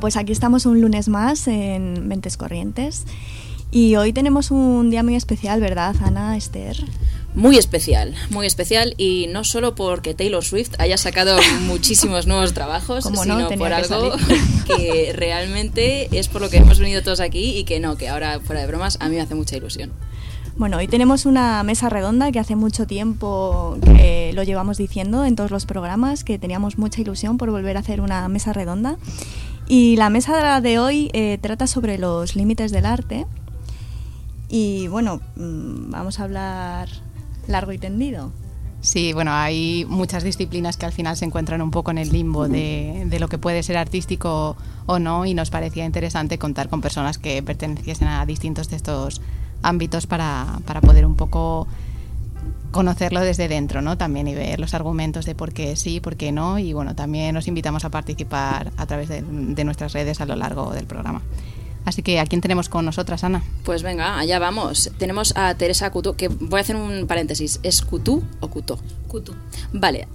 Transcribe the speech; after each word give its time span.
Bueno, 0.00 0.12
pues 0.14 0.16
aquí 0.16 0.32
estamos 0.32 0.64
un 0.64 0.80
lunes 0.80 1.08
más 1.08 1.46
en 1.46 2.08
Mentes 2.08 2.38
Corrientes 2.38 3.04
y 3.70 3.96
hoy 3.96 4.14
tenemos 4.14 4.50
un 4.50 4.88
día 4.88 5.02
muy 5.02 5.14
especial, 5.14 5.60
¿verdad, 5.60 5.94
Ana, 6.02 6.38
Esther? 6.38 6.74
Muy 7.34 7.58
especial, 7.58 8.14
muy 8.30 8.46
especial 8.46 8.94
y 8.96 9.26
no 9.30 9.44
solo 9.44 9.74
porque 9.74 10.14
Taylor 10.14 10.42
Swift 10.42 10.70
haya 10.78 10.96
sacado 10.96 11.38
muchísimos 11.66 12.26
nuevos 12.26 12.54
trabajos, 12.54 13.10
no, 13.10 13.22
sino 13.22 13.50
por 13.50 13.74
algo 13.74 14.12
que 14.66 15.12
realmente 15.14 16.08
es 16.18 16.28
por 16.28 16.40
lo 16.40 16.48
que 16.48 16.56
hemos 16.56 16.78
venido 16.78 17.02
todos 17.02 17.20
aquí 17.20 17.58
y 17.58 17.64
que 17.64 17.78
no, 17.78 17.98
que 17.98 18.08
ahora 18.08 18.40
fuera 18.40 18.62
de 18.62 18.68
bromas 18.68 18.96
a 19.00 19.10
mí 19.10 19.16
me 19.16 19.20
hace 19.20 19.34
mucha 19.34 19.58
ilusión. 19.58 19.92
Bueno, 20.56 20.78
hoy 20.78 20.88
tenemos 20.88 21.26
una 21.26 21.62
mesa 21.62 21.90
redonda 21.90 22.32
que 22.32 22.38
hace 22.38 22.56
mucho 22.56 22.86
tiempo 22.86 23.76
que 23.82 24.32
lo 24.34 24.44
llevamos 24.44 24.78
diciendo 24.78 25.26
en 25.26 25.36
todos 25.36 25.50
los 25.50 25.66
programas, 25.66 26.24
que 26.24 26.38
teníamos 26.38 26.78
mucha 26.78 27.02
ilusión 27.02 27.36
por 27.38 27.50
volver 27.50 27.76
a 27.76 27.80
hacer 27.80 28.00
una 28.00 28.26
mesa 28.28 28.54
redonda. 28.54 28.96
Y 29.72 29.94
la 29.94 30.10
mesa 30.10 30.60
de 30.60 30.80
hoy 30.80 31.10
eh, 31.12 31.38
trata 31.40 31.68
sobre 31.68 31.96
los 31.96 32.34
límites 32.34 32.72
del 32.72 32.84
arte. 32.84 33.24
Y 34.48 34.88
bueno, 34.88 35.20
mm, 35.36 35.92
vamos 35.92 36.18
a 36.18 36.24
hablar 36.24 36.88
largo 37.46 37.70
y 37.70 37.78
tendido. 37.78 38.32
Sí, 38.80 39.12
bueno, 39.12 39.32
hay 39.32 39.86
muchas 39.88 40.24
disciplinas 40.24 40.76
que 40.76 40.86
al 40.86 40.92
final 40.92 41.16
se 41.16 41.24
encuentran 41.24 41.62
un 41.62 41.70
poco 41.70 41.92
en 41.92 41.98
el 41.98 42.10
limbo 42.10 42.48
de, 42.48 43.04
de 43.06 43.20
lo 43.20 43.28
que 43.28 43.38
puede 43.38 43.62
ser 43.62 43.76
artístico 43.76 44.56
o 44.86 44.98
no 44.98 45.24
y 45.24 45.34
nos 45.34 45.50
parecía 45.50 45.84
interesante 45.84 46.36
contar 46.36 46.68
con 46.68 46.80
personas 46.80 47.18
que 47.18 47.40
perteneciesen 47.40 48.08
a 48.08 48.26
distintos 48.26 48.70
de 48.70 48.76
estos 48.76 49.20
ámbitos 49.62 50.08
para, 50.08 50.58
para 50.66 50.80
poder 50.80 51.06
un 51.06 51.14
poco 51.14 51.68
conocerlo 52.70 53.20
desde 53.20 53.48
dentro, 53.48 53.82
¿no? 53.82 53.98
También 53.98 54.28
y 54.28 54.34
ver 54.34 54.60
los 54.60 54.74
argumentos 54.74 55.24
de 55.26 55.34
por 55.34 55.52
qué 55.52 55.76
sí, 55.76 56.00
por 56.00 56.16
qué 56.16 56.32
no 56.32 56.58
y 56.58 56.72
bueno, 56.72 56.94
también 56.94 57.36
os 57.36 57.48
invitamos 57.48 57.84
a 57.84 57.90
participar 57.90 58.72
a 58.76 58.86
través 58.86 59.08
de, 59.08 59.22
de 59.22 59.64
nuestras 59.64 59.92
redes 59.92 60.20
a 60.20 60.26
lo 60.26 60.36
largo 60.36 60.72
del 60.72 60.86
programa. 60.86 61.22
Así 61.84 62.02
que, 62.02 62.20
¿a 62.20 62.26
quién 62.26 62.40
tenemos 62.40 62.68
con 62.68 62.84
nosotras, 62.84 63.24
Ana? 63.24 63.42
Pues 63.64 63.82
venga, 63.82 64.18
allá 64.18 64.38
vamos. 64.38 64.90
Tenemos 64.98 65.32
a 65.36 65.54
Teresa 65.54 65.90
Cutú, 65.90 66.14
que 66.14 66.28
voy 66.28 66.58
a 66.58 66.60
hacer 66.60 66.76
un 66.76 67.06
paréntesis. 67.06 67.58
¿Es 67.62 67.82
Cutú 67.82 68.22
o 68.40 68.48
Cutó? 68.48 68.78
Kutu. 69.08 69.34
Vale, 69.72 70.06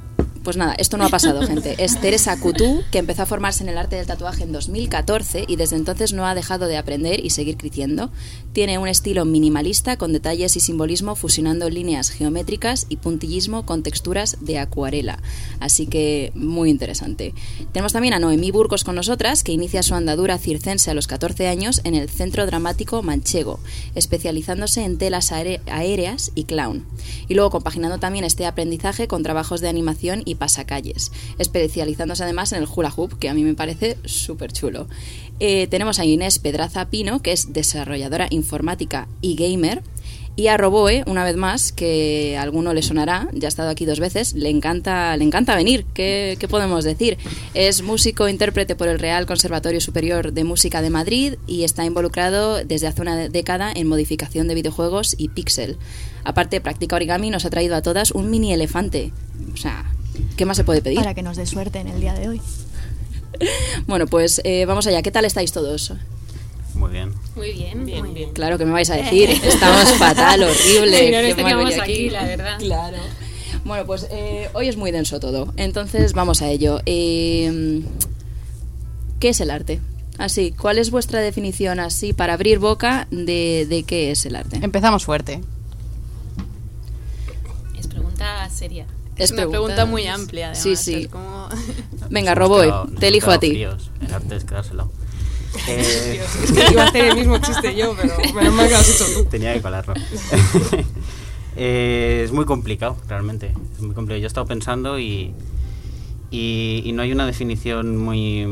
pues 0.45 0.57
nada, 0.57 0.75
esto 0.77 0.97
no 0.97 1.05
ha 1.05 1.09
pasado, 1.09 1.41
gente. 1.41 1.75
Es 1.79 1.99
Teresa 1.99 2.39
Cutú, 2.39 2.83
que 2.91 2.99
empezó 2.99 3.23
a 3.23 3.25
formarse 3.25 3.63
en 3.63 3.69
el 3.69 3.79
arte 3.79 3.95
del 3.95 4.05
tatuaje 4.05 4.43
en 4.43 4.51
2014 4.51 5.45
y 5.47 5.55
desde 5.55 5.75
entonces 5.75 6.13
no 6.13 6.27
ha 6.27 6.35
dejado 6.35 6.67
de 6.67 6.77
aprender 6.77 7.25
y 7.25 7.31
seguir 7.31 7.57
creciendo. 7.57 8.11
Tiene 8.53 8.77
un 8.77 8.87
estilo 8.87 9.25
minimalista 9.25 9.97
con 9.97 10.13
detalles 10.13 10.55
y 10.55 10.59
simbolismo 10.59 11.15
fusionando 11.15 11.67
líneas 11.69 12.11
geométricas 12.11 12.85
y 12.89 12.97
puntillismo 12.97 13.65
con 13.65 13.81
texturas 13.81 14.37
de 14.39 14.59
acuarela. 14.59 15.17
Así 15.59 15.87
que 15.87 16.31
muy 16.35 16.69
interesante. 16.69 17.33
Tenemos 17.73 17.93
también 17.93 18.13
a 18.13 18.19
Noemí 18.19 18.51
Burgos 18.51 18.83
con 18.83 18.93
nosotras, 18.93 19.43
que 19.43 19.51
inicia 19.51 19.81
su 19.81 19.95
andadura 19.95 20.37
circense 20.37 20.91
a 20.91 20.93
los 20.93 21.07
14 21.07 21.47
años 21.47 21.81
en 21.85 21.95
el 21.95 22.07
Centro 22.07 22.45
Dramático 22.45 23.01
Manchego, 23.01 23.59
especializándose 23.95 24.83
en 24.83 24.99
telas 24.99 25.31
aéreas 25.31 26.31
y 26.35 26.43
clown. 26.43 26.85
Y 27.27 27.33
luego 27.33 27.49
compaginando 27.49 27.97
también 27.97 28.25
este 28.25 28.45
aprendizaje 28.45 29.07
con 29.07 29.23
trabajos 29.23 29.59
de 29.59 29.69
animación 29.69 30.21
y 30.23 30.34
pasacalles, 30.35 31.11
especializándose 31.37 32.23
además 32.23 32.51
en 32.51 32.61
el 32.61 32.69
hula 32.73 32.91
hoop, 32.95 33.17
que 33.17 33.29
a 33.29 33.33
mí 33.33 33.43
me 33.43 33.55
parece 33.55 33.97
súper 34.05 34.51
chulo. 34.51 34.87
Eh, 35.39 35.67
tenemos 35.67 35.99
a 35.99 36.05
Inés 36.05 36.39
Pedraza 36.39 36.89
Pino, 36.89 37.21
que 37.21 37.31
es 37.31 37.51
desarrolladora 37.53 38.27
informática 38.29 39.07
y 39.21 39.35
gamer. 39.35 39.83
Y 40.37 40.47
a 40.47 40.57
Roboe, 40.57 41.03
una 41.07 41.23
vez 41.23 41.37
más, 41.37 41.71
que 41.71 42.35
a 42.37 42.41
alguno 42.41 42.73
le 42.73 42.81
sonará, 42.81 43.29
ya 43.31 43.47
ha 43.47 43.49
estado 43.49 43.69
aquí 43.69 43.85
dos 43.85 44.01
veces, 44.01 44.33
le 44.33 44.49
encanta, 44.49 45.15
le 45.15 45.23
encanta 45.23 45.55
venir. 45.55 45.85
¿Qué, 45.93 46.35
qué 46.37 46.49
podemos 46.49 46.83
decir? 46.83 47.17
Es 47.53 47.81
músico 47.81 48.27
intérprete 48.27 48.75
por 48.75 48.89
el 48.89 48.99
Real 48.99 49.25
Conservatorio 49.25 49.79
Superior 49.79 50.33
de 50.33 50.43
Música 50.43 50.81
de 50.81 50.89
Madrid 50.89 51.35
y 51.47 51.63
está 51.63 51.85
involucrado 51.85 52.65
desde 52.65 52.87
hace 52.87 53.01
una 53.01 53.29
década 53.29 53.71
en 53.73 53.87
modificación 53.87 54.49
de 54.49 54.55
videojuegos 54.55 55.15
y 55.17 55.29
pixel. 55.29 55.77
Aparte, 56.25 56.59
practica 56.59 56.97
origami 56.97 57.29
nos 57.29 57.45
ha 57.45 57.49
traído 57.49 57.75
a 57.77 57.81
todas 57.81 58.11
un 58.11 58.29
mini 58.29 58.51
elefante. 58.51 59.13
O 59.53 59.57
sea, 59.57 59.85
¿qué 60.37 60.45
más 60.45 60.57
se 60.57 60.63
puede 60.63 60.81
pedir? 60.81 60.97
Para 60.97 61.13
que 61.13 61.21
nos 61.21 61.37
dé 61.37 61.45
suerte 61.45 61.79
en 61.79 61.87
el 61.87 61.99
día 61.99 62.13
de 62.13 62.29
hoy. 62.29 62.41
Bueno, 63.85 64.07
pues 64.07 64.39
eh, 64.45 64.65
vamos 64.65 64.87
allá. 64.87 65.01
¿Qué 65.01 65.11
tal 65.11 65.25
estáis 65.25 65.51
todos? 65.51 65.91
Muy 66.73 66.91
bien. 66.91 67.13
Muy 67.35 67.51
bien, 67.51 67.83
muy 67.83 68.13
bien. 68.13 68.31
Claro 68.31 68.57
que 68.57 68.65
me 68.65 68.71
vais 68.71 68.89
a 68.89 68.95
decir, 68.95 69.29
estamos 69.29 69.91
fatal, 69.97 70.43
horrible. 70.43 70.99
Sí, 70.99 71.11
no 71.11 71.21
nos 71.21 71.35
teníamos 71.35 71.77
aquí, 71.77 72.09
la 72.09 72.23
verdad. 72.23 72.57
Claro. 72.59 72.97
Bueno, 73.65 73.85
pues 73.85 74.07
eh, 74.11 74.49
hoy 74.53 74.67
es 74.67 74.77
muy 74.77 74.91
denso 74.91 75.19
todo, 75.19 75.53
entonces 75.57 76.13
vamos 76.13 76.41
a 76.41 76.49
ello. 76.49 76.81
Eh, 76.85 77.81
¿Qué 79.19 79.29
es 79.29 79.41
el 79.41 79.49
arte? 79.49 79.79
Así, 80.17 80.51
¿cuál 80.51 80.77
es 80.77 80.91
vuestra 80.91 81.19
definición 81.19 81.79
así 81.79 82.13
para 82.13 82.33
abrir 82.33 82.59
boca 82.59 83.07
de, 83.11 83.65
de 83.67 83.83
qué 83.83 84.11
es 84.11 84.25
el 84.25 84.35
arte? 84.35 84.59
Empezamos 84.61 85.03
fuerte. 85.03 85.41
Es 87.77 87.87
pregunta 87.87 88.49
seria. 88.49 88.85
Es 89.17 89.25
Es, 89.25 89.31
una 89.31 89.47
pregunta- 89.47 89.85
muy 89.85 90.07
amplia, 90.07 90.47
además. 90.47 90.61
Sí, 90.63 90.75
sí. 90.75 90.93
es 91.03 91.07
como- 91.07 91.47
Venga, 92.09 92.35
nos 92.35 92.95
te 92.99 93.07
elijo 93.07 93.31
a 93.31 93.39
ti. 93.39 93.49
fríos. 93.51 93.89
El 94.01 94.13
arte 94.13 94.35
es 94.35 94.43
quedárselo. 94.45 94.91
Eh, 95.69 96.19
Es 96.43 96.51
que 96.51 96.69
iba 96.69 96.83
a 96.83 96.87
hacer 96.87 97.05
el 97.05 97.15
mismo 97.15 97.37
chiste 97.37 97.73
yo, 97.77 97.95
pero 97.95 98.17
menos 98.35 98.53
mal 98.53 98.65
que 98.67 98.73
lo 98.73 98.77
has 98.77 98.89
hecho 98.89 99.05
tú. 99.13 99.25
tenía 99.29 99.53
que 99.53 99.61
colarlo. 99.61 99.93
Eh, 101.57 102.23
es 102.25 102.31
muy 102.33 102.43
complicado, 102.45 102.97
realmente. 103.07 103.53
Es 103.75 103.81
muy 103.81 103.95
complicado. 103.95 104.19
Yo 104.19 104.25
he 104.25 104.27
estado 104.27 104.45
pensando 104.45 104.99
y, 104.99 105.33
y, 106.31 106.81
y 106.83 106.91
no 106.91 107.01
hay 107.01 107.11
una 107.13 107.25
definición 107.25 107.95
muy, 107.97 108.45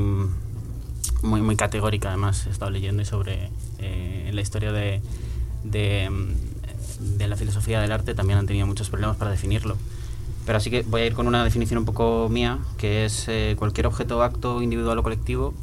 muy, 1.22 1.42
muy 1.42 1.56
categórica. 1.58 2.10
Además, 2.10 2.46
he 2.48 2.50
estado 2.50 2.72
leyendo 2.72 3.02
y 3.02 3.06
sobre 3.06 3.50
eh, 3.80 4.30
la 4.34 4.40
historia 4.42 4.72
de, 4.72 5.02
de, 5.66 6.10
de 7.00 7.28
la 7.28 7.36
filosofía 7.36 7.82
del 7.82 7.92
arte 7.92 8.16
también 8.16 8.40
han 8.40 8.48
tenido 8.48 8.66
muchos 8.68 8.90
problemas 8.90 9.18
para 9.18 9.32
definirlo. 9.32 9.76
Pero 10.46 10.58
así 10.58 10.70
que 10.70 10.84
voy 10.84 11.02
a 11.02 11.06
ir 11.06 11.14
con 11.14 11.28
una 11.28 11.44
definición 11.44 11.80
un 11.80 11.86
poco 11.86 12.28
mía, 12.30 12.60
que 12.78 13.06
es 13.06 13.26
eh, 13.28 13.56
cualquier 13.58 13.88
objeto, 13.88 14.22
acto 14.24 14.62
individual 14.62 14.98
o 14.98 15.04
colectivo 15.04 15.54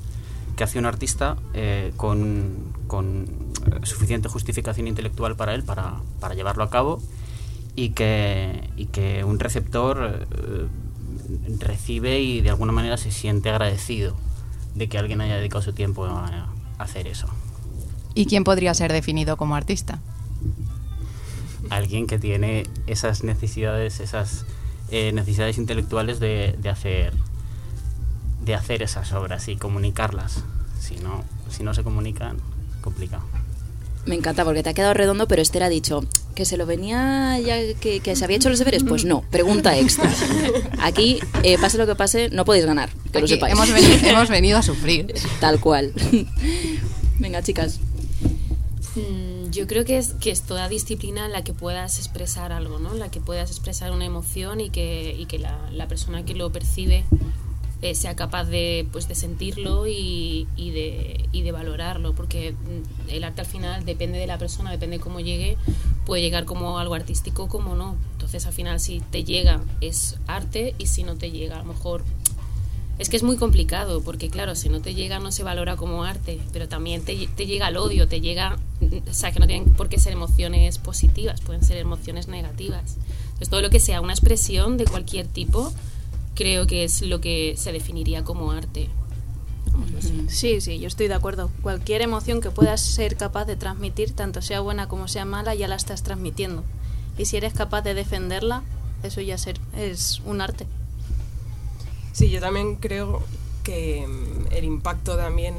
que 0.61 0.65
hace 0.65 0.79
un 0.79 0.85
artista 0.85 1.39
eh, 1.55 1.95
con, 1.97 2.75
con, 2.87 3.25
eh, 3.25 3.87
suficiente 3.87 4.29
justificación 4.29 4.89
intelectual 4.89 5.35
para 5.35 5.55
él, 5.55 5.63
para, 5.63 6.03
para 6.21 6.35
llevarlo 6.35 6.63
a 6.65 6.69
cabo, 6.69 7.01
y 7.77 7.91
que, 7.91 8.69
y 8.77 8.85
que 8.85 9.25
un 9.25 9.39
receptor 9.39 10.27
eh, 10.31 10.67
recibe 11.61 12.21
y 12.21 12.43
de 12.43 12.51
alguna 12.51 12.73
manera 12.73 12.99
se 12.99 13.11
siente 13.11 13.49
agradecido 13.49 14.15
de 14.75 14.87
que 14.91 14.99
alguien 14.99 15.23
haya 15.23 15.37
dedicado 15.37 15.63
su 15.63 15.73
tiempo 15.73 16.05
a, 16.05 16.27
a 16.27 16.83
hacer 16.83 17.07
eso. 17.07 17.27
¿Y 18.15 18.27
quién 18.27 18.45
podría 18.45 18.75
ser 18.75 18.93
definido 18.93 19.39
como 19.39 19.57
artista? 19.57 19.99
Alguien 21.71 22.07
que 22.07 22.19
tiene 22.19 22.65
esas 22.87 23.25
necesidades, 23.25 24.01
esas 24.01 24.45
eh, 24.91 25.13
necesidades 25.13 25.59
intelectuales 25.59 26.21
de, 26.21 26.57
de 26.59 26.69
hacer 26.69 27.13
de 28.45 28.55
hacer 28.55 28.83
esas 28.83 29.13
obras 29.13 29.49
y 29.49 29.57
comunicarlas. 29.57 30.43
Si 30.81 30.97
no, 30.97 31.25
si 31.51 31.63
no 31.63 31.75
se 31.75 31.83
comunican, 31.83 32.39
complicado. 32.81 33.23
Me 34.07 34.15
encanta 34.15 34.45
porque 34.45 34.63
te 34.63 34.71
ha 34.71 34.75
quedado 34.75 34.95
redondo, 34.95 35.29
pero 35.29 35.43
Esther 35.43 35.63
ha 35.63 35.69
dicho 35.69 36.03
que 36.35 36.47
se 36.47 36.57
lo 36.57 36.65
venía 36.65 37.39
ya, 37.39 37.57
que, 37.75 38.01
que 38.01 38.17
se 38.17 38.25
había 38.25 38.39
hecho 38.39 38.49
los 38.49 38.59
deberes. 38.59 38.83
Pues 38.83 39.05
no, 39.05 39.23
pregunta 39.31 39.77
extra. 39.77 40.11
Aquí, 40.81 41.21
eh, 41.43 41.59
pase 41.61 41.77
lo 41.77 41.87
que 41.87 41.95
pase, 41.95 42.31
no 42.31 42.47
podéis 42.47 42.65
ganar, 42.65 42.89
que 43.13 43.21
lo 43.21 43.29
sepáis. 43.29 43.53
hemos, 43.53 43.71
venido, 43.71 44.09
hemos 44.09 44.29
venido 44.31 44.59
a 44.59 44.63
sufrir. 44.63 45.15
Tal 45.39 45.61
cual. 45.61 45.93
Venga, 47.19 47.43
chicas. 47.43 47.79
Mm, 48.97 49.51
Yo 49.51 49.67
creo 49.67 49.85
que 49.85 49.99
es, 49.99 50.15
que 50.15 50.31
es 50.31 50.43
toda 50.43 50.69
disciplina 50.69 51.27
en 51.27 51.33
la 51.33 51.45
que 51.45 51.53
puedas 51.53 51.99
expresar 51.99 52.53
algo, 52.53 52.79
¿no? 52.79 52.93
En 52.93 52.99
la 52.99 53.11
que 53.11 53.21
puedas 53.21 53.51
expresar 53.51 53.93
una 53.93 54.05
emoción 54.05 54.61
y 54.61 54.71
que, 54.71 55.15
y 55.19 55.27
que 55.27 55.39
la, 55.39 55.59
la 55.73 55.87
persona 55.89 56.25
que 56.25 56.35
lo 56.35 56.51
percibe 56.51 57.05
eh, 57.83 57.95
sea 57.95 58.15
capaz 58.15 58.45
de, 58.45 58.87
pues, 58.93 59.09
de 59.09 59.15
sentirlo 59.15 59.87
y, 59.87 60.47
y 60.57 60.71
de, 60.71 61.29
y 61.33 61.43
de 61.43 61.53
valorarlo, 61.53 62.15
porque 62.15 62.53
mm, 62.53 63.11
el 63.11 63.25
arte 63.25 63.41
al 63.43 63.47
final 63.47 63.85
depende 63.85 64.19
de 64.19 64.27
la 64.27 64.39
persona, 64.39 64.71
depende 64.71 64.99
de 64.99 65.03
cómo 65.03 65.21
llegue, 65.21 65.57
puede 66.05 66.23
llegar 66.23 66.45
como 66.45 66.79
algo 66.79 66.95
artístico 66.95 67.49
como 67.49 67.75
no. 67.77 67.97
Entonces 68.13 68.45
al 68.47 68.53
final 68.53 68.81
si 68.81 69.01
te 69.01 69.25
llega 69.25 69.63
es 69.81 70.19
arte 70.27 70.75
y 70.79 70.87
si 70.87 71.05
no 71.05 71.17
te 71.17 71.31
llega 71.31 71.57
a 71.57 71.59
lo 71.61 71.65
mejor 71.73 72.05
es 73.01 73.09
que 73.09 73.17
es 73.17 73.23
muy 73.23 73.39
complicado, 73.39 74.03
porque 74.03 74.29
claro, 74.29 74.55
si 74.55 74.69
no 74.69 74.83
te 74.83 74.95
llega 74.95 75.19
no 75.19 75.33
se 75.33 75.43
valora 75.43 75.75
como 75.75 76.05
arte, 76.05 76.39
pero 76.53 76.69
también 76.69 77.03
te, 77.03 77.17
llega 77.17 77.69
el 77.69 77.79
odio, 77.79 78.07
te 78.07 78.21
llega, 78.21 78.59
o 79.09 79.15
sea, 79.15 79.33
que 79.33 79.41
no 79.41 79.47
tienen 79.47 79.71
por 79.71 79.89
qué 79.89 79.99
ser 79.99 80.13
emociones 80.13 80.77
positivas, 80.77 81.41
pueden 81.41 81.65
ser 81.65 81.79
emociones 81.79 82.29
negativas. 82.29 82.99
Entonces 83.25 83.49
todo 83.49 83.63
lo 83.63 83.71
que 83.71 83.81
sea 83.81 84.03
una 84.03 84.13
expresión 84.13 84.77
de 84.77 84.85
cualquier 84.85 85.27
tipo, 85.27 85.73
creo 86.35 86.67
que 86.67 86.85
es 86.85 87.01
lo 87.01 87.23
que 87.23 87.55
se 87.57 87.73
definiría 87.73 88.23
como 88.23 88.53
arte. 88.53 88.91
Sí, 90.29 90.61
sí, 90.61 90.79
yo 90.79 90.87
estoy 90.87 91.09
de 91.09 91.15
acuerdo. 91.15 91.51
Cualquier 91.63 92.03
emoción 92.03 92.43
que 92.43 92.51
puedas 92.51 92.83
ser 92.83 93.17
capaz 93.17 93.47
de 93.47 93.57
transmitir, 93.57 94.13
tanto 94.13 94.43
sea 94.43 94.61
buena 94.61 94.89
como 94.89 95.09
sea 95.09 95.25
mala, 95.25 95.55
ya 95.55 95.69
la 95.69 95.77
estás 95.77 96.03
transmitiendo. 96.03 96.65
Y 97.17 97.25
si 97.25 97.39
eres 97.39 97.55
capaz 97.55 97.81
de 97.81 97.95
defenderla, 97.95 98.63
eso 99.03 99.23
ya 99.23 99.39
ser, 99.39 99.59
es 99.75 100.21
un 100.27 100.43
arte. 100.43 100.67
Sí, 102.13 102.31
yo 102.31 102.41
también 102.41 102.77
creo 102.77 103.23
que 103.63 104.07
mm, 104.07 104.53
el 104.53 104.65
impacto 104.65 105.17
también 105.17 105.55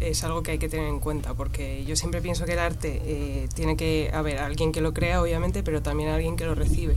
es 0.00 0.24
algo 0.24 0.42
que 0.42 0.52
hay 0.52 0.58
que 0.58 0.68
tener 0.68 0.88
en 0.88 1.00
cuenta, 1.00 1.34
porque 1.34 1.84
yo 1.84 1.96
siempre 1.96 2.20
pienso 2.20 2.44
que 2.44 2.52
el 2.52 2.58
arte 2.58 3.00
eh, 3.04 3.48
tiene 3.54 3.76
que 3.76 4.10
haber 4.12 4.38
alguien 4.38 4.72
que 4.72 4.80
lo 4.80 4.92
crea, 4.92 5.22
obviamente, 5.22 5.62
pero 5.62 5.82
también 5.82 6.10
alguien 6.10 6.36
que 6.36 6.44
lo 6.44 6.54
recibe. 6.54 6.96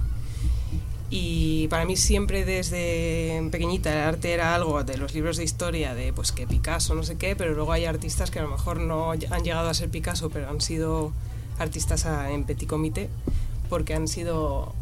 Y 1.11 1.67
para 1.69 1.85
mí 1.85 1.95
siempre 1.95 2.45
desde 2.45 3.41
pequeñita 3.51 3.91
el 3.91 3.99
arte 3.99 4.31
era 4.31 4.53
algo 4.53 4.83
de 4.83 4.97
los 4.97 5.13
libros 5.15 5.37
de 5.37 5.43
historia, 5.43 5.95
de 5.95 6.13
pues 6.13 6.31
que 6.31 6.45
Picasso, 6.45 6.93
no 6.93 7.03
sé 7.03 7.17
qué, 7.17 7.35
pero 7.35 7.53
luego 7.55 7.71
hay 7.71 7.85
artistas 7.85 8.29
que 8.29 8.37
a 8.37 8.43
lo 8.43 8.49
mejor 8.49 8.79
no 8.79 9.11
han 9.11 9.43
llegado 9.43 9.69
a 9.69 9.73
ser 9.73 9.89
Picasso, 9.89 10.29
pero 10.29 10.49
han 10.49 10.61
sido 10.61 11.11
artistas 11.57 12.05
en 12.05 12.43
petit 12.43 12.69
comité, 12.69 13.09
porque 13.69 13.95
han 13.95 14.07
sido 14.07 14.73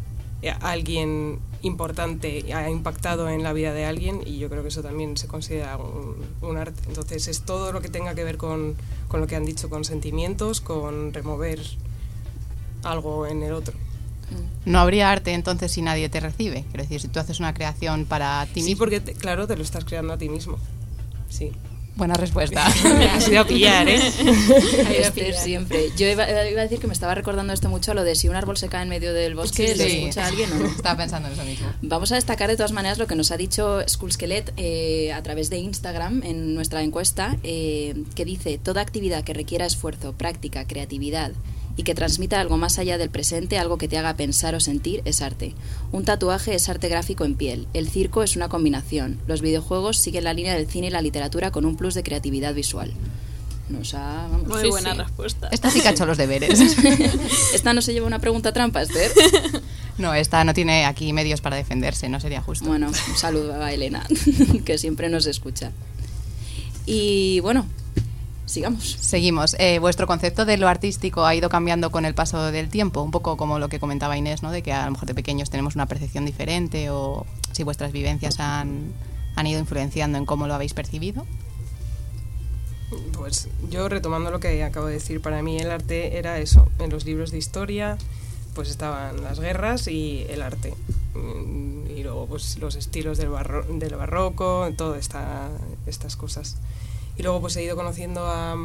alguien 0.60 1.40
importante, 1.62 2.52
ha 2.54 2.70
impactado 2.70 3.28
en 3.28 3.42
la 3.42 3.52
vida 3.52 3.72
de 3.72 3.84
alguien 3.84 4.22
y 4.24 4.38
yo 4.38 4.48
creo 4.48 4.62
que 4.62 4.68
eso 4.68 4.82
también 4.82 5.16
se 5.16 5.26
considera 5.26 5.76
un, 5.76 6.56
arte. 6.56 6.80
Entonces 6.88 7.26
es 7.28 7.42
todo 7.42 7.72
lo 7.72 7.80
que 7.80 7.88
tenga 7.88 8.14
que 8.14 8.24
ver 8.24 8.36
con, 8.36 8.76
con, 9.08 9.20
lo 9.20 9.26
que 9.26 9.36
han 9.36 9.44
dicho, 9.44 9.68
con 9.68 9.84
sentimientos, 9.84 10.60
con 10.60 11.12
remover 11.12 11.60
algo 12.84 13.26
en 13.26 13.42
el 13.42 13.52
otro. 13.52 13.74
No 14.64 14.78
habría 14.80 15.10
arte 15.10 15.32
entonces 15.32 15.72
si 15.72 15.82
nadie 15.82 16.08
te 16.08 16.20
recibe. 16.20 16.64
Quiero 16.68 16.82
decir, 16.82 17.00
si 17.00 17.08
tú 17.08 17.18
haces 17.18 17.40
una 17.40 17.54
creación 17.54 18.04
para 18.04 18.44
ti 18.46 18.60
mismo. 18.60 18.68
Sí, 18.68 18.74
porque 18.76 19.00
claro, 19.00 19.46
te 19.46 19.56
lo 19.56 19.62
estás 19.62 19.84
creando 19.84 20.12
a 20.12 20.18
ti 20.18 20.28
mismo. 20.28 20.58
Sí. 21.30 21.52
Buena 21.98 22.14
respuesta. 22.14 22.64
me 22.96 23.06
has 23.06 23.28
ido 23.28 23.40
a 23.40 23.44
pillar, 23.44 23.88
¿eh? 23.88 24.00
siempre. 25.36 25.90
Yo 25.96 26.06
iba, 26.06 26.22
a 26.22 26.26
decir 26.28 26.78
que 26.78 26.86
me 26.86 26.92
estaba 26.92 27.12
recordando 27.12 27.52
esto 27.52 27.68
mucho, 27.68 27.92
lo 27.92 28.04
de 28.04 28.14
si 28.14 28.28
un 28.28 28.36
árbol 28.36 28.56
se 28.56 28.68
cae 28.68 28.84
en 28.84 28.88
medio 28.88 29.12
del 29.12 29.34
bosque, 29.34 29.74
¿lo 29.74 29.82
escucha 29.82 30.26
alguien 30.26 30.52
o 30.52 30.54
no? 30.60 30.66
Estaba 30.66 30.96
pensando 30.96 31.26
en 31.26 31.34
eso 31.34 31.42
mismo. 31.42 31.66
Vamos 31.82 32.12
a 32.12 32.14
destacar 32.14 32.48
de 32.50 32.56
todas 32.56 32.70
maneras 32.70 32.98
lo 32.98 33.08
que 33.08 33.16
nos 33.16 33.32
ha 33.32 33.36
dicho 33.36 33.80
Skullskelet 33.88 34.52
eh, 34.56 35.12
a 35.12 35.20
través 35.24 35.50
de 35.50 35.58
Instagram 35.58 36.22
en 36.22 36.54
nuestra 36.54 36.84
encuesta, 36.84 37.36
eh, 37.42 38.04
que 38.14 38.24
dice, 38.24 38.58
toda 38.58 38.80
actividad 38.80 39.24
que 39.24 39.34
requiera 39.34 39.66
esfuerzo, 39.66 40.12
práctica, 40.12 40.68
creatividad 40.68 41.32
y 41.78 41.84
que 41.84 41.94
transmita 41.94 42.40
algo 42.40 42.58
más 42.58 42.80
allá 42.80 42.98
del 42.98 43.08
presente, 43.08 43.56
algo 43.56 43.78
que 43.78 43.86
te 43.86 43.96
haga 43.96 44.16
pensar 44.16 44.56
o 44.56 44.60
sentir, 44.60 45.00
es 45.04 45.22
arte. 45.22 45.54
Un 45.92 46.04
tatuaje 46.04 46.52
es 46.56 46.68
arte 46.68 46.88
gráfico 46.88 47.24
en 47.24 47.36
piel. 47.36 47.68
El 47.72 47.88
circo 47.88 48.24
es 48.24 48.34
una 48.34 48.48
combinación. 48.48 49.20
Los 49.28 49.42
videojuegos 49.42 49.96
siguen 49.96 50.24
la 50.24 50.34
línea 50.34 50.54
del 50.54 50.66
cine 50.66 50.88
y 50.88 50.90
la 50.90 51.02
literatura 51.02 51.52
con 51.52 51.64
un 51.64 51.76
plus 51.76 51.94
de 51.94 52.02
creatividad 52.02 52.52
visual. 52.52 52.92
Nos 53.68 53.94
ha, 53.94 54.26
Muy 54.28 54.68
buena 54.70 54.94
respuesta. 54.94 55.48
Esta 55.52 55.70
sí 55.70 55.80
que 55.80 55.86
ha 55.86 55.90
hecho 55.92 56.04
los 56.04 56.18
deberes. 56.18 56.60
esta 57.54 57.72
no 57.72 57.80
se 57.80 57.92
lleva 57.92 58.08
una 58.08 58.18
pregunta 58.18 58.52
trampa, 58.52 58.82
Esther. 58.82 59.12
No, 59.98 60.14
esta 60.14 60.44
no 60.44 60.54
tiene 60.54 60.86
aquí 60.86 61.12
medios 61.12 61.40
para 61.40 61.56
defenderse, 61.56 62.08
no 62.08 62.20
sería 62.20 62.40
justo. 62.40 62.66
Bueno, 62.66 62.86
un 62.86 63.16
saludo 63.16 63.60
a 63.60 63.72
Elena, 63.72 64.06
que 64.64 64.78
siempre 64.78 65.08
nos 65.08 65.26
escucha. 65.26 65.72
Y 66.86 67.40
bueno, 67.40 67.66
sigamos. 68.48 68.96
Seguimos. 69.00 69.54
Eh, 69.58 69.78
¿Vuestro 69.78 70.06
concepto 70.06 70.44
de 70.44 70.56
lo 70.56 70.68
artístico 70.68 71.24
ha 71.24 71.34
ido 71.34 71.48
cambiando 71.48 71.90
con 71.90 72.04
el 72.04 72.14
paso 72.14 72.50
del 72.50 72.68
tiempo? 72.68 73.02
Un 73.02 73.10
poco 73.10 73.36
como 73.36 73.58
lo 73.58 73.68
que 73.68 73.78
comentaba 73.78 74.16
Inés, 74.16 74.42
¿no? 74.42 74.50
De 74.50 74.62
que 74.62 74.72
a 74.72 74.84
lo 74.86 74.92
mejor 74.92 75.06
de 75.06 75.14
pequeños 75.14 75.50
tenemos 75.50 75.74
una 75.74 75.86
percepción 75.86 76.24
diferente 76.24 76.90
o 76.90 77.26
si 77.52 77.62
vuestras 77.62 77.92
vivencias 77.92 78.40
han, 78.40 78.92
han 79.36 79.46
ido 79.46 79.60
influenciando 79.60 80.18
en 80.18 80.26
cómo 80.26 80.46
lo 80.46 80.54
habéis 80.54 80.74
percibido. 80.74 81.26
Pues 83.12 83.48
yo 83.68 83.88
retomando 83.88 84.30
lo 84.30 84.40
que 84.40 84.64
acabo 84.64 84.86
de 84.86 84.94
decir, 84.94 85.20
para 85.20 85.42
mí 85.42 85.58
el 85.58 85.70
arte 85.70 86.16
era 86.18 86.38
eso, 86.38 86.68
en 86.78 86.90
los 86.90 87.04
libros 87.04 87.30
de 87.30 87.38
historia 87.38 87.98
pues 88.54 88.70
estaban 88.70 89.22
las 89.22 89.38
guerras 89.38 89.86
y 89.86 90.26
el 90.28 90.42
arte. 90.42 90.74
Mm, 91.14 91.90
y 91.96 92.02
luego 92.02 92.26
pues 92.26 92.58
los 92.58 92.74
estilos 92.74 93.16
del, 93.16 93.28
barro 93.28 93.62
del 93.62 93.94
barroco, 93.94 94.68
todas 94.76 94.98
esta, 94.98 95.48
estas 95.86 96.16
cosas. 96.16 96.56
Y 97.18 97.24
luego 97.24 97.40
pues 97.40 97.56
he 97.56 97.64
ido 97.64 97.74
conociendo 97.74 98.24
a, 98.24 98.56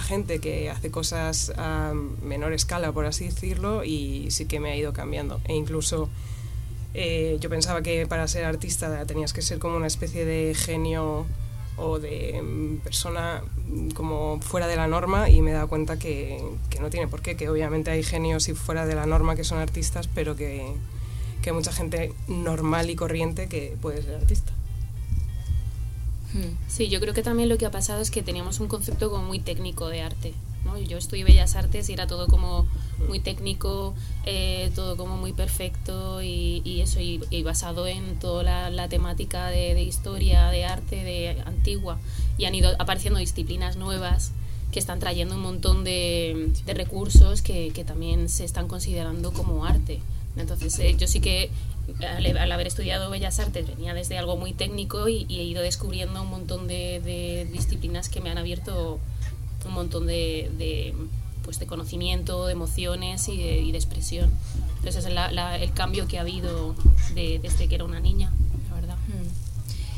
gente 0.00 0.40
que 0.40 0.68
hace 0.68 0.90
cosas 0.90 1.52
a 1.56 1.92
menor 2.20 2.52
escala, 2.52 2.90
por 2.90 3.06
así 3.06 3.26
decirlo, 3.26 3.84
y 3.84 4.28
sí 4.32 4.46
que 4.46 4.58
me 4.58 4.72
ha 4.72 4.76
ido 4.76 4.92
cambiando. 4.92 5.40
E 5.44 5.54
incluso 5.54 6.08
eh, 6.94 7.38
yo 7.40 7.48
pensaba 7.48 7.80
que 7.82 8.08
para 8.08 8.26
ser 8.26 8.44
artista 8.44 9.06
tenías 9.06 9.32
que 9.32 9.40
ser 9.40 9.60
como 9.60 9.76
una 9.76 9.86
especie 9.86 10.24
de 10.24 10.52
genio 10.56 11.26
o 11.76 12.00
de 12.00 12.42
mm, 12.42 12.78
persona 12.78 13.42
mm, 13.68 13.90
como 13.90 14.40
fuera 14.40 14.66
de 14.66 14.74
la 14.74 14.88
norma 14.88 15.30
y 15.30 15.40
me 15.40 15.52
he 15.52 15.54
dado 15.54 15.68
cuenta 15.68 15.96
que, 15.96 16.42
que, 16.70 16.80
no 16.80 16.90
tiene 16.90 17.06
por 17.06 17.22
qué, 17.22 17.36
que 17.36 17.48
obviamente 17.48 17.92
hay 17.92 18.02
genios 18.02 18.48
y 18.48 18.54
fuera 18.54 18.84
de 18.84 18.96
la 18.96 19.06
norma 19.06 19.36
que 19.36 19.44
son 19.44 19.58
artistas, 19.58 20.08
pero 20.12 20.34
que, 20.34 20.74
que 21.40 21.50
hay 21.50 21.56
mucha 21.56 21.72
gente 21.72 22.12
normal 22.26 22.90
y 22.90 22.96
corriente 22.96 23.46
que 23.46 23.76
puede 23.80 24.02
ser 24.02 24.16
artista. 24.16 24.52
Hmm. 26.32 26.56
Sí, 26.68 26.88
yo 26.88 27.00
creo 27.00 27.14
que 27.14 27.22
también 27.22 27.48
lo 27.48 27.58
que 27.58 27.66
ha 27.66 27.70
pasado 27.70 28.00
es 28.00 28.10
que 28.10 28.22
teníamos 28.22 28.60
un 28.60 28.68
concepto 28.68 29.10
como 29.10 29.24
muy 29.24 29.38
técnico 29.38 29.88
de 29.88 30.02
arte. 30.02 30.34
¿no? 30.64 30.78
Yo 30.78 30.98
estudié 30.98 31.24
Bellas 31.24 31.56
Artes 31.56 31.88
y 31.88 31.92
era 31.92 32.06
todo 32.06 32.28
como 32.28 32.66
muy 33.08 33.20
técnico, 33.20 33.94
eh, 34.24 34.70
todo 34.74 34.96
como 34.96 35.16
muy 35.16 35.32
perfecto 35.32 36.22
y, 36.22 36.80
eso, 36.80 37.00
y, 37.00 37.42
basado 37.42 37.86
en 37.86 38.18
toda 38.18 38.70
la, 38.70 38.88
temática 38.88 39.48
de, 39.48 39.82
historia, 39.82 40.48
de 40.48 40.64
arte, 40.64 41.02
de 41.04 41.42
antigua. 41.44 41.98
Y 42.38 42.44
han 42.44 42.54
ido 42.54 42.74
apareciendo 42.78 43.18
disciplinas 43.18 43.76
nuevas 43.76 44.32
que 44.70 44.78
están 44.78 45.00
trayendo 45.00 45.34
un 45.34 45.42
montón 45.42 45.84
de, 45.84 46.52
recursos 46.66 47.42
que, 47.42 47.84
también 47.86 48.28
se 48.28 48.44
están 48.44 48.68
considerando 48.68 49.32
como 49.32 49.64
arte. 49.64 50.00
Entonces, 50.36 50.78
eh, 50.78 50.96
yo 50.98 51.06
sí 51.06 51.20
que 51.20 51.50
al, 52.00 52.52
haber 52.52 52.66
estudiado 52.66 53.10
Bellas 53.10 53.38
Artes 53.38 53.66
venía 53.66 53.94
desde 53.94 54.18
algo 54.18 54.36
muy 54.36 54.52
técnico 54.52 55.08
y, 55.08 55.26
he 55.28 55.44
ido 55.44 55.62
descubriendo 55.62 56.22
un 56.22 56.28
montón 56.28 56.68
de, 56.68 57.48
disciplinas 57.52 58.08
que 58.08 58.20
me 58.20 58.30
han 58.30 58.38
abierto 58.38 58.98
un 59.66 59.72
montón 59.72 60.06
de, 60.06 60.94
pues 61.44 61.58
de 61.58 61.66
conocimiento, 61.66 62.46
de 62.46 62.52
emociones 62.52 63.28
y 63.28 63.36
de, 63.36 63.70
expresión. 63.70 64.30
Entonces 64.78 65.04
es 65.04 65.12
el 65.60 65.72
cambio 65.72 66.08
que 66.08 66.18
ha 66.18 66.22
habido 66.22 66.74
desde 67.14 67.68
que 67.68 67.74
era 67.74 67.84
una 67.84 68.00
niña, 68.00 68.32
la. 68.50 68.51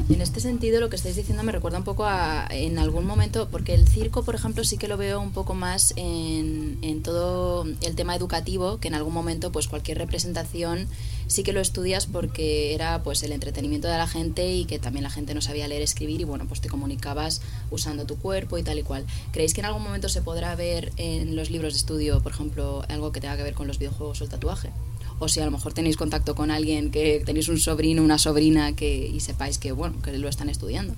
En 0.09 0.21
este 0.21 0.41
sentido, 0.41 0.81
lo 0.81 0.91
que 0.91 0.97
estáis 0.97 1.15
diciendo 1.15 1.45
me 1.45 1.53
recuerda 1.53 1.79
un 1.79 1.85
poco 1.85 2.05
a 2.05 2.47
en 2.51 2.79
algún 2.79 3.07
momento, 3.07 3.49
porque 3.49 3.75
el 3.75 3.87
circo, 3.87 4.25
por 4.25 4.35
ejemplo, 4.35 4.65
sí 4.65 4.77
que 4.77 4.89
lo 4.89 4.97
veo 4.97 5.21
un 5.21 5.33
poco 5.33 5.55
más 5.55 5.95
en, 5.97 7.03
todo 7.03 7.65
el 7.65 7.95
tema 7.95 8.17
educativo, 8.17 8.79
que 8.79 8.89
en 8.89 8.95
algún 8.95 9.15
momento, 9.15 9.53
pues 9.53 9.69
cualquier 9.69 9.99
representación 9.99 10.89
sí 11.27 11.43
que 11.43 11.53
lo 11.53 11.61
estudias 11.61 12.07
porque 12.07 12.75
era 12.75 13.03
pues 13.03 13.23
el 13.23 13.33
entretenimiento 13.33 13.89
de 13.89 13.97
la 13.97 14.07
gente 14.07 14.53
y 14.53 14.65
que 14.65 14.79
también 14.79 15.05
la 15.05 15.11
gente 15.11 15.35
no 15.35 15.41
sabía 15.41 15.69
leer, 15.69 15.83
escribir 15.83 16.21
y 16.21 16.25
bueno, 16.25 16.47
pues 16.47 16.61
te 16.61 16.69
comunicabas 16.69 17.41
usando 17.71 18.05
tu 18.05 18.17
cuerpo 18.17 18.59
y 18.59 18.63
tal 18.63 18.79
y 18.79 18.83
cual. 18.83 19.07
¿Creéis 19.33 19.55
que 19.55 19.61
en 19.61 19.67
algún 19.67 19.83
momento 19.83 20.09
se 20.09 20.23
podrá 20.23 20.55
ver 20.57 20.93
en 20.97 21.37
los 21.37 21.51
libros 21.51 21.75
de 21.75 21.79
estudio, 21.79 22.21
por 22.23 22.33
ejemplo, 22.33 22.85
algo 22.89 23.13
que 23.13 23.21
tenga 23.21 23.37
que 23.37 23.43
ver 23.43 23.55
con 23.55 23.67
los 23.67 23.79
videojuegos 23.79 24.21
o 24.21 24.25
el 24.25 24.31
tatuaje? 24.31 24.71
O 25.19 25.29
si 25.29 25.41
a 25.41 25.45
lo 25.45 25.51
mejor 25.51 25.73
tenéis 25.73 25.97
contacto 25.97 26.35
con 26.35 26.51
alguien 26.51 26.91
que 26.91 27.23
tenéis 27.25 27.49
un 27.49 27.59
sobrino, 27.59 28.03
una 28.03 28.19
sobrina 28.19 28.75
que 28.75 29.07
y 29.07 29.21
sepáis 29.21 29.59
que 29.59 29.73
bueno, 29.73 30.01
que 30.03 30.17
lo 30.17 30.29
están 30.29 30.49
estudiando. 30.49 30.95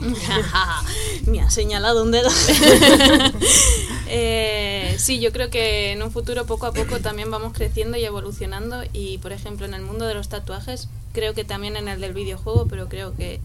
Me 1.26 1.40
ha 1.40 1.50
señalado 1.50 2.02
un 2.02 2.10
dedo. 2.10 2.28
eh, 4.08 4.94
sí, 4.98 5.20
yo 5.20 5.32
creo 5.32 5.50
que 5.50 5.92
en 5.92 6.02
un 6.02 6.10
futuro 6.10 6.46
poco 6.46 6.66
a 6.66 6.72
poco 6.72 7.00
también 7.00 7.30
vamos 7.30 7.52
creciendo 7.52 7.96
y 7.96 8.04
evolucionando 8.04 8.82
y 8.92 9.18
por 9.18 9.32
ejemplo 9.32 9.66
en 9.66 9.74
el 9.74 9.82
mundo 9.82 10.06
de 10.06 10.14
los 10.14 10.28
tatuajes, 10.28 10.88
creo 11.12 11.34
que 11.34 11.44
también 11.44 11.76
en 11.76 11.88
el 11.88 12.00
del 12.00 12.12
videojuego, 12.12 12.66
pero 12.68 12.88
creo 12.88 13.14
que 13.14 13.40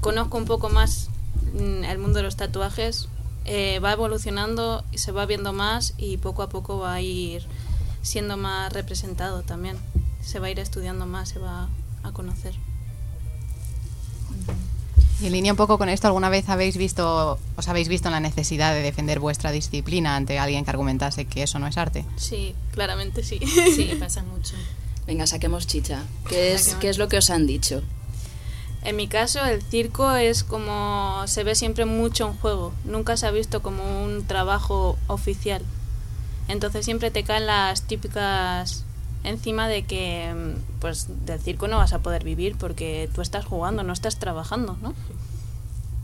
conozco 0.00 0.36
un 0.36 0.46
poco 0.46 0.68
más 0.68 1.08
mm, 1.54 1.84
el 1.84 1.98
mundo 1.98 2.18
de 2.18 2.24
los 2.24 2.36
tatuajes 2.36 3.08
eh, 3.44 3.80
va 3.80 3.92
evolucionando 3.92 4.84
y 4.92 4.98
se 4.98 5.12
va 5.12 5.26
viendo 5.26 5.52
más 5.52 5.94
y 5.96 6.16
poco 6.16 6.42
a 6.42 6.48
poco 6.48 6.78
va 6.78 6.94
a 6.94 7.00
ir 7.00 7.46
siendo 8.02 8.36
más 8.36 8.72
representado 8.72 9.42
también. 9.42 9.76
Se 10.22 10.38
va 10.38 10.46
a 10.46 10.50
ir 10.50 10.58
estudiando 10.58 11.06
más, 11.06 11.30
se 11.30 11.38
va 11.38 11.68
a 12.02 12.12
conocer. 12.12 12.54
Y 15.20 15.26
en 15.26 15.32
línea 15.32 15.52
un 15.52 15.56
poco 15.56 15.78
con 15.78 15.88
esto, 15.88 16.08
¿alguna 16.08 16.28
vez 16.30 16.48
habéis 16.48 16.76
visto, 16.76 17.38
os 17.56 17.68
habéis 17.68 17.86
visto 17.88 18.08
en 18.08 18.12
la 18.12 18.20
necesidad 18.20 18.74
de 18.74 18.82
defender 18.82 19.20
vuestra 19.20 19.52
disciplina 19.52 20.16
ante 20.16 20.40
alguien 20.40 20.64
que 20.64 20.70
argumentase 20.70 21.26
que 21.26 21.44
eso 21.44 21.60
no 21.60 21.68
es 21.68 21.76
arte? 21.76 22.04
Sí, 22.16 22.56
claramente 22.72 23.22
sí. 23.22 23.38
Sí, 23.74 23.96
pasa 24.00 24.24
mucho. 24.24 24.54
Venga, 25.06 25.26
saquemos 25.28 25.66
chicha. 25.68 26.02
¿Qué 26.28 26.54
es, 26.54 26.74
¿Qué 26.76 26.88
es 26.88 26.98
lo 26.98 27.08
que 27.08 27.18
os 27.18 27.30
han 27.30 27.46
dicho? 27.46 27.82
En 28.84 28.96
mi 28.96 29.06
caso, 29.06 29.44
el 29.44 29.62
circo 29.62 30.12
es 30.12 30.42
como 30.42 31.22
se 31.26 31.44
ve 31.44 31.54
siempre 31.54 31.84
mucho 31.84 32.26
en 32.26 32.34
juego. 32.34 32.72
Nunca 32.84 33.16
se 33.16 33.26
ha 33.26 33.30
visto 33.30 33.62
como 33.62 34.04
un 34.04 34.26
trabajo 34.26 34.98
oficial. 35.06 35.62
Entonces 36.48 36.84
siempre 36.84 37.10
te 37.10 37.22
caen 37.22 37.46
las 37.46 37.82
típicas 37.82 38.84
encima 39.24 39.68
de 39.68 39.84
que 39.84 40.34
pues 40.80 41.06
del 41.24 41.38
circo 41.38 41.68
no 41.68 41.78
vas 41.78 41.92
a 41.92 42.00
poder 42.00 42.24
vivir 42.24 42.56
porque 42.56 43.08
tú 43.14 43.20
estás 43.20 43.44
jugando, 43.44 43.84
no 43.84 43.92
estás 43.92 44.18
trabajando, 44.18 44.76
¿no? 44.82 44.94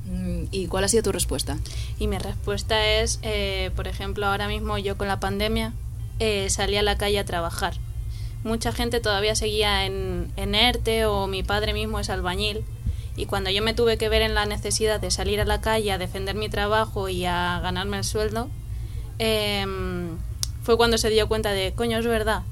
Mm, 0.07 0.45
¿Y 0.53 0.69
cuál 0.69 0.85
ha 0.85 0.89
sido 0.89 1.03
tu 1.03 1.13
respuesta? 1.13 1.59
Y 1.99 2.07
mi 2.07 2.19
respuesta 2.19 2.87
es, 2.87 3.19
eh, 3.23 3.73
por 3.77 3.89
ejemplo, 3.89 4.27
ahora 4.27 4.49
mismo 4.49 4.79
yo 4.79 4.97
con 4.97 5.09
la 5.09 5.21
pandemia 5.21 5.73
eh, 6.21 6.49
salí 6.51 6.77
a 6.77 6.83
la 6.83 6.97
calle 6.97 7.19
a 7.19 7.25
trabajar. 7.25 7.75
Mucha 8.49 8.73
gente 8.73 9.01
todavía 9.01 9.35
seguía 9.37 9.85
en, 9.85 10.33
en 10.37 10.55
ERTE 10.55 11.05
o 11.05 11.27
mi 11.27 11.43
padre 11.43 11.75
mismo 11.75 12.01
es 12.01 12.09
albañil. 12.09 12.65
Y 13.15 13.27
cuando 13.27 13.51
yo 13.51 13.63
me 13.63 13.75
tuve 13.75 13.99
que 13.99 14.09
ver 14.09 14.23
en 14.23 14.33
la 14.35 14.47
necesidad 14.47 14.99
de 15.01 15.11
salir 15.11 15.39
a 15.41 15.45
la 15.45 15.61
calle 15.61 15.93
a 15.93 15.99
defender 15.99 16.35
mi 16.35 16.49
trabajo 16.49 17.11
y 17.11 17.27
a 17.27 17.61
ganarme 17.61 17.99
el 17.99 18.05
sueldo, 18.05 18.49
em, 19.19 20.17
fue 20.63 20.79
cuando 20.79 20.97
se 20.97 21.11
dio 21.11 21.29
cuenta 21.29 21.51
de, 21.53 21.75
coño, 21.75 21.99
es 21.99 22.07
verdad, 22.07 22.43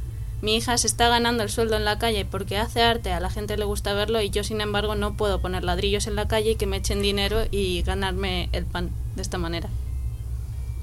mi 0.42 0.56
hija 0.56 0.76
se 0.76 0.86
está 0.86 1.08
ganando 1.08 1.42
el 1.42 1.48
sueldo 1.50 1.76
en 1.76 1.86
la 1.86 1.98
calle 1.98 2.26
porque 2.26 2.58
hace 2.58 2.82
arte, 2.82 3.12
a 3.12 3.20
la 3.20 3.30
gente 3.30 3.56
le 3.56 3.64
gusta 3.64 3.94
verlo 3.94 4.20
y 4.20 4.28
yo 4.28 4.44
sin 4.44 4.60
embargo 4.60 4.96
no 4.96 5.14
puedo 5.16 5.40
poner 5.40 5.64
ladrillos 5.64 6.06
en 6.08 6.14
la 6.14 6.28
calle 6.28 6.50
y 6.50 6.56
que 6.56 6.66
me 6.66 6.76
echen 6.76 7.00
dinero 7.00 7.44
y 7.50 7.80
ganarme 7.82 8.50
el 8.52 8.66
pan 8.66 8.90
de 9.14 9.22
esta 9.22 9.38
manera. 9.38 9.70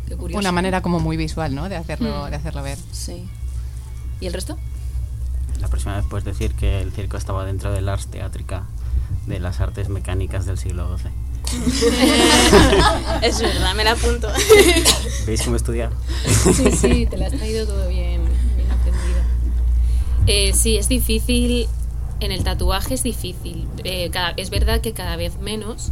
Qué 0.08 0.16
curioso. 0.16 0.40
Una 0.40 0.52
manera 0.52 0.82
como 0.82 1.00
muy 1.00 1.18
visual, 1.18 1.54
¿no? 1.54 1.70
De 1.70 1.76
hacerlo, 1.76 2.26
Mm. 2.26 2.30
de 2.32 2.36
hacerlo 2.36 2.64
ver. 2.64 2.80
Sí. 2.92 3.26
¿Y 4.20 4.26
el 4.28 4.34
resto? 4.34 4.58
La 5.64 5.70
próxima 5.70 5.96
vez 5.96 6.06
puedes 6.10 6.26
decir 6.26 6.54
que 6.54 6.82
el 6.82 6.92
circo 6.92 7.16
estaba 7.18 7.46
dentro 7.46 7.72
del 7.72 7.88
ars 7.90 8.08
teátrica 8.08 8.66
de 9.28 9.40
las 9.40 9.62
artes 9.62 9.88
mecánicas 9.88 10.46
del 10.46 10.58
siglo 10.60 10.98
XII. 10.98 11.10
es 13.22 13.40
verdad, 13.40 13.74
me 13.74 13.84
la 13.86 13.92
apunto. 13.94 14.28
¿Veis 15.26 15.42
cómo 15.44 15.56
estudiar? 15.56 15.92
Sí, 16.54 16.70
sí, 16.72 17.06
te 17.06 17.16
la 17.18 17.28
has 17.28 17.34
traído 17.34 17.66
todo 17.66 17.88
bien, 17.88 18.22
bien 18.58 18.70
aprendida. 18.72 19.26
Eh, 20.28 20.52
sí, 20.54 20.76
es 20.78 20.90
difícil. 20.90 21.68
En 22.20 22.32
el 22.34 22.44
tatuaje 22.44 22.94
es 22.96 23.04
difícil. 23.04 23.66
Eh, 23.86 24.10
cada- 24.12 24.32
es 24.36 24.50
verdad 24.50 24.82
que 24.82 24.92
cada 24.94 25.16
vez 25.16 25.38
menos, 25.40 25.92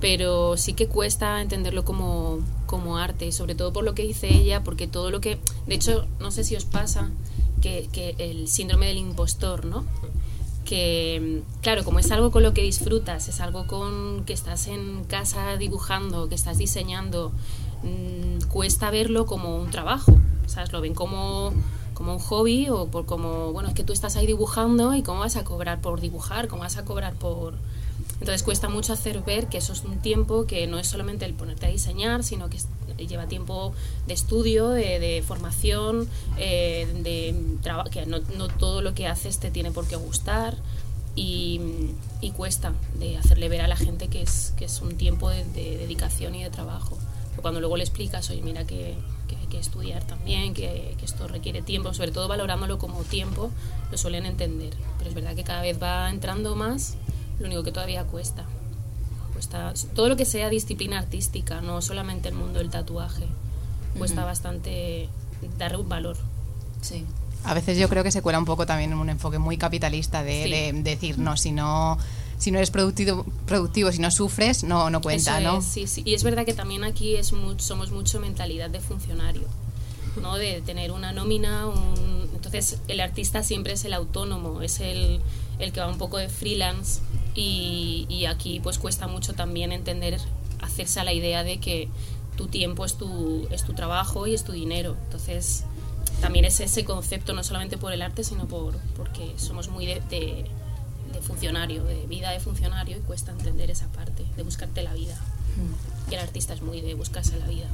pero 0.00 0.56
sí 0.56 0.74
que 0.74 0.86
cuesta 0.86 1.40
entenderlo 1.42 1.84
como, 1.84 2.38
como 2.66 2.98
arte, 2.98 3.32
sobre 3.32 3.54
todo 3.56 3.72
por 3.72 3.82
lo 3.84 3.94
que 3.94 4.02
dice 4.04 4.28
ella, 4.32 4.62
porque 4.62 4.86
todo 4.86 5.10
lo 5.10 5.20
que. 5.20 5.38
De 5.66 5.74
hecho, 5.74 6.06
no 6.20 6.30
sé 6.30 6.44
si 6.44 6.54
os 6.56 6.64
pasa 6.64 7.10
que, 7.60 8.14
el 8.18 8.48
síndrome 8.48 8.86
del 8.86 8.98
impostor, 8.98 9.64
¿no? 9.64 9.84
que 10.64 11.42
claro, 11.62 11.82
como 11.82 11.98
es 11.98 12.10
algo 12.10 12.30
con 12.30 12.42
lo 12.42 12.52
que 12.52 12.62
disfrutas, 12.62 13.28
es 13.28 13.40
algo 13.40 13.66
con 13.66 14.24
que 14.26 14.34
estás 14.34 14.66
en 14.66 15.04
casa 15.04 15.56
dibujando, 15.56 16.28
que 16.28 16.34
estás 16.34 16.58
diseñando, 16.58 17.32
mm, 17.82 18.48
cuesta 18.48 18.90
verlo 18.90 19.24
como 19.24 19.56
un 19.56 19.70
trabajo, 19.70 20.12
¿sabes? 20.46 20.70
Lo 20.70 20.82
ven 20.82 20.92
como, 20.92 21.54
como 21.94 22.12
un 22.12 22.18
hobby 22.18 22.68
o 22.68 22.86
por 22.88 23.06
como, 23.06 23.50
bueno, 23.52 23.70
es 23.70 23.74
que 23.74 23.82
tú 23.82 23.94
estás 23.94 24.16
ahí 24.16 24.26
dibujando 24.26 24.94
y 24.94 25.02
cómo 25.02 25.20
vas 25.20 25.36
a 25.36 25.44
cobrar 25.44 25.80
por 25.80 26.02
dibujar, 26.02 26.48
cómo 26.48 26.62
vas 26.62 26.76
a 26.76 26.84
cobrar 26.84 27.14
por... 27.14 27.54
Entonces 28.20 28.42
cuesta 28.42 28.68
mucho 28.68 28.92
hacer 28.92 29.22
ver 29.22 29.48
que 29.48 29.58
eso 29.58 29.72
es 29.72 29.84
un 29.84 30.00
tiempo 30.00 30.46
que 30.46 30.66
no 30.66 30.78
es 30.78 30.86
solamente 30.86 31.24
el 31.24 31.32
ponerte 31.32 31.64
a 31.66 31.70
diseñar, 31.70 32.24
sino 32.24 32.50
que 32.50 32.58
lleva 33.06 33.26
tiempo 33.26 33.72
de 34.06 34.14
estudio, 34.14 34.70
de, 34.70 34.98
de 34.98 35.22
formación, 35.26 36.08
eh, 36.38 36.86
de 37.02 37.34
que 37.90 38.06
no, 38.06 38.18
no 38.36 38.48
todo 38.48 38.82
lo 38.82 38.94
que 38.94 39.06
haces 39.06 39.38
te 39.38 39.50
tiene 39.50 39.70
por 39.70 39.86
qué 39.86 39.96
gustar 39.96 40.56
y, 41.14 41.60
y 42.20 42.30
cuesta 42.30 42.72
de 42.98 43.16
hacerle 43.16 43.48
ver 43.48 43.60
a 43.60 43.68
la 43.68 43.76
gente 43.76 44.08
que 44.08 44.22
es, 44.22 44.52
que 44.56 44.64
es 44.66 44.80
un 44.80 44.96
tiempo 44.96 45.30
de, 45.30 45.44
de 45.44 45.76
dedicación 45.76 46.34
y 46.34 46.42
de 46.44 46.50
trabajo. 46.50 46.96
Pero 47.30 47.42
cuando 47.42 47.60
luego 47.60 47.76
le 47.76 47.84
explicas, 47.84 48.30
oye, 48.30 48.42
mira 48.42 48.64
que, 48.64 48.94
que 49.28 49.36
hay 49.36 49.46
que 49.46 49.58
estudiar 49.58 50.04
también, 50.04 50.54
que, 50.54 50.94
que 50.98 51.04
esto 51.04 51.28
requiere 51.28 51.62
tiempo, 51.62 51.92
sobre 51.94 52.12
todo 52.12 52.28
valorándolo 52.28 52.78
como 52.78 53.02
tiempo, 53.02 53.50
lo 53.90 53.98
suelen 53.98 54.26
entender. 54.26 54.74
Pero 54.98 55.10
es 55.10 55.14
verdad 55.14 55.34
que 55.34 55.44
cada 55.44 55.62
vez 55.62 55.80
va 55.80 56.10
entrando 56.10 56.54
más, 56.56 56.96
lo 57.38 57.46
único 57.46 57.62
que 57.62 57.72
todavía 57.72 58.04
cuesta. 58.04 58.44
Cuesta 59.38 59.72
todo 59.94 60.08
lo 60.08 60.16
que 60.16 60.24
sea 60.24 60.50
disciplina 60.50 60.98
artística, 60.98 61.60
no 61.60 61.80
solamente 61.80 62.28
el 62.28 62.34
mundo 62.34 62.58
del 62.58 62.70
tatuaje, 62.70 63.24
cuesta 63.96 64.24
bastante 64.24 65.08
darle 65.56 65.78
un 65.78 65.88
valor. 65.88 66.16
Sí. 66.80 67.04
A 67.44 67.54
veces 67.54 67.78
yo 67.78 67.88
creo 67.88 68.02
que 68.02 68.10
se 68.10 68.20
cuela 68.20 68.40
un 68.40 68.44
poco 68.44 68.66
también 68.66 68.90
en 68.90 68.98
un 68.98 69.08
enfoque 69.10 69.38
muy 69.38 69.56
capitalista 69.56 70.24
de, 70.24 70.42
Sí. 70.42 70.50
de 70.50 70.82
decir, 70.82 71.18
no, 71.20 71.36
si 71.36 71.52
no, 71.52 71.98
si 72.36 72.50
no 72.50 72.58
eres 72.58 72.72
productivo, 72.72 73.24
productivo, 73.46 73.92
si 73.92 74.00
no 74.00 74.10
sufres, 74.10 74.64
no, 74.64 74.90
no 74.90 75.00
cuenta, 75.00 75.38
Eso 75.40 75.52
¿no? 75.52 75.58
es, 75.60 75.64
sí, 75.66 75.86
sí. 75.86 76.02
Y 76.04 76.14
es 76.14 76.24
verdad 76.24 76.44
que 76.44 76.52
también 76.52 76.82
aquí 76.82 77.14
es 77.14 77.32
mu- 77.32 77.56
somos 77.60 77.92
mucho 77.92 78.18
mentalidad 78.18 78.70
de 78.70 78.80
funcionario, 78.80 79.46
¿no? 80.20 80.36
De 80.36 80.62
tener 80.62 80.90
una 80.90 81.12
nómina, 81.12 81.68
un... 81.68 82.28
entonces 82.34 82.78
el 82.88 82.98
artista 82.98 83.44
siempre 83.44 83.74
es 83.74 83.84
el 83.84 83.92
autónomo, 83.92 84.62
es 84.62 84.80
el, 84.80 85.20
el 85.60 85.72
que 85.72 85.78
va 85.78 85.86
un 85.88 85.98
poco 85.98 86.16
de 86.18 86.28
freelance 86.28 87.00
y, 87.38 88.06
y 88.08 88.26
aquí 88.26 88.60
pues 88.60 88.78
cuesta 88.78 89.06
mucho 89.06 89.32
también 89.34 89.72
entender, 89.72 90.20
hacerse 90.60 91.00
a 91.00 91.04
la 91.04 91.12
idea 91.12 91.44
de 91.44 91.58
que 91.58 91.88
tu 92.36 92.46
tiempo 92.48 92.84
es 92.84 92.94
tu, 92.96 93.46
es 93.50 93.64
tu 93.64 93.72
trabajo 93.74 94.26
y 94.26 94.34
es 94.34 94.44
tu 94.44 94.52
dinero. 94.52 94.96
Entonces 95.04 95.64
también 96.20 96.44
es 96.44 96.60
ese 96.60 96.84
concepto, 96.84 97.32
no 97.32 97.42
solamente 97.44 97.78
por 97.78 97.92
el 97.92 98.02
arte, 98.02 98.24
sino 98.24 98.46
por, 98.46 98.76
porque 98.96 99.34
somos 99.36 99.68
muy 99.68 99.86
de, 99.86 100.00
de, 100.10 100.46
de 101.12 101.20
funcionario, 101.22 101.84
de 101.84 102.06
vida 102.06 102.30
de 102.30 102.40
funcionario 102.40 102.96
y 102.96 103.00
cuesta 103.00 103.32
entender 103.32 103.70
esa 103.70 103.86
parte, 103.88 104.24
de 104.36 104.42
buscarte 104.42 104.82
la 104.82 104.94
vida. 104.94 105.16
Y 106.10 106.14
el 106.14 106.20
artista 106.20 106.54
es 106.54 106.62
muy 106.62 106.80
de 106.80 106.94
buscarse 106.94 107.36
la 107.38 107.46
vida 107.46 107.68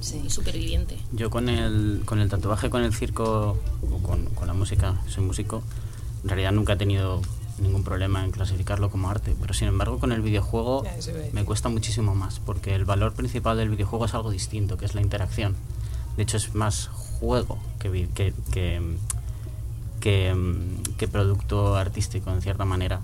Sí. 0.00 0.20
y 0.26 0.30
superviviente. 0.30 0.96
Yo 1.12 1.30
con 1.30 1.48
el, 1.48 2.02
con 2.04 2.20
el 2.20 2.28
tatuaje, 2.28 2.68
con 2.70 2.82
el 2.84 2.94
circo 2.94 3.58
o 3.82 3.98
con, 4.02 4.26
con 4.34 4.46
la 4.46 4.54
música, 4.54 5.00
soy 5.08 5.24
músico, 5.24 5.62
en 6.22 6.28
realidad 6.30 6.52
nunca 6.52 6.72
he 6.72 6.76
tenido 6.76 7.20
ningún 7.60 7.84
problema 7.84 8.24
en 8.24 8.30
clasificarlo 8.30 8.90
como 8.90 9.10
arte, 9.10 9.34
pero 9.40 9.54
sin 9.54 9.68
embargo 9.68 9.98
con 9.98 10.12
el 10.12 10.20
videojuego 10.22 10.82
me 11.32 11.44
cuesta 11.44 11.68
muchísimo 11.68 12.14
más, 12.14 12.40
porque 12.40 12.74
el 12.74 12.84
valor 12.84 13.12
principal 13.12 13.56
del 13.56 13.68
videojuego 13.70 14.04
es 14.06 14.14
algo 14.14 14.30
distinto, 14.30 14.76
que 14.76 14.84
es 14.86 14.94
la 14.94 15.00
interacción. 15.00 15.54
De 16.16 16.22
hecho 16.24 16.36
es 16.36 16.54
más 16.54 16.88
juego 16.88 17.58
que, 17.78 18.08
que, 18.14 18.34
que, 18.52 18.80
que, 20.00 20.34
que 20.96 21.08
producto 21.08 21.76
artístico 21.76 22.30
en 22.30 22.42
cierta 22.42 22.64
manera. 22.64 23.00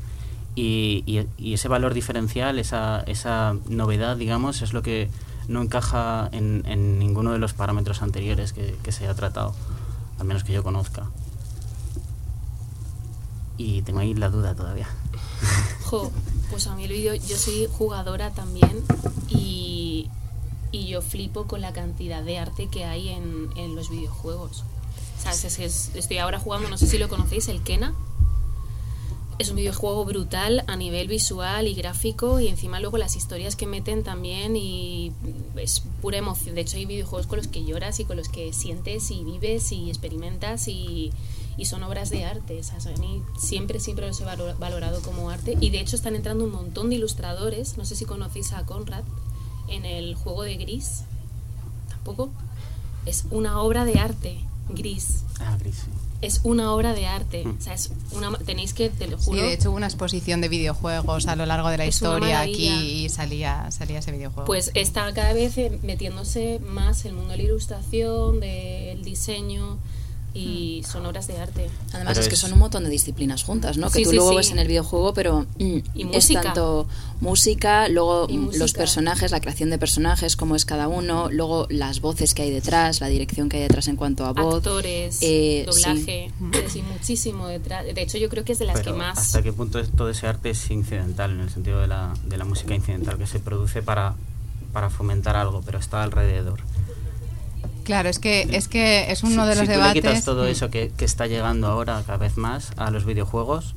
Y, 0.55 1.03
y- 1.07 1.27
y 1.37 1.55
ese 1.55 1.69
valor 1.69 1.93
diferencial, 1.95 2.59
esa, 2.59 3.01
esa 3.07 3.55
novedad, 3.69 4.17
digamos, 4.17 4.63
es 4.63 4.73
lo 4.73 4.83
que 4.83 5.11
no 5.49 5.63
encaja 5.63 6.29
en, 6.33 6.63
en 6.67 6.99
ninguno 6.99 7.33
de 7.33 7.39
los 7.39 7.53
parámetros 7.53 8.03
anteriores 8.03 8.53
que, 8.53 8.77
que 8.83 8.91
se 8.93 9.05
haya 9.05 9.15
tratado, 9.15 9.55
al 10.19 10.27
menos 10.27 10.45
que 10.45 10.53
yo 10.53 10.63
conozca. 10.63 11.05
Y 13.59 13.83
tengo 13.83 14.01
ahí 14.01 14.15
la 14.15 14.29
duda 14.31 14.55
todavía. 14.55 14.89
Jo, 15.85 16.11
pues 16.51 16.67
a 16.67 16.75
mí 16.77 16.85
el 16.85 16.93
vídeo, 16.93 17.15
yo 17.15 17.37
soy 17.37 17.69
jugadora 17.71 18.31
también 18.33 18.83
y, 19.29 20.09
y 20.73 20.87
yo 20.89 21.01
flipo 21.03 21.47
con 21.47 21.61
la 21.61 21.73
cantidad 21.73 22.23
de 22.23 22.39
arte 22.39 22.69
que 22.69 22.85
hay 22.85 23.09
en, 23.11 23.49
en 23.57 23.75
los 23.77 23.89
videojuegos. 23.91 24.65
¿Sabes? 25.23 25.45
Es 25.45 25.59
es- 25.59 25.91
estoy 25.95 26.19
ahora 26.19 26.39
jugando, 26.39 26.69
no 26.69 26.77
sé 26.79 26.87
si 26.87 26.99
lo 26.99 27.09
conocéis, 27.09 27.49
el 27.49 27.63
Kena. 27.63 27.95
Es 29.39 29.51
un 29.51 29.57
videojuego 29.57 30.05
brutal 30.07 30.65
a 30.67 30.77
nivel 30.77 31.09
visual 31.09 31.69
y 31.69 31.75
gráfico 31.75 32.41
y 32.41 32.49
encima 32.49 32.81
luego 32.81 32.97
las 32.97 33.17
historias 33.17 33.55
que 33.55 33.67
meten 33.67 34.03
también 34.03 34.57
y 34.57 35.13
es 35.57 35.83
pura 36.01 36.17
emoción. 36.17 36.55
De 36.55 36.63
hecho 36.63 36.79
hay 36.79 36.87
videojuegos 36.87 37.27
con 37.27 37.37
los 37.37 37.47
que 37.47 37.63
lloras 37.63 38.01
y 38.01 38.07
con 38.07 38.17
los 38.17 38.31
que 38.31 38.55
sientes 38.55 39.11
y 39.11 39.25
vives 39.25 39.73
y 39.73 39.91
experimentas 39.91 40.69
y, 40.69 41.13
y 41.57 41.65
son 41.67 41.83
obras 41.83 42.11
de 42.11 42.25
arte. 42.25 42.59
O 42.61 42.63
sea, 42.63 42.77
a 42.95 42.99
mí 42.99 43.23
siempre, 43.39 43.81
siempre 43.81 44.07
los 44.07 44.21
he 44.21 44.25
valo- 44.25 44.57
valorado 44.59 45.01
como 45.03 45.31
arte 45.31 45.57
y 45.61 45.71
de 45.71 45.81
hecho 45.81 45.97
están 45.97 46.15
entrando 46.17 46.45
un 46.45 46.53
montón 46.53 46.91
de 46.91 46.97
ilustradores. 46.97 47.77
No 47.79 47.85
sé 47.85 47.97
si 47.97 48.05
conocéis 48.05 48.53
a 48.53 48.65
Conrad 48.67 49.05
en 49.69 49.85
el 49.85 50.15
juego 50.15 50.43
de 50.43 50.57
Gris. 50.57 51.03
Tampoco. 51.89 52.31
Es 53.05 53.25
una 53.31 53.61
obra 53.63 53.85
de 53.85 53.99
arte, 54.01 54.39
Gris 54.69 55.23
Ah, 55.39 55.57
gris, 55.61 55.77
sí. 55.77 55.91
es 56.23 56.41
una 56.43 56.73
obra 56.73 56.93
de 56.93 57.07
arte. 57.07 57.45
O 57.47 57.61
sea, 57.63 57.75
es 57.75 57.91
una, 58.11 58.37
tenéis 58.39 58.75
que, 58.75 58.91
te 58.91 59.07
lo 59.07 59.17
Sí, 59.19 59.27
juro. 59.27 59.43
de 59.43 59.53
hecho 59.53 59.69
hubo 59.71 59.77
una 59.77 59.87
exposición 59.87 60.41
de 60.41 60.49
videojuegos 60.49 61.27
a 61.29 61.37
lo 61.37 61.47
largo 61.47 61.69
de 61.69 61.79
la 61.79 61.85
Es 61.85 61.95
historia 61.97 62.41
aquí 62.41 62.67
y 62.69 63.09
salía, 63.11 63.71
salía 63.71 64.01
ese 64.01 64.11
videojuego. 64.11 64.45
Pues 64.45 64.73
está 64.75 65.13
cada 65.15 65.33
vez 65.35 65.57
eh, 65.59 65.79
metiéndose 65.85 66.59
más 66.59 67.05
el 67.05 67.13
mundo 67.13 67.31
de 67.31 67.37
la 67.37 67.43
ilustración, 67.45 68.41
del 68.41 69.05
diseño 69.05 69.79
y 70.37 70.83
son 70.85 71.07
obras 71.07 71.27
de 71.27 71.39
arte. 71.39 71.69
Además 71.93 72.15
Pero 72.15 72.21
es 72.21 72.29
que 72.29 72.35
es- 72.35 72.41
son 72.41 72.53
un 72.53 72.59
montón 72.59 72.85
de 72.85 72.91
disciplinas 72.91 73.43
juntas, 73.43 73.77
¿no? 73.79 73.89
Que 73.91 73.99
Sí, 73.99 74.05
tú 74.05 74.11
sí, 74.11 74.17
luego 74.17 74.31
sí. 74.31 74.37
ves 74.37 74.51
en 74.51 74.59
el 74.59 74.69
videojuego, 74.69 75.15
pero 75.15 75.47
mm, 75.59 75.65
Y 75.95 76.03
es 76.03 76.07
música. 76.07 76.43
tanto 76.43 76.87
música, 77.21 77.89
luego 77.89 78.29
mm, 78.29 78.51
los 78.57 78.73
personajes, 78.75 79.31
la 79.31 79.41
creación 79.41 79.71
de 79.71 79.79
personajes, 79.79 80.37
cómo 80.37 80.55
es 80.57 80.65
cada 80.65 80.89
uno, 80.89 81.29
luego 81.31 81.67
las 81.71 82.01
voces 82.01 82.35
que 82.35 82.43
hay 82.43 82.51
detrás, 82.51 83.01
la 83.01 83.09
dirección 83.09 83.49
que 83.49 83.57
hay 83.57 83.63
detrás 83.65 83.89
en 83.89 83.97
cuanto 83.97 84.25
a 84.27 84.33
voz. 84.33 84.57
Actores, 84.57 85.19
eh, 85.23 85.65
doblaje, 85.67 86.27
es 86.53 86.63
decir, 86.63 86.83
muchísimo 86.85 87.49
detrás. 87.49 87.85
De 87.87 88.03
hecho, 88.03 88.19
yo 88.19 88.29
creo 88.29 88.45
que 88.45 88.53
es 88.53 88.59
de 88.59 88.67
las 88.67 88.77
Pero 88.81 88.93
que 88.93 88.99
más... 88.99 89.19
¿Hasta 89.19 89.43
qué 89.43 89.53
punto 89.53 89.83
todo 89.89 90.11
ese 90.11 90.27
arte 90.27 90.51
es 90.51 90.71
incidental, 90.71 91.31
en 91.33 91.41
el 91.41 91.51
sentido 91.51 91.81
de 91.81 91.87
la, 91.87 92.15
de 92.27 92.37
la 92.37 92.45
música 92.45 92.75
incidental, 92.75 93.17
que 93.19 93.27
se 93.27 93.41
produce 93.41 93.83
para, 93.83 94.15
para 94.73 94.91
fomentar 94.91 95.37
algo, 95.37 95.63
pero 95.65 95.79
está 95.79 96.03
alrededor? 96.03 96.61
Claro, 97.87 98.09
es 98.11 98.19
que 98.19 98.43
es, 98.51 98.69
que 98.69 99.11
es 99.11 99.23
uno 99.23 99.45
Si- 99.45 99.49
de 99.49 99.55
los 99.55 99.59
si 99.61 99.65
tú 99.67 99.71
debates. 99.71 99.95
le 99.95 100.01
quitas 100.11 100.25
todo 100.25 100.47
eso 100.47 100.69
que, 100.71 100.91
que 100.97 101.05
está 101.07 101.27
llegando 101.27 101.69
ahora 101.69 102.03
cada 102.05 102.19
vez 102.19 102.37
más 102.37 102.73
a 102.77 102.91
los 102.91 103.05
videojuegos 103.07 103.75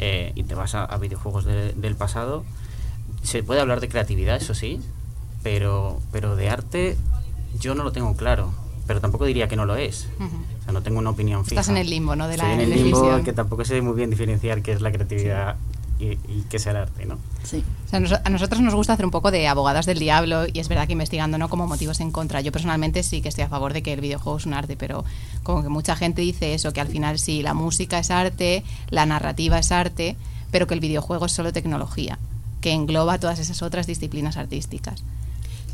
eh, 0.00 0.32
y 0.34 0.42
te 0.42 0.54
vas 0.54 0.74
a, 0.74 0.84
a 0.84 0.98
videojuegos 0.98 1.44
de- 1.44 1.72
del 1.72 1.94
pasado, 1.94 2.44
se 3.22 3.42
puede 3.42 3.60
hablar 3.60 3.80
de 3.80 3.88
creatividad, 3.88 4.36
eso 4.36 4.54
sí, 4.54 4.80
pero, 5.42 6.00
pero 6.12 6.36
de 6.36 6.50
arte 6.50 6.96
yo 7.60 7.74
no 7.74 7.84
lo 7.84 7.92
tengo 7.92 8.16
claro, 8.16 8.52
pero 8.86 9.00
tampoco 9.00 9.24
diría 9.24 9.48
que 9.48 9.56
no 9.56 9.64
lo 9.66 9.76
es. 9.76 10.08
O 10.20 10.64
sea, 10.64 10.72
no 10.72 10.82
tengo 10.82 10.98
una 10.98 11.10
opinión 11.10 11.44
fija. 11.44 11.60
Estás 11.60 11.70
en 11.70 11.78
el 11.78 11.88
limbo, 11.88 12.14
¿no? 12.16 12.28
De 12.28 12.36
la 12.36 12.44
Estoy 12.52 12.64
en 12.66 12.72
el 12.72 12.84
limbo 12.84 13.22
que 13.24 13.32
tampoco 13.32 13.64
sé 13.64 13.80
muy 13.82 13.94
bien 13.94 14.10
diferenciar 14.10 14.62
qué 14.62 14.72
es 14.72 14.80
la 14.80 14.90
creatividad 14.92 15.56
y, 15.98 16.12
y 16.12 16.44
qué 16.48 16.58
es 16.58 16.66
el 16.66 16.76
arte, 16.76 17.06
¿no? 17.06 17.18
Sí. 17.44 17.64
O 17.86 17.88
sea, 17.90 18.00
nos- 18.00 18.12
a 18.12 18.28
nosotros 18.30 18.60
nos 18.60 18.74
gusta 18.74 18.92
hacer 18.92 19.04
un 19.04 19.10
poco 19.10 19.30
de 19.30 19.48
abogadas 19.48 19.86
del 19.86 19.98
diablo 19.98 20.46
y 20.52 20.58
es 20.60 20.68
verdad 20.68 20.86
que 20.86 20.92
investigando 20.92 21.38
no 21.38 21.48
como 21.48 21.66
motivos 21.66 22.00
en 22.00 22.10
contra. 22.12 22.40
Yo 22.40 22.52
personalmente 22.52 23.02
sí 23.02 23.20
que 23.20 23.28
estoy 23.28 23.44
a 23.44 23.48
favor 23.48 23.72
de 23.72 23.82
que 23.82 23.92
el 23.92 24.00
videojuego 24.00 24.38
es 24.38 24.46
un 24.46 24.54
arte, 24.54 24.76
pero 24.76 25.04
como 25.42 25.62
que 25.62 25.68
mucha 25.68 25.96
gente 25.96 26.22
dice 26.22 26.54
eso, 26.54 26.72
que 26.72 26.80
al 26.80 26.88
final 26.88 27.18
sí, 27.18 27.42
la 27.42 27.54
música 27.54 27.98
es 27.98 28.10
arte, 28.10 28.62
la 28.90 29.06
narrativa 29.06 29.58
es 29.58 29.72
arte, 29.72 30.16
pero 30.50 30.66
que 30.66 30.74
el 30.74 30.80
videojuego 30.80 31.26
es 31.26 31.32
solo 31.32 31.52
tecnología, 31.52 32.18
que 32.60 32.72
engloba 32.72 33.18
todas 33.18 33.38
esas 33.38 33.62
otras 33.62 33.86
disciplinas 33.86 34.36
artísticas. 34.36 35.02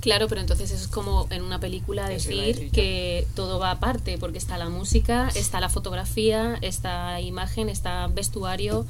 Claro, 0.00 0.28
pero 0.28 0.43
entonces 0.43 0.71
es 0.71 0.87
como 0.87 1.26
en 1.31 1.43
una 1.43 1.59
película 1.61 2.12
Eso 2.12 2.28
decir 2.28 2.71
que 2.73 3.26
todo 3.35 3.59
va 3.59 3.71
aparte, 3.71 4.19
porque 4.19 4.37
está 4.37 4.59
la 4.59 4.69
música, 4.69 5.31
está 5.35 5.61
la 5.61 5.71
fotografía, 5.71 6.59
está 6.61 7.21
imagen, 7.23 7.71
está 7.71 8.07
vestuario 8.09 8.85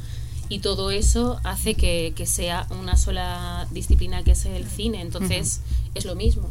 y 0.48 0.58
todo 0.60 0.90
eso 0.90 1.40
hace 1.44 1.74
que, 1.74 2.12
que 2.16 2.26
sea 2.26 2.66
una 2.70 2.96
sola 2.96 3.66
disciplina 3.70 4.22
que 4.24 4.32
es 4.32 4.44
el 4.46 4.66
cine. 4.66 5.00
Entonces 5.00 5.60
es 5.94 6.04
lo 6.04 6.14
mismo. 6.14 6.48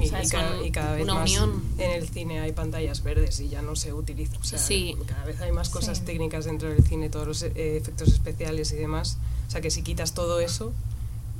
Y, 0.00 0.04
O 0.06 0.08
sea, 0.08 0.22
y 0.22 0.28
cada, 0.28 0.56
son 0.56 0.66
y 0.66 0.70
cada 0.70 0.92
vez 0.92 1.02
una 1.04 1.14
más 1.14 1.30
unión. 1.30 1.62
en 1.78 1.90
el 1.90 2.08
cine 2.08 2.40
hay 2.40 2.52
pantallas 2.52 3.02
verdes 3.02 3.40
y 3.40 3.48
ya 3.48 3.62
no 3.62 3.74
se 3.76 3.92
utiliza. 3.92 4.36
O 4.38 4.44
sea, 4.44 4.58
Sí. 4.58 4.94
cada 5.06 5.24
vez 5.24 5.40
hay 5.40 5.52
más 5.52 5.68
cosas 5.70 5.98
Sí. 5.98 6.04
técnicas 6.04 6.44
dentro 6.44 6.68
del 6.68 6.84
cine, 6.84 7.08
todos 7.08 7.26
los 7.26 7.42
eh, 7.42 7.76
efectos 7.76 8.08
especiales 8.08 8.70
y 8.72 8.76
demás. 8.76 9.16
O 9.48 9.50
sea 9.50 9.60
que 9.60 9.70
si 9.70 9.82
quitas 9.82 10.12
todo 10.14 10.38
eso, 10.40 10.72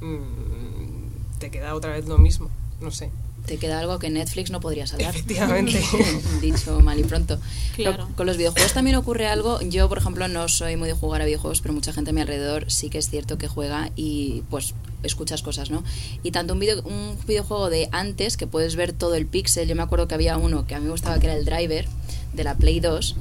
mm, 0.00 1.38
te 1.38 1.50
queda 1.50 1.74
otra 1.74 1.92
vez 1.92 2.06
lo 2.08 2.18
mismo. 2.18 2.50
No 2.80 2.90
sé. 2.90 3.10
Te 3.46 3.56
queda 3.56 3.80
algo 3.80 3.98
que 3.98 4.10
Netflix 4.10 4.50
no 4.50 4.60
podría 4.60 4.86
salvar. 4.86 5.14
Efectivamente. 5.14 5.82
Dicho 6.40 6.80
mal 6.80 6.98
y 6.98 7.04
pronto. 7.04 7.38
Claro. 7.74 8.04
Pero 8.04 8.16
con 8.16 8.26
los 8.26 8.36
videojuegos 8.36 8.72
también 8.72 8.96
ocurre 8.96 9.26
algo. 9.26 9.60
Yo, 9.62 9.88
por 9.88 9.98
ejemplo, 9.98 10.28
no 10.28 10.48
soy 10.48 10.76
muy 10.76 10.88
de 10.88 10.94
jugar 10.94 11.22
a 11.22 11.24
videojuegos, 11.24 11.60
pero 11.60 11.74
mucha 11.74 11.92
gente 11.92 12.10
a 12.10 12.12
mi 12.12 12.20
alrededor 12.20 12.70
sí 12.70 12.90
que 12.90 12.98
es 12.98 13.10
cierto 13.10 13.38
que 13.38 13.48
juega 13.48 13.90
y 13.96 14.42
pues 14.50 14.74
escuchas 15.02 15.42
cosas, 15.42 15.70
¿no? 15.70 15.82
Y 16.22 16.30
tanto 16.30 16.54
un, 16.54 16.60
video, 16.60 16.82
un 16.82 17.16
videojuego 17.26 17.70
de 17.70 17.88
antes, 17.92 18.36
que 18.36 18.46
puedes 18.46 18.76
ver 18.76 18.92
todo 18.92 19.14
el 19.14 19.26
pixel, 19.26 19.68
yo 19.68 19.76
me 19.76 19.82
acuerdo 19.82 20.08
que 20.08 20.14
había 20.14 20.36
uno 20.36 20.66
que 20.66 20.74
a 20.74 20.78
mí 20.78 20.84
me 20.84 20.90
gustaba, 20.90 21.18
que 21.18 21.26
era 21.26 21.36
el 21.36 21.44
Driver, 21.44 21.86
de 22.32 22.44
la 22.44 22.54
Play 22.54 22.80
2, 22.80 23.16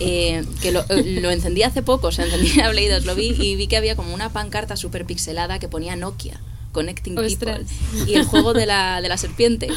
eh, 0.00 0.44
que 0.60 0.72
lo, 0.72 0.84
eh, 0.88 1.20
lo 1.20 1.30
encendí 1.30 1.62
hace 1.62 1.82
poco, 1.82 2.08
o 2.08 2.12
sea, 2.12 2.24
encendí 2.24 2.52
la 2.54 2.70
Play 2.70 2.88
2, 2.88 3.04
lo 3.04 3.14
vi 3.14 3.34
y 3.38 3.56
vi 3.56 3.66
que 3.66 3.76
había 3.76 3.96
como 3.96 4.14
una 4.14 4.30
pancarta 4.30 4.76
súper 4.76 5.04
pixelada 5.04 5.58
que 5.58 5.68
ponía 5.68 5.96
Nokia, 5.96 6.40
Connecting 6.74 7.18
Ostras. 7.18 7.60
People, 7.60 8.12
y 8.12 8.16
el 8.16 8.26
juego 8.26 8.52
de 8.52 8.66
la, 8.66 9.00
de 9.02 9.08
la 9.08 9.16
serpiente. 9.16 9.68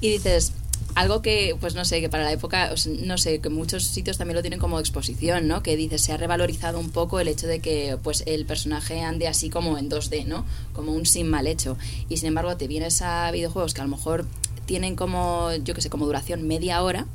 Y 0.00 0.10
dices, 0.10 0.52
algo 0.94 1.20
que, 1.20 1.54
pues 1.60 1.74
no 1.74 1.84
sé, 1.84 2.00
que 2.00 2.08
para 2.08 2.24
la 2.24 2.32
época, 2.32 2.72
no 3.04 3.18
sé, 3.18 3.40
que 3.40 3.50
muchos 3.50 3.84
sitios 3.84 4.16
también 4.16 4.36
lo 4.36 4.40
tienen 4.40 4.58
como 4.58 4.80
exposición, 4.80 5.46
¿no? 5.46 5.62
Que 5.62 5.76
dices, 5.76 6.00
se 6.00 6.12
ha 6.12 6.16
revalorizado 6.16 6.80
un 6.80 6.88
poco 6.88 7.20
el 7.20 7.28
hecho 7.28 7.46
de 7.46 7.60
que 7.60 7.98
pues 8.02 8.22
el 8.26 8.46
personaje 8.46 9.02
ande 9.02 9.28
así 9.28 9.50
como 9.50 9.76
en 9.76 9.90
2D, 9.90 10.24
¿no? 10.24 10.46
Como 10.72 10.94
un 10.94 11.04
sim 11.04 11.26
mal 11.26 11.46
hecho. 11.46 11.76
Y 12.08 12.16
sin 12.16 12.28
embargo, 12.28 12.56
te 12.56 12.66
vienes 12.66 13.02
a 13.02 13.30
videojuegos 13.30 13.74
que 13.74 13.82
a 13.82 13.84
lo 13.84 13.90
mejor 13.90 14.24
tienen 14.64 14.96
como, 14.96 15.52
yo 15.64 15.74
qué 15.74 15.82
sé, 15.82 15.90
como 15.90 16.06
duración 16.06 16.46
media 16.48 16.82
hora, 16.82 17.06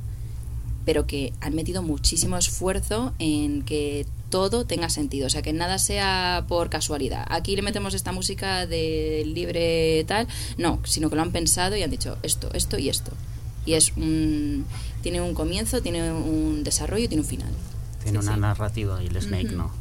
pero 0.86 1.08
que 1.08 1.34
han 1.42 1.56
metido 1.56 1.82
muchísimo 1.82 2.38
esfuerzo 2.38 3.14
en 3.18 3.64
que 3.64 4.06
todo 4.32 4.66
tenga 4.66 4.90
sentido, 4.90 5.28
o 5.28 5.30
sea, 5.30 5.44
que 5.44 5.54
nada 5.54 5.78
sea 5.78 6.46
por 6.48 6.72
casualidad. 6.72 7.24
Aquí 7.30 7.56
le 7.56 7.62
metemos 7.62 7.94
esta 7.94 8.12
música 8.12 8.66
de 8.66 9.22
libre 9.28 10.04
tal, 10.08 10.28
no, 10.58 10.80
sino 10.84 11.12
que 11.12 11.16
lo 11.16 11.22
han 11.22 11.32
pensado 11.32 11.76
y 11.76 11.84
han 11.84 11.92
dicho 11.92 12.18
esto, 12.24 12.50
esto 12.54 12.80
y 12.80 12.90
esto. 12.90 13.12
Y 13.68 13.74
es 13.74 13.92
un 13.96 14.66
tiene 15.04 15.22
un 15.22 15.36
comienzo, 15.36 15.82
tiene 15.84 16.12
un 16.12 16.64
desarrollo 16.64 17.04
y 17.06 17.08
tiene 17.08 17.22
un 17.22 17.28
final. 17.30 17.52
Tiene 18.04 18.20
Sí, 18.20 18.26
una 18.26 18.34
sí. 18.36 18.40
narrativa 18.42 19.04
y 19.04 19.08
el 19.08 19.22
Snake 19.22 19.48
Ujú. 19.50 19.56
no. 19.58 19.72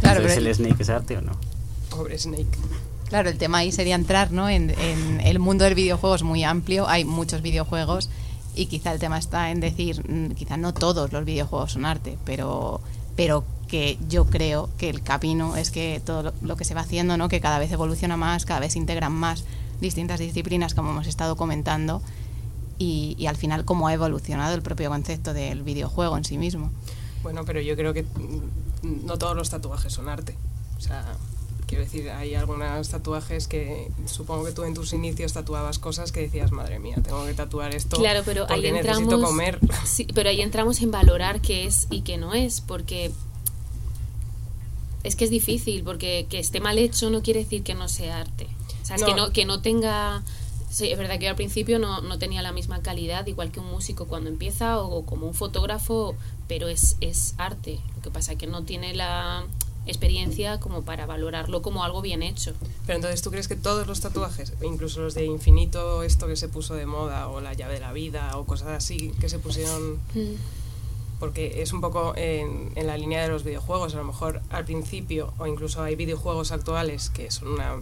Claro, 0.00 0.20
Entonces, 0.20 0.36
pero- 0.38 0.46
¿el 0.48 0.54
Snake 0.54 0.82
es 0.82 0.88
arte 0.88 1.16
o 1.18 1.20
no? 1.20 1.32
Pobre 1.90 2.18
Snake. 2.18 2.46
Claro, 3.08 3.30
el 3.30 3.38
tema 3.38 3.58
ahí 3.58 3.72
sería 3.72 3.94
entrar 3.94 4.32
¿no? 4.32 4.48
en, 4.50 4.70
en 4.70 5.20
el 5.22 5.38
mundo 5.38 5.64
del 5.64 5.74
videojuego 5.74 6.14
es 6.16 6.22
muy 6.22 6.44
amplio, 6.44 6.86
hay 6.88 7.04
muchos 7.04 7.40
videojuegos 7.42 8.10
y 8.54 8.66
quizá 8.66 8.92
el 8.92 8.98
tema 8.98 9.18
está 9.18 9.50
en 9.50 9.60
decir, 9.60 10.02
mm, 10.08 10.32
quizá 10.34 10.56
no 10.56 10.74
todos 10.74 11.12
los 11.12 11.24
videojuegos 11.24 11.72
son 11.72 11.84
arte, 11.86 12.18
pero, 12.26 12.80
pero 13.18 13.44
que 13.66 13.98
yo 14.08 14.26
creo 14.26 14.70
que 14.78 14.88
el 14.88 15.02
camino 15.02 15.56
es 15.56 15.72
que 15.72 16.00
todo 16.06 16.32
lo, 16.40 16.56
que 16.56 16.64
se 16.64 16.72
va 16.72 16.82
haciendo, 16.82 17.16
¿no? 17.16 17.28
que 17.28 17.40
cada 17.40 17.58
vez 17.58 17.72
evoluciona 17.72 18.16
más, 18.16 18.46
cada 18.46 18.60
vez 18.60 18.76
integran 18.76 19.12
más 19.12 19.42
distintas 19.80 20.20
disciplinas 20.20 20.72
como 20.72 20.92
hemos 20.92 21.08
estado 21.08 21.34
comentando 21.34 22.00
y, 22.78 23.16
y 23.18 23.26
al 23.26 23.34
final 23.34 23.64
cómo 23.64 23.88
ha 23.88 23.92
evolucionado 23.92 24.54
el 24.54 24.62
propio 24.62 24.88
concepto 24.88 25.34
del 25.34 25.64
videojuego 25.64 26.16
en 26.16 26.24
sí 26.24 26.38
mismo. 26.38 26.70
Bueno, 27.24 27.44
pero 27.44 27.60
yo 27.60 27.74
creo 27.74 27.92
que 27.92 28.06
no 28.84 29.18
todos 29.18 29.36
los 29.36 29.50
tatuajes 29.50 29.92
son 29.92 30.08
arte. 30.08 30.36
O 30.76 30.80
sea, 30.80 31.04
quiero 31.68 31.84
decir, 31.84 32.10
hay 32.10 32.34
algunos 32.34 32.88
tatuajes 32.88 33.46
que 33.46 33.88
supongo 34.06 34.44
que 34.46 34.52
tú 34.52 34.64
en 34.64 34.74
tus 34.74 34.92
inicios 34.92 35.32
tatuabas 35.34 35.78
cosas 35.78 36.10
que 36.10 36.20
decías, 36.22 36.50
madre 36.50 36.78
mía, 36.80 36.96
tengo 37.04 37.24
que 37.26 37.34
tatuar 37.34 37.74
esto 37.74 37.98
Claro, 37.98 38.22
pero 38.24 38.42
ahí 38.44 38.48
porque 38.62 38.72
necesito 38.72 38.98
entramos. 39.02 39.28
comer. 39.30 39.58
Sí, 39.84 40.06
pero 40.14 40.30
ahí 40.30 40.40
entramos 40.40 40.80
en 40.80 40.90
valorar 40.90 41.40
qué 41.40 41.66
es 41.66 41.86
y 41.90 42.00
qué 42.00 42.16
no 42.16 42.34
es, 42.34 42.60
porque 42.62 43.12
es 45.04 45.14
que 45.16 45.24
es 45.24 45.30
difícil, 45.30 45.84
porque 45.84 46.26
que 46.28 46.38
esté 46.38 46.60
mal 46.60 46.78
hecho 46.78 47.10
no 47.10 47.22
quiere 47.22 47.40
decir 47.44 47.62
que 47.62 47.74
no 47.74 47.88
sea 47.88 48.20
arte. 48.20 48.46
O 48.82 48.86
sea, 48.86 48.96
es 48.96 49.04
que 49.04 49.14
No. 49.14 49.30
que 49.30 49.44
no 49.44 49.60
tenga. 49.60 50.22
Sí, 50.70 50.90
es 50.90 50.98
verdad 50.98 51.18
que 51.18 51.24
yo 51.24 51.30
al 51.30 51.36
principio 51.36 51.78
no, 51.78 52.02
no 52.02 52.18
tenía 52.18 52.42
la 52.42 52.52
misma 52.52 52.82
calidad, 52.82 53.26
igual 53.26 53.50
que 53.50 53.58
un 53.60 53.70
músico 53.70 54.06
cuando 54.06 54.28
empieza, 54.28 54.80
o 54.80 55.04
como 55.06 55.26
un 55.26 55.32
fotógrafo, 55.34 56.14
pero 56.46 56.68
es, 56.68 56.96
es 57.00 57.34
arte. 57.38 57.78
Lo 57.96 58.02
que 58.02 58.10
pasa 58.10 58.32
es 58.32 58.38
que 58.38 58.46
no 58.46 58.64
tiene 58.64 58.92
la 58.94 59.44
experiencia 59.88 60.60
como 60.60 60.82
para 60.82 61.06
valorarlo 61.06 61.62
como 61.62 61.82
algo 61.82 62.00
bien 62.00 62.22
hecho. 62.22 62.54
Pero 62.86 62.96
entonces, 62.96 63.22
¿tú 63.22 63.30
crees 63.30 63.48
que 63.48 63.56
todos 63.56 63.86
los 63.86 64.00
tatuajes, 64.00 64.52
incluso 64.62 65.00
los 65.00 65.14
de 65.14 65.24
infinito, 65.24 66.02
esto 66.02 66.26
que 66.26 66.36
se 66.36 66.48
puso 66.48 66.74
de 66.74 66.86
moda, 66.86 67.28
o 67.28 67.40
la 67.40 67.54
llave 67.54 67.74
de 67.74 67.80
la 67.80 67.92
vida, 67.92 68.36
o 68.36 68.44
cosas 68.44 68.68
así, 68.68 69.12
que 69.20 69.28
se 69.28 69.38
pusieron 69.38 69.98
porque 71.18 71.62
es 71.62 71.72
un 71.72 71.80
poco 71.80 72.14
en, 72.16 72.70
en 72.76 72.86
la 72.86 72.96
línea 72.96 73.22
de 73.22 73.28
los 73.28 73.44
videojuegos. 73.44 73.94
A 73.94 73.98
lo 73.98 74.04
mejor 74.04 74.40
al 74.50 74.64
principio, 74.64 75.32
o 75.38 75.46
incluso 75.46 75.82
hay 75.82 75.96
videojuegos 75.96 76.52
actuales 76.52 77.10
que 77.10 77.30
son 77.30 77.48
una 77.48 77.76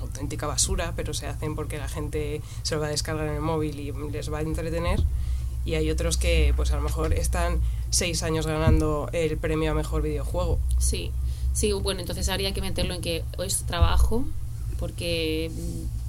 auténtica 0.00 0.46
basura, 0.46 0.92
pero 0.94 1.12
se 1.12 1.26
hacen 1.26 1.56
porque 1.56 1.78
la 1.78 1.88
gente 1.88 2.40
se 2.62 2.74
lo 2.74 2.80
va 2.80 2.86
a 2.86 2.90
descargar 2.90 3.26
en 3.26 3.34
el 3.34 3.40
móvil 3.40 3.80
y 3.80 3.92
les 4.10 4.32
va 4.32 4.38
a 4.38 4.42
entretener. 4.42 5.02
Y 5.64 5.74
hay 5.74 5.90
otros 5.90 6.16
que, 6.16 6.52
pues 6.54 6.70
a 6.70 6.76
lo 6.76 6.82
mejor 6.82 7.12
están 7.12 7.60
seis 7.90 8.22
años 8.22 8.46
ganando 8.46 9.08
el 9.12 9.36
premio 9.36 9.72
a 9.72 9.74
mejor 9.74 10.02
videojuego. 10.02 10.60
Sí, 10.78 11.10
sí, 11.56 11.72
bueno, 11.72 12.00
entonces 12.00 12.28
habría 12.28 12.52
que 12.52 12.60
meterlo 12.60 12.92
en 12.92 13.00
que 13.00 13.24
es 13.42 13.64
trabajo, 13.64 14.26
porque 14.78 15.50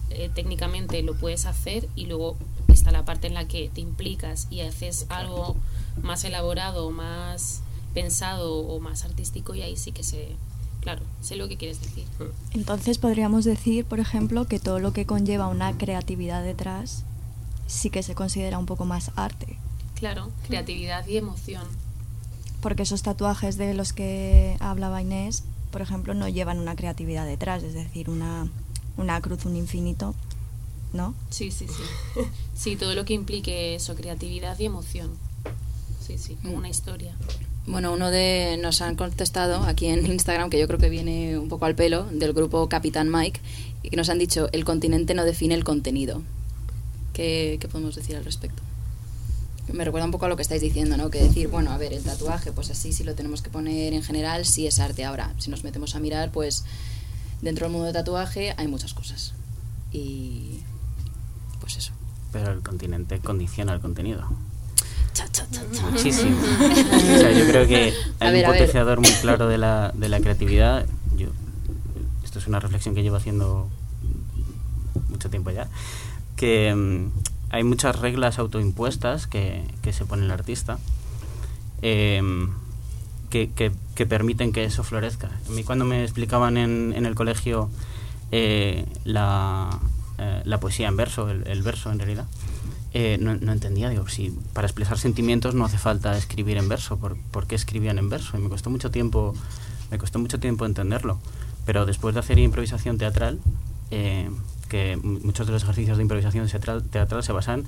eh, 0.09 0.29
técnicamente 0.35 1.01
lo 1.03 1.15
puedes 1.15 1.45
hacer 1.45 1.87
y 1.95 2.05
luego 2.05 2.35
está 2.67 2.91
la 2.91 3.05
parte 3.05 3.27
en 3.27 3.33
la 3.33 3.47
que 3.47 3.69
te 3.73 3.79
implicas 3.79 4.47
y 4.51 4.59
haces 4.59 5.05
algo 5.07 5.55
más 6.03 6.25
elaborado, 6.25 6.91
más 6.91 7.61
pensado 7.93 8.57
o 8.59 8.79
más 8.81 9.05
artístico 9.05 9.55
y 9.55 9.61
ahí 9.61 9.77
sí 9.77 9.93
que 9.93 10.03
sé, 10.03 10.35
claro, 10.81 11.01
sé 11.21 11.37
lo 11.37 11.47
que 11.47 11.55
quieres 11.55 11.79
decir. 11.79 12.05
Entonces 12.53 12.97
podríamos 12.97 13.45
decir, 13.45 13.85
por 13.85 14.01
ejemplo, 14.01 14.45
que 14.47 14.59
todo 14.59 14.79
lo 14.79 14.91
que 14.91 15.05
conlleva 15.05 15.47
una 15.47 15.77
creatividad 15.77 16.43
detrás 16.43 17.03
sí 17.67 17.89
que 17.89 18.03
se 18.03 18.15
considera 18.15 18.59
un 18.59 18.65
poco 18.65 18.83
más 18.83 19.11
arte. 19.15 19.57
Claro, 19.95 20.29
creatividad 20.45 21.07
y 21.07 21.17
emoción. 21.17 21.63
Porque 22.61 22.83
esos 22.83 23.03
tatuajes 23.03 23.57
de 23.57 23.73
los 23.73 23.93
que 23.93 24.57
hablaba 24.59 25.01
Inés, 25.01 25.43
por 25.71 25.81
ejemplo, 25.81 26.13
no 26.13 26.27
llevan 26.27 26.59
una 26.59 26.75
creatividad 26.75 27.25
detrás, 27.25 27.63
es 27.63 27.73
decir, 27.73 28.09
una, 28.09 28.47
una 28.97 29.21
cruz, 29.21 29.45
un 29.45 29.55
infinito, 29.55 30.15
¿no? 30.93 31.13
Sí, 31.29 31.51
sí, 31.51 31.67
sí. 31.67 32.23
Sí, 32.55 32.75
todo 32.75 32.95
lo 32.95 33.05
que 33.05 33.13
implique 33.13 33.75
eso, 33.75 33.95
creatividad 33.95 34.57
y 34.59 34.65
emoción. 34.65 35.11
Sí, 36.05 36.17
sí, 36.17 36.37
como 36.41 36.57
una 36.57 36.69
historia. 36.69 37.15
Bueno, 37.67 37.91
uno 37.93 38.09
de 38.09 38.57
nos 38.61 38.81
han 38.81 38.95
contestado 38.95 39.63
aquí 39.63 39.87
en 39.87 40.05
Instagram, 40.05 40.49
que 40.49 40.57
yo 40.57 40.67
creo 40.67 40.79
que 40.79 40.89
viene 40.89 41.37
un 41.37 41.49
poco 41.49 41.65
al 41.65 41.75
pelo, 41.75 42.05
del 42.05 42.33
grupo 42.33 42.67
Capitán 42.69 43.11
Mike, 43.11 43.41
y 43.83 43.89
que 43.89 43.97
nos 43.97 44.09
han 44.09 44.17
dicho, 44.17 44.49
el 44.53 44.63
continente 44.63 45.13
no 45.13 45.25
define 45.25 45.53
el 45.53 45.63
contenido. 45.63 46.23
¿Qué, 47.13 47.57
qué 47.59 47.67
podemos 47.67 47.95
decir 47.95 48.15
al 48.15 48.23
respecto? 48.23 48.63
Me 49.73 49.83
recuerda 49.83 50.05
un 50.05 50.11
poco 50.11 50.25
a 50.25 50.29
lo 50.29 50.35
que 50.35 50.41
estáis 50.41 50.61
diciendo, 50.61 50.97
¿no? 50.97 51.09
Que 51.09 51.21
decir, 51.21 51.49
bueno, 51.49 51.71
a 51.71 51.77
ver, 51.77 51.93
el 51.93 52.03
tatuaje, 52.03 52.51
pues 52.51 52.69
así 52.69 52.93
sí 52.93 53.03
lo 53.03 53.15
tenemos 53.15 53.41
que 53.41 53.49
poner 53.49 53.93
en 53.93 54.03
general, 54.03 54.45
sí 54.45 54.65
es 54.65 54.79
arte. 54.79 55.03
Ahora, 55.03 55.33
si 55.37 55.49
nos 55.49 55.63
metemos 55.63 55.95
a 55.95 55.99
mirar, 55.99 56.31
pues 56.31 56.63
dentro 57.41 57.65
del 57.65 57.73
mundo 57.73 57.85
del 57.85 57.93
tatuaje 57.93 58.53
hay 58.57 58.67
muchas 58.67 58.93
cosas. 58.93 59.33
Y 59.91 60.61
pues 61.59 61.77
eso. 61.77 61.91
Pero 62.31 62.51
el 62.51 62.61
continente 62.61 63.19
condiciona 63.19 63.73
el 63.73 63.81
contenido. 63.81 64.27
Muchísimo. 65.91 66.37
o 66.41 67.19
sea, 67.19 67.31
yo 67.31 67.47
creo 67.47 67.67
que 67.67 67.93
hay 68.19 68.31
ver, 68.31 68.45
un 68.45 68.51
potenciador 68.51 68.99
muy 68.99 69.11
claro 69.21 69.47
de 69.47 69.57
la, 69.57 69.91
de 69.93 70.09
la 70.09 70.19
creatividad. 70.19 70.85
Yo, 71.15 71.27
esto 72.23 72.39
es 72.39 72.47
una 72.47 72.59
reflexión 72.59 72.93
que 72.95 73.03
llevo 73.03 73.15
haciendo 73.15 73.67
mucho 75.09 75.29
tiempo 75.29 75.51
ya. 75.51 75.67
Que 76.35 76.73
mm, 76.73 77.11
hay 77.49 77.63
muchas 77.63 77.97
reglas 77.99 78.39
autoimpuestas 78.39 79.27
que, 79.27 79.63
que 79.81 79.93
se 79.93 80.05
pone 80.05 80.25
el 80.25 80.31
artista 80.31 80.79
em, 81.81 82.49
que, 83.29 83.49
que- 83.51 83.71
que 83.95 84.05
permiten 84.05 84.51
que 84.51 84.63
eso 84.63 84.83
florezca. 84.83 85.29
A 85.47 85.51
mí 85.51 85.63
cuando 85.63 85.85
me 85.85 86.03
explicaban 86.03 86.57
en, 86.57 86.93
en 86.95 87.05
el 87.05 87.15
colegio 87.15 87.69
eh, 88.31 88.85
la, 89.05 89.79
eh, 90.17 90.41
la 90.45 90.59
poesía 90.59 90.87
en 90.87 90.97
verso, 90.97 91.29
el, 91.29 91.45
el 91.47 91.61
verso 91.63 91.91
en 91.91 91.99
realidad, 91.99 92.25
eh, 92.93 93.17
no, 93.19 93.35
no 93.35 93.51
entendía, 93.51 93.89
digo, 93.89 94.07
si 94.07 94.31
para 94.53 94.67
expresar 94.67 94.97
sentimientos 94.97 95.55
no 95.55 95.65
hace 95.65 95.77
falta 95.77 96.17
escribir 96.17 96.57
en 96.57 96.67
verso, 96.69 96.97
¿por, 96.97 97.17
por 97.31 97.47
qué 97.47 97.55
escribían 97.55 97.97
en 97.99 98.09
verso? 98.09 98.37
Y 98.37 98.41
me 98.41 98.49
costó 98.49 98.69
mucho 98.69 98.91
tiempo, 98.91 99.33
me 99.91 99.97
costó 99.97 100.19
mucho 100.19 100.39
tiempo 100.39 100.65
entenderlo. 100.65 101.19
Pero 101.65 101.85
después 101.85 102.13
de 102.15 102.21
hacer 102.21 102.39
improvisación 102.39 102.97
teatral, 102.97 103.39
eh, 103.91 104.29
que 104.67 104.97
muchos 104.97 105.47
de 105.47 105.53
los 105.53 105.63
ejercicios 105.63 105.97
de 105.97 106.03
improvisación 106.03 106.47
teatral, 106.47 107.23
se 107.23 107.31
basan 107.33 107.63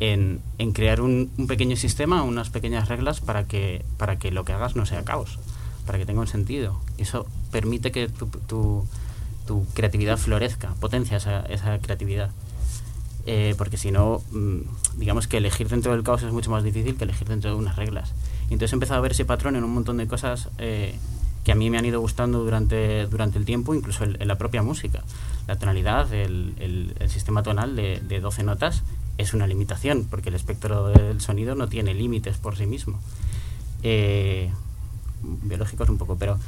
en, 0.00 0.40
en 0.58 0.72
crear 0.72 1.00
un, 1.00 1.30
pequeño 1.46 1.76
sistema, 1.76 2.22
unas 2.22 2.50
pequeñas 2.50 2.88
reglas 2.88 3.20
para 3.20 3.44
que, 3.44 3.84
para 3.96 4.18
que 4.18 4.30
lo 4.30 4.44
que 4.44 4.52
hagas 4.52 4.76
no 4.76 4.86
sea 4.86 5.04
caos, 5.04 5.38
para 5.86 5.98
que 5.98 6.06
tenga 6.06 6.20
un 6.20 6.26
sentido. 6.26 6.80
Eso 6.98 7.26
permite 7.50 7.92
que 7.92 8.08
tu, 8.08 8.26
tu- 8.26 8.86
tu 9.46 9.64
creatividad 9.72 10.18
florezca, 10.18 10.74
potencia 10.80 11.16
esa, 11.16 11.40
esa 11.46 11.78
creatividad. 11.78 12.30
Eh, 13.26 13.54
porque 13.58 13.76
si 13.76 13.90
no, 13.90 14.22
mm, 14.30 14.58
digamos 14.98 15.26
que 15.26 15.38
elegir 15.38 15.68
dentro 15.68 15.92
del 15.92 16.02
caos 16.02 16.22
es 16.22 16.32
mucho 16.32 16.50
más 16.50 16.62
difícil 16.64 16.96
que 16.96 17.04
elegir 17.04 17.28
dentro 17.28 17.50
de 17.50 17.56
unas 17.56 17.76
reglas. 17.76 18.12
Y 18.50 18.54
entonces 18.54 18.72
he 18.72 18.76
empezado 18.76 18.98
a 18.98 19.02
ver 19.02 19.12
ese 19.12 19.24
patrón 19.24 19.56
en 19.56 19.64
un 19.64 19.70
montón 19.72 19.96
de 19.98 20.06
cosas 20.06 20.48
eh, 20.58 20.94
que 21.44 21.52
a 21.52 21.54
mí 21.54 21.70
me 21.70 21.78
han 21.78 21.84
ido 21.86 22.00
gustando 22.00 22.40
durante, 22.44 23.06
durante 23.06 23.38
el 23.38 23.44
tiempo, 23.44 23.74
incluso 23.74 24.04
en, 24.04 24.20
en 24.20 24.28
la 24.28 24.36
propia 24.36 24.62
música. 24.62 25.02
La 25.46 25.56
tonalidad, 25.56 26.12
el, 26.12 26.54
el- 26.58 26.94
el 26.98 27.08
sistema 27.10 27.42
tonal 27.42 27.74
de, 27.76 28.00
de 28.06 28.20
12 28.20 28.42
notas 28.42 28.82
es 29.16 29.32
una 29.34 29.46
limitación, 29.46 30.06
porque 30.10 30.28
el 30.28 30.34
espectro 30.34 30.88
del 30.88 31.20
sonido 31.20 31.54
no 31.54 31.68
tiene 31.68 31.94
límites 31.94 32.36
por 32.38 32.56
sí 32.56 32.66
mismo. 32.66 32.98
Eh, 33.82 34.50
biológicos 35.22 35.88
un 35.88 35.98
poco, 35.98 36.16
pero 36.16 36.38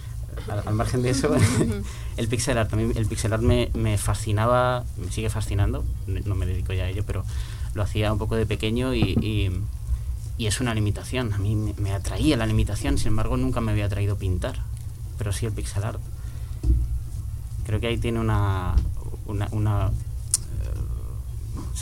al, 0.49 0.63
al 0.67 0.75
margen 0.75 1.03
de 1.03 1.11
eso, 1.11 1.35
el 2.17 2.29
pixel 2.29 2.59
art, 2.59 2.73
mí 2.75 2.93
el 2.95 3.07
pixel 3.07 3.33
art 3.33 3.43
me, 3.43 3.71
me 3.75 3.99
fascinaba, 3.99 4.85
me 4.97 5.11
sigue 5.11 5.31
fascinando, 5.31 5.85
no 6.07 6.21
no 6.25 6.35
me 6.35 6.47
dedico 6.47 6.73
ya 6.73 6.85
a 6.85 6.89
ello, 6.89 7.03
pero 7.07 7.25
lo 7.75 7.83
hacía 7.83 8.13
un 8.13 8.19
poco 8.19 8.37
de 8.37 8.47
pequeño 8.47 8.95
y, 8.95 9.01
y- 9.21 9.51
y 10.39 10.47
es 10.47 10.61
una 10.61 10.73
limitación. 10.75 11.35
A 11.35 11.39
mí 11.39 11.55
me, 11.55 11.75
me 11.77 11.93
atraía 11.93 12.37
la 12.37 12.47
limitación, 12.47 12.97
sin 12.99 13.09
embargo 13.09 13.37
nunca 13.37 13.61
me 13.61 13.73
había 13.73 13.87
atraído 13.87 14.17
pintar, 14.17 14.57
pero 15.21 15.35
sí 15.35 15.45
el 15.45 15.53
pixel 15.53 15.85
art. 15.85 16.01
Creo 17.67 17.79
que 17.79 17.89
ahí 17.89 17.99
tiene 17.99 18.21
una... 18.21 18.75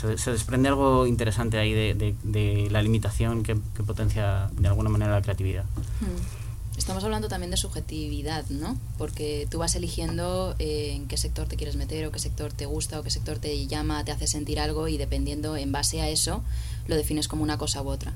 eh, 0.03 0.17
se, 0.17 0.31
desprende 0.31 0.67
algo 0.67 1.07
interesante 1.07 1.57
ahí 1.57 1.71
de, 1.71 2.67
la 2.69 2.81
limitación 2.81 3.43
que, 3.43 3.57
que 3.77 3.83
potencia 3.83 4.49
de 4.57 4.67
alguna 4.67 4.89
manera 4.89 5.11
la 5.13 5.21
creatividad. 5.21 5.63
Hmm. 6.01 6.77
Estamos 6.77 7.01
hablando 7.05 7.29
también 7.29 7.49
de 7.49 7.55
subjetividad, 7.55 8.45
¿no? 8.49 8.77
Porque 8.97 9.47
tú 9.49 9.59
vas 9.59 9.73
eligiendo 9.75 10.53
eh, 10.59 10.91
en 10.95 11.07
qué 11.07 11.15
sector 11.15 11.47
te 11.47 11.55
quieres 11.55 11.77
meter 11.77 12.05
o 12.07 12.11
qué 12.11 12.19
sector 12.19 12.51
te 12.51 12.65
gusta 12.65 12.99
o 12.99 13.03
qué 13.03 13.09
sector 13.09 13.39
te 13.39 13.67
llama, 13.67 14.03
te 14.03 14.11
hace 14.11 14.27
sentir 14.27 14.59
algo 14.59 14.89
y 14.89 14.97
dependiendo 14.97 15.55
en 15.55 15.71
base 15.71 16.01
a 16.01 16.09
eso 16.09 16.43
lo 16.87 16.97
defines 16.97 17.29
como 17.29 17.43
una 17.43 17.57
cosa 17.57 17.81
u 17.81 17.87
otra, 17.87 18.15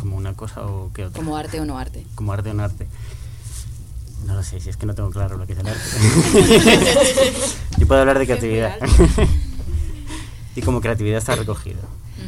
Como 0.00 0.16
una 0.16 0.34
cosa 0.34 0.66
o 0.66 0.90
qué 0.92 1.04
otra. 1.04 1.18
como 1.18 1.36
arte 1.36 1.60
o 1.60 1.64
no 1.64 1.78
arte. 1.78 2.06
como 2.14 2.32
arte 2.32 2.50
o 2.50 2.54
no 2.54 2.64
arte. 2.64 2.86
No 4.26 4.34
lo 4.34 4.42
sé, 4.42 4.60
si 4.60 4.68
es 4.68 4.76
que 4.76 4.86
no 4.86 4.94
tengo 4.94 5.10
claro 5.10 5.38
lo 5.38 5.46
que 5.46 5.54
es 5.54 5.58
el 5.58 5.66
arte. 5.66 5.80
Yo 7.78 7.86
puedo 7.86 8.00
hablar 8.00 8.18
de 8.18 8.26
creatividad. 8.26 8.76
y 10.56 10.62
como 10.62 10.80
creatividad 10.80 11.18
está 11.18 11.36
recogido. 11.36 11.80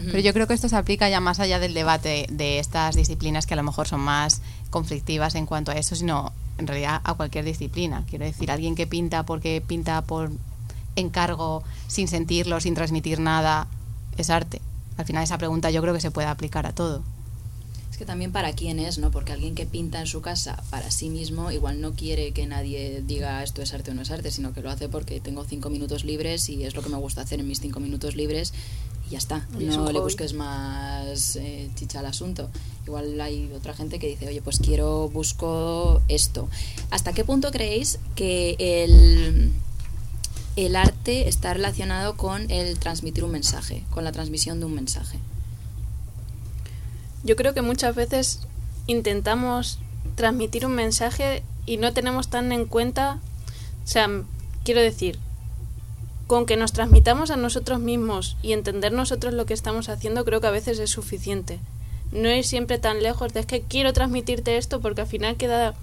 Pero 0.06 0.18
yo 0.18 0.32
creo 0.32 0.46
que 0.46 0.54
esto 0.54 0.68
se 0.68 0.76
aplica 0.76 1.08
ya 1.08 1.20
más 1.20 1.38
allá 1.38 1.58
del 1.58 1.74
debate 1.74 2.26
de 2.30 2.58
estas 2.58 2.96
disciplinas 2.96 3.46
que 3.46 3.54
a 3.54 3.56
lo 3.56 3.62
mejor 3.62 3.86
son 3.86 4.00
más 4.00 4.40
conflictivas 4.70 5.34
en 5.34 5.46
cuanto 5.46 5.70
a 5.70 5.74
eso, 5.74 5.94
sino 5.94 6.32
en 6.58 6.66
realidad 6.66 7.00
a 7.04 7.14
cualquier 7.14 7.44
disciplina. 7.44 8.04
Quiero 8.08 8.24
decir, 8.24 8.50
alguien 8.50 8.74
que 8.74 8.86
pinta 8.86 9.24
porque 9.24 9.62
pinta 9.64 10.02
por 10.02 10.30
encargo, 10.96 11.62
sin 11.88 12.08
sentirlo, 12.08 12.60
sin 12.60 12.74
transmitir 12.74 13.20
nada, 13.20 13.66
es 14.16 14.30
arte. 14.30 14.60
Al 14.96 15.04
final 15.04 15.24
esa 15.24 15.38
pregunta 15.38 15.70
yo 15.70 15.82
creo 15.82 15.94
que 15.94 16.00
se 16.00 16.10
puede 16.10 16.28
aplicar 16.28 16.66
a 16.66 16.72
todo. 16.72 17.02
Que 18.02 18.06
también 18.06 18.32
para 18.32 18.52
quién 18.52 18.80
es, 18.80 18.98
¿no? 18.98 19.12
Porque 19.12 19.30
alguien 19.30 19.54
que 19.54 19.64
pinta 19.64 20.00
en 20.00 20.08
su 20.08 20.20
casa 20.22 20.60
para 20.70 20.90
sí 20.90 21.08
mismo 21.08 21.52
igual 21.52 21.80
no 21.80 21.92
quiere 21.92 22.32
que 22.32 22.46
nadie 22.46 23.00
diga 23.06 23.44
esto 23.44 23.62
es 23.62 23.72
arte 23.74 23.92
o 23.92 23.94
no 23.94 24.02
es 24.02 24.10
arte, 24.10 24.32
sino 24.32 24.52
que 24.52 24.60
lo 24.60 24.70
hace 24.70 24.88
porque 24.88 25.20
tengo 25.20 25.44
cinco 25.44 25.70
minutos 25.70 26.04
libres 26.04 26.48
y 26.48 26.64
es 26.64 26.74
lo 26.74 26.82
que 26.82 26.88
me 26.88 26.96
gusta 26.96 27.20
hacer 27.20 27.38
en 27.38 27.46
mis 27.46 27.60
cinco 27.60 27.78
minutos 27.78 28.16
libres 28.16 28.54
y 29.06 29.12
ya 29.12 29.18
está. 29.18 29.46
Y 29.56 29.66
es 29.66 29.76
un 29.76 29.84
No 29.84 29.92
le 29.92 30.00
busques 30.00 30.34
más 30.34 31.36
eh, 31.36 31.70
chicha 31.76 32.00
al 32.00 32.06
asunto. 32.06 32.50
Igual 32.88 33.20
hay 33.20 33.48
otra 33.54 33.72
gente 33.72 34.00
que 34.00 34.08
dice, 34.08 34.26
oye, 34.26 34.42
pues 34.42 34.58
quiero, 34.58 35.08
busco 35.08 36.02
esto. 36.08 36.48
¿Hasta 36.90 37.12
qué 37.12 37.24
punto 37.24 37.52
creéis 37.52 38.00
que 38.16 38.56
el, 38.58 39.52
el 40.56 40.74
arte 40.74 41.28
está 41.28 41.54
relacionado 41.54 42.16
con 42.16 42.50
el 42.50 42.80
transmitir 42.80 43.22
un 43.22 43.30
mensaje, 43.30 43.84
con 43.90 44.02
la 44.02 44.10
transmisión 44.10 44.58
de 44.58 44.66
un 44.66 44.74
mensaje? 44.74 45.20
Yo 47.24 47.36
creo 47.36 47.54
que 47.54 47.62
muchas 47.62 47.94
veces 47.94 48.40
intentamos 48.86 49.78
transmitir 50.16 50.66
un 50.66 50.74
mensaje 50.74 51.42
y 51.66 51.76
no 51.76 51.92
tenemos 51.92 52.28
tan 52.28 52.52
en 52.52 52.66
cuenta, 52.66 53.18
o 53.84 53.86
sea, 53.86 54.08
quiero 54.64 54.80
decir, 54.80 55.18
con 56.26 56.46
que 56.46 56.56
nos 56.56 56.72
transmitamos 56.72 57.30
a 57.30 57.36
nosotros 57.36 57.78
mismos 57.80 58.36
y 58.42 58.52
entender 58.52 58.92
nosotros 58.92 59.34
lo 59.34 59.46
que 59.46 59.54
estamos 59.54 59.88
haciendo, 59.88 60.24
creo 60.24 60.40
que 60.40 60.46
a 60.46 60.52
veces 60.52 60.78
es 60.78 60.90
suficiente. 60.90 61.60
No 62.10 62.28
ir 62.30 62.44
siempre 62.44 62.78
tan 62.78 63.02
lejos 63.02 63.32
de 63.32 63.40
es 63.40 63.46
que 63.46 63.62
quiero 63.62 63.92
transmitirte 63.92 64.56
esto 64.56 64.80
porque 64.80 65.02
al 65.02 65.06
final 65.06 65.36
queda 65.36 65.74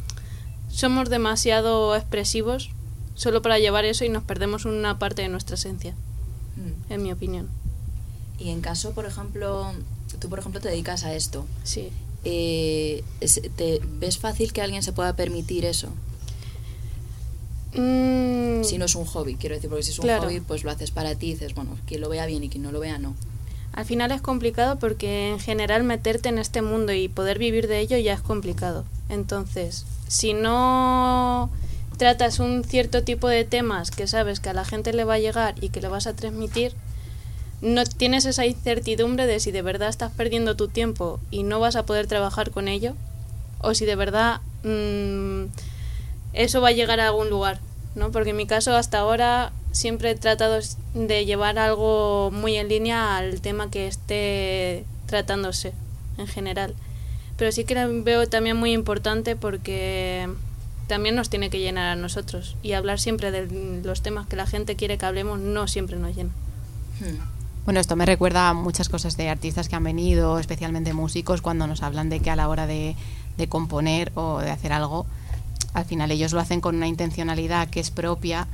somos 0.69 1.10
demasiado 1.10 1.95
expresivos 1.95 2.69
solo 3.15 3.41
para 3.41 3.60
llevar 3.60 3.86
eso 3.86 4.06
y 4.06 4.10
nos 4.10 4.23
perdemos 4.23 4.65
una 4.65 4.99
parte 4.99 5.21
de 5.23 5.30
nuestra 5.30 5.56
esencia, 5.56 5.93
Mm. 6.56 6.93
en 6.93 7.04
mi 7.04 7.12
opinión. 7.12 7.47
Y 8.38 8.49
en 8.49 8.62
caso, 8.62 8.91
por 8.91 9.06
ejemplo, 9.06 9.71
tú 10.19 10.29
por 10.29 10.39
ejemplo 10.39 10.60
te 10.62 10.69
dedicas 10.69 11.03
a 11.03 11.13
esto, 11.15 11.45
Sí. 11.63 11.89
eh, 12.23 13.03
¿te 13.55 13.82
ves 13.99 14.17
fácil 14.17 14.51
que 14.53 14.62
alguien 14.62 14.84
se 14.84 14.91
pueda 14.93 15.15
permitir 15.15 15.65
eso? 15.65 15.89
Mm, 17.73 18.63
Si 18.63 18.77
no 18.77 18.86
es 18.86 18.95
un 18.95 19.05
hobby, 19.05 19.36
quiero 19.36 19.55
decir, 19.55 19.69
porque 19.69 19.84
si 19.84 19.91
es 19.91 19.99
un 19.99 20.03
Claro. 20.03 20.23
hobby, 20.23 20.39
pues 20.41 20.63
lo 20.63 20.71
haces 20.71 20.91
para 20.91 21.15
ti 21.15 21.27
y 21.27 21.32
dices, 21.34 21.53
bueno, 21.55 21.77
quien 21.86 22.01
lo 22.01 22.10
vea 22.10 22.25
bien 22.25 22.43
y 22.43 22.49
quien 22.49 22.63
no 22.63 22.71
lo 22.71 22.79
vea, 22.79 22.97
no. 22.97 23.15
Al 23.73 23.86
final 23.86 24.12
es 24.12 24.21
complicado 24.21 24.77
porque 24.79 25.29
en 25.29 25.39
general 25.39 25.84
meterte 25.84 26.27
en 26.29 26.39
este 26.39 26.62
mundo 26.62 26.91
y 26.91 27.08
poder 27.08 27.38
vivir 27.39 27.67
de 27.67 27.79
ello 27.79 27.97
ya 27.97 28.13
es 28.13 28.21
complicado. 28.21 28.84
Entonces, 29.08 29.86
si 30.08 30.34
no 30.34 31.49
tratas 31.97 32.39
un 32.39 32.63
cierto 32.63 33.03
tipo 33.03 33.27
de 33.27 33.43
temas 33.45 33.91
que 33.91 34.08
sabes 34.08 34.39
que 34.39 34.49
a 34.49 34.53
la 34.53 34.65
gente 34.65 34.91
le 34.93 35.03
va 35.03 35.15
a 35.15 35.19
llegar 35.19 35.55
y 35.63 35.69
que 35.69 35.82
le 35.82 35.88
vas 35.88 36.08
a 36.08 36.13
transmitir, 36.15 36.73
no 37.62 37.84
tienes 37.86 38.26
esa 38.26 38.45
incertidumbre 38.45 39.28
de 39.28 39.39
si 39.39 39.52
de 39.52 39.62
verdad 39.62 39.89
estás 39.89 40.12
perdiendo 40.12 40.56
tu 40.56 40.67
tiempo 40.67 41.19
y 41.30 41.43
no 41.43 41.60
vas 41.60 41.76
a 41.76 41.86
poder 41.86 42.08
trabajar 42.08 42.52
con 42.52 42.67
ello, 42.67 42.93
o 43.62 43.74
si 43.74 43.86
de 43.86 43.95
verdad 43.95 44.41
mm, 44.63 45.45
eso 46.34 46.62
va 46.62 46.69
a 46.69 46.74
llegar 46.74 47.00
a 47.00 47.08
algún 47.08 47.30
lugar, 47.30 47.60
¿no? 47.95 48.12
Porque 48.12 48.32
en 48.32 48.38
mi 48.38 48.45
caso 48.45 48.76
hasta 48.76 49.00
ahora 49.00 49.52
siempre 49.72 50.12
he 50.12 50.15
tratado 50.15 50.60
de 50.93 51.26
llevar 51.26 51.60
algo 51.60 52.32
muy 52.32 52.56
en 52.56 52.69
línea 52.69 53.17
al 53.17 53.41
tema 53.41 53.69
que 53.69 53.88
esté 53.88 54.86
tratándose 55.06 55.74
en 56.17 56.28
general. 56.28 56.76
Pero 57.38 57.52
sí 57.52 57.63
que 57.63 57.76
veo 58.04 58.28
también 58.28 58.58
muy 58.58 58.74
importante 58.74 59.36
porque 59.36 60.30
también 60.88 61.15
nos 61.15 61.30
tiene 61.30 61.50
que 61.50 61.60
llenar 61.60 61.89
a 61.91 61.95
nosotros 61.95 62.56
y 62.63 62.74
hablar 62.74 63.00
siempre 63.00 63.32
de 63.32 63.82
los 63.84 64.02
temas 64.02 64.28
que 64.28 64.36
la 64.36 64.48
gente 64.48 64.76
quiere 64.76 64.98
que 64.98 65.06
hablemos 65.06 65.39
no 65.39 65.67
siempre 65.67 65.98
nos 65.98 66.15
llena. 66.15 66.32
Hmm. 67.00 67.38
Bueno, 67.69 67.82
esto 67.82 67.95
me 67.95 68.08
recuerda 68.08 68.49
a 68.49 68.55
muchas 68.55 68.89
cosas 68.89 69.15
de 69.15 69.29
artistas 69.29 69.69
que 69.69 69.75
han 69.75 69.84
venido, 69.84 70.39
especialmente 70.39 70.91
músicos, 70.93 71.43
cuando 71.43 71.67
nos 71.67 71.84
hablan 71.84 72.10
de 72.10 72.19
que 72.19 72.32
a 72.32 72.36
la 72.36 72.49
hora 72.49 72.65
de, 72.65 72.95
de 73.38 73.47
componer 73.47 74.12
o 74.15 74.39
de 74.39 74.49
hacer 74.49 74.73
algo, 74.73 75.05
al 75.75 75.86
final 75.86 76.10
ellos 76.10 76.34
lo 76.34 76.39
hacen 76.39 76.62
con 76.62 76.77
una 76.77 76.88
intencionalidad 76.88 77.69
que 77.69 77.79
es 77.79 77.91
propia 77.91 78.47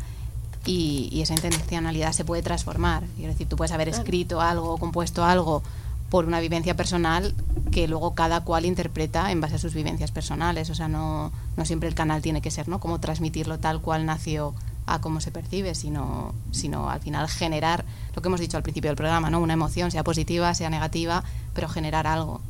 y, 0.66 1.08
y 1.14 1.22
esa 1.22 1.34
intencionalidad 1.34 2.12
se 2.12 2.26
puede 2.26 2.42
transformar. 2.42 3.06
Es 3.18 3.28
decir, 3.28 3.48
tú 3.48 3.56
puedes 3.56 3.72
haber 3.72 3.88
escrito 3.88 4.42
algo, 4.42 4.78
compuesto 4.78 5.24
algo 5.24 5.64
por 6.10 6.26
una 6.26 6.42
vivencia 6.42 6.76
personal 6.76 7.34
que 7.72 7.88
luego 7.88 8.16
cada 8.16 8.42
cual 8.42 8.66
interpreta 8.66 9.32
en 9.32 9.40
base 9.40 9.56
a 9.56 9.60
sus 9.60 9.74
vivencias 9.74 10.12
personales. 10.12 10.70
O 10.70 10.76
sea, 10.76 10.90
no, 10.90 11.32
no 11.56 11.64
siempre 11.64 11.88
el 11.88 11.96
canal 11.96 12.22
tiene 12.22 12.42
que 12.42 12.52
ser, 12.52 12.68
¿no? 12.68 12.82
Como 12.82 13.00
transmitirlo 13.00 13.60
tal 13.60 13.80
cual 13.80 14.06
nació 14.06 14.54
a 14.88 15.02
cómo 15.02 15.20
se 15.22 15.32
percibe, 15.32 15.74
sino, 15.76 16.34
sino 16.52 16.90
al 16.90 17.00
final 17.00 17.28
generar 17.28 17.86
lo 18.16 18.22
que 18.22 18.28
hemos 18.28 18.40
dicho 18.40 18.58
al 18.58 18.64
principio 18.64 18.90
del 18.90 18.98
programa, 18.98 19.30
¿no? 19.30 19.40
Una 19.40 19.54
emoción, 19.54 19.92
sea 19.92 20.04
positiva, 20.04 20.54
sea 20.54 20.70
negativa, 20.70 21.24
pero 21.54 21.68
generar 21.68 22.06
algo, 22.08 22.42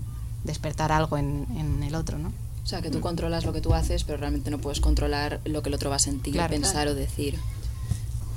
despertar 0.43 0.91
algo 0.91 1.17
en, 1.17 1.48
en 1.58 1.84
el 1.84 1.95
otro, 1.95 2.17
¿no? 2.17 2.30
O 2.63 2.67
sea, 2.67 2.82
que 2.82 2.89
tú 2.89 3.00
controlas 3.00 3.45
lo 3.45 3.54
que 3.54 3.62
tú 3.62 3.74
haces, 3.76 4.04
pero 4.04 4.17
realmente 4.17 4.50
no 4.50 4.58
puedes 4.58 4.80
controlar 4.80 5.39
lo 5.45 5.62
que 5.62 5.69
el 5.69 5.76
otro 5.76 5.91
va 5.91 5.98
a 5.98 6.00
sentir, 6.00 6.34
Claro, 6.34 6.50
pensar 6.50 6.74
claro. 6.74 6.91
o 6.91 6.95
decir. 6.95 7.38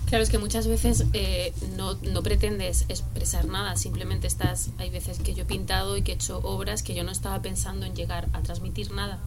Claro, 0.06 0.22
es 0.22 0.30
que 0.30 0.38
muchas 0.38 0.66
veces 0.66 1.04
eh, 1.12 1.52
no, 1.76 1.94
no 1.94 2.22
pretendes 2.22 2.84
expresar 2.88 3.46
nada, 3.46 3.76
simplemente 3.76 4.26
estás, 4.26 4.70
hay 4.78 4.90
veces 4.90 5.18
que 5.18 5.34
yo 5.34 5.42
he 5.42 5.46
pintado 5.46 5.96
y 5.96 6.02
que 6.02 6.12
he 6.12 6.14
hecho 6.14 6.38
obras 6.38 6.82
que 6.82 6.94
yo 6.94 7.04
no 7.04 7.10
estaba 7.10 7.40
pensando 7.42 7.84
en 7.84 7.94
llegar 7.94 8.28
a 8.32 8.40
transmitir 8.42 8.90
nada. 8.92 9.18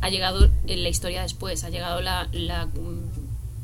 Ha 0.00 0.10
llegado 0.10 0.48
en 0.66 0.82
la 0.82 0.88
historia 0.88 1.22
después, 1.22 1.64
ha 1.64 1.70
llegado 1.70 2.00
la, 2.00 2.28
la 2.32 2.68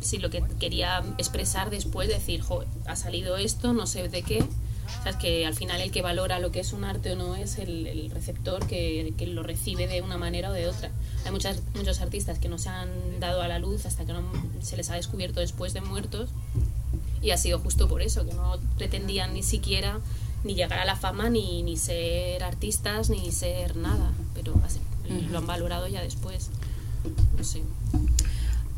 sí, 0.04 0.18
lo 0.18 0.30
que 0.30 0.42
quería 0.60 1.02
expresar 1.18 1.70
después, 1.70 2.08
decir, 2.08 2.40
jo, 2.42 2.64
ha 2.86 2.96
salido 2.96 3.36
esto, 3.36 3.72
no 3.72 3.86
sé 3.86 4.08
de 4.08 4.22
qué. 4.22 4.42
O 4.42 5.02
sea, 5.02 5.12
es 5.12 5.16
que 5.16 5.46
al 5.46 5.54
final 5.54 5.80
el 5.80 5.90
que 5.90 6.02
valora 6.02 6.38
lo 6.38 6.52
que 6.52 6.60
es 6.60 6.72
un 6.72 6.84
arte 6.84 7.12
o 7.12 7.16
no 7.16 7.36
es 7.36 7.58
el, 7.58 7.86
el 7.86 8.10
receptor 8.10 8.66
que, 8.66 9.14
que 9.16 9.26
lo 9.26 9.42
recibe 9.42 9.88
de 9.88 10.02
una 10.02 10.18
manera 10.18 10.50
o 10.50 10.52
de 10.52 10.68
otra. 10.68 10.90
Hay 11.24 11.32
muchas, 11.32 11.62
muchos 11.74 12.00
artistas 12.00 12.38
que 12.38 12.48
no 12.48 12.58
se 12.58 12.68
han 12.68 13.18
dado 13.18 13.40
a 13.42 13.48
la 13.48 13.58
luz 13.58 13.86
hasta 13.86 14.04
que 14.04 14.12
no 14.12 14.22
se 14.60 14.76
les 14.76 14.90
ha 14.90 14.94
descubierto 14.94 15.40
después 15.40 15.72
de 15.72 15.80
muertos 15.80 16.30
y 17.22 17.30
ha 17.30 17.38
sido 17.38 17.58
justo 17.58 17.88
por 17.88 18.02
eso, 18.02 18.26
que 18.26 18.34
no 18.34 18.58
pretendían 18.76 19.32
ni 19.32 19.42
siquiera 19.42 19.98
ni 20.44 20.54
llegar 20.54 20.78
a 20.78 20.84
la 20.84 20.94
fama, 20.94 21.30
ni, 21.30 21.62
ni 21.62 21.78
ser 21.78 22.44
artistas, 22.44 23.08
ni 23.08 23.32
ser 23.32 23.76
nada, 23.76 24.12
pero 24.34 24.54
así, 24.62 24.78
lo 25.30 25.38
han 25.38 25.46
valorado 25.46 25.88
ya 25.88 26.02
después. 26.02 26.50
No 27.36 27.42
sé. 27.42 27.62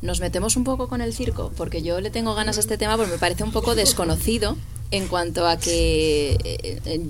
Nos 0.06 0.20
metemos 0.20 0.56
un 0.56 0.62
poco 0.62 0.86
con 0.86 1.00
el 1.00 1.12
circo, 1.12 1.50
porque 1.56 1.82
yo 1.82 2.00
le 2.00 2.10
tengo 2.10 2.36
ganas 2.36 2.58
a 2.58 2.60
este 2.60 2.78
tema 2.78 2.96
porque 2.96 3.10
me 3.10 3.18
parece 3.18 3.42
un 3.42 3.50
poco 3.50 3.74
desconocido 3.74 4.56
en 4.92 5.08
cuanto 5.08 5.48
a 5.48 5.58
que 5.58 6.38
eh, 6.44 6.80
eh, 6.84 7.00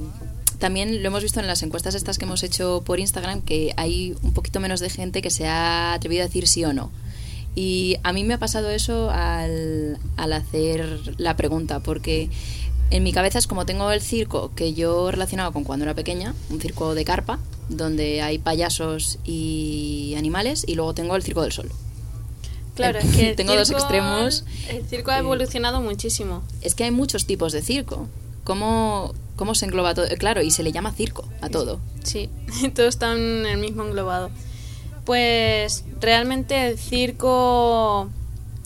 también 0.58 1.02
lo 1.02 1.08
hemos 1.08 1.22
visto 1.22 1.38
en 1.38 1.46
las 1.46 1.62
encuestas 1.62 1.94
estas 1.94 2.16
que 2.16 2.24
hemos 2.24 2.42
hecho 2.42 2.82
por 2.86 2.98
Instagram 2.98 3.42
que 3.42 3.74
hay 3.76 4.16
un 4.22 4.32
poquito 4.32 4.60
menos 4.60 4.80
de 4.80 4.88
gente 4.88 5.20
que 5.20 5.28
se 5.28 5.46
ha 5.46 5.92
atrevido 5.92 6.22
a 6.22 6.26
decir 6.26 6.48
sí 6.48 6.64
o 6.64 6.72
no. 6.72 6.90
Y 7.54 7.98
a 8.02 8.14
mí 8.14 8.24
me 8.24 8.32
ha 8.32 8.38
pasado 8.38 8.70
eso 8.70 9.10
al, 9.10 9.98
al 10.16 10.32
hacer 10.32 10.98
la 11.18 11.36
pregunta, 11.36 11.80
porque 11.80 12.30
en 12.90 13.02
mi 13.02 13.12
cabeza 13.12 13.38
es 13.38 13.46
como 13.46 13.66
tengo 13.66 13.90
el 13.90 14.00
circo 14.00 14.52
que 14.56 14.72
yo 14.72 15.10
relacionaba 15.10 15.52
con 15.52 15.64
cuando 15.64 15.84
era 15.84 15.92
pequeña, 15.92 16.34
un 16.48 16.62
circo 16.62 16.94
de 16.94 17.04
carpa, 17.04 17.40
donde 17.68 18.22
hay 18.22 18.38
payasos 18.38 19.18
y 19.22 20.14
animales, 20.16 20.64
y 20.66 20.76
luego 20.76 20.94
tengo 20.94 21.14
el 21.14 21.22
circo 21.22 21.42
del 21.42 21.52
sol. 21.52 21.70
Claro, 22.76 22.98
es 23.00 23.16
que 23.16 23.30
el 23.30 23.36
Tengo 23.36 23.56
dos 23.56 23.68
circo- 23.68 23.78
extremos. 23.80 24.44
El 24.68 24.86
circo 24.86 25.10
ha 25.10 25.18
evolucionado 25.18 25.80
muchísimo. 25.80 26.42
Es 26.62 26.74
que 26.76 26.84
hay 26.84 26.90
muchos 26.92 27.26
tipos 27.26 27.52
de 27.52 27.62
circo. 27.62 28.06
¿Cómo, 28.44 29.12
cómo 29.34 29.54
se 29.56 29.64
engloba 29.66 29.94
todo? 29.94 30.04
Eh, 30.06 30.16
Claro, 30.18 30.42
y 30.42 30.50
se 30.52 30.62
le 30.62 30.70
llama 30.70 30.92
circo 30.92 31.24
a 31.40 31.48
todo. 31.48 31.80
Sí, 32.04 32.30
todos 32.74 32.90
están 32.90 33.18
en 33.18 33.46
el 33.46 33.58
mismo 33.58 33.82
englobado. 33.84 34.30
Pues 35.04 35.84
realmente 36.00 36.68
el 36.68 36.78
circo 36.78 38.08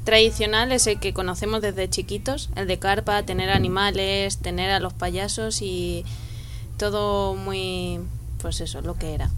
tradicional 0.05 0.73
es 0.73 0.87
el 0.87 0.99
que 0.99 1.13
conocemos 1.13 1.61
desde 1.61 1.89
chiquitos, 1.89 2.49
el 2.57 2.67
de 2.67 2.79
carpa, 2.79 3.23
tener 3.25 3.51
animales, 3.51 4.39
tener 4.39 4.71
a 4.71 4.81
los 4.81 4.93
payasos 4.95 5.61
y 5.63 6.05
todo 6.79 7.35
muy, 7.35 8.01
pues 8.41 8.61
eso, 8.63 8.81
lo 8.81 8.95
que 8.95 9.13
era. 9.15 9.31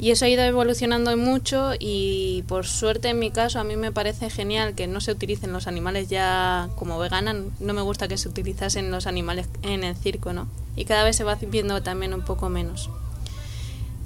Y 0.00 0.12
eso 0.12 0.24
ha 0.24 0.28
ido 0.30 0.42
evolucionando 0.42 1.14
mucho 1.18 1.72
y 1.78 2.42
por 2.48 2.66
suerte 2.66 3.10
en 3.10 3.18
mi 3.18 3.30
caso 3.30 3.60
a 3.60 3.64
mí 3.64 3.76
me 3.76 3.92
parece 3.92 4.30
genial 4.30 4.74
que 4.74 4.86
no 4.86 5.02
se 5.02 5.12
utilicen 5.12 5.52
los 5.52 5.66
animales 5.66 6.08
ya 6.08 6.70
como 6.76 6.98
vegana, 6.98 7.34
no 7.34 7.74
me 7.74 7.82
gusta 7.82 8.08
que 8.08 8.16
se 8.16 8.26
utilizasen 8.26 8.90
los 8.90 9.06
animales 9.06 9.46
en 9.60 9.84
el 9.84 9.94
circo, 9.94 10.32
¿no? 10.32 10.48
Y 10.74 10.86
cada 10.86 11.04
vez 11.04 11.16
se 11.16 11.24
va 11.24 11.34
viendo 11.34 11.82
también 11.82 12.14
un 12.14 12.22
poco 12.22 12.48
menos. 12.48 12.88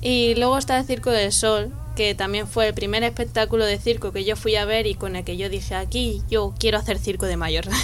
Y 0.00 0.34
luego 0.34 0.58
está 0.58 0.80
el 0.80 0.84
Circo 0.84 1.10
del 1.10 1.30
Sol, 1.30 1.72
que 1.94 2.16
también 2.16 2.48
fue 2.48 2.66
el 2.66 2.74
primer 2.74 3.04
espectáculo 3.04 3.64
de 3.64 3.78
circo 3.78 4.10
que 4.10 4.24
yo 4.24 4.34
fui 4.34 4.56
a 4.56 4.64
ver 4.64 4.88
y 4.88 4.96
con 4.96 5.14
el 5.14 5.24
que 5.24 5.36
yo 5.36 5.48
dije, 5.48 5.76
aquí 5.76 6.22
yo 6.28 6.54
quiero 6.58 6.76
hacer 6.76 6.98
circo 6.98 7.26
de 7.26 7.36
mayor. 7.36 7.66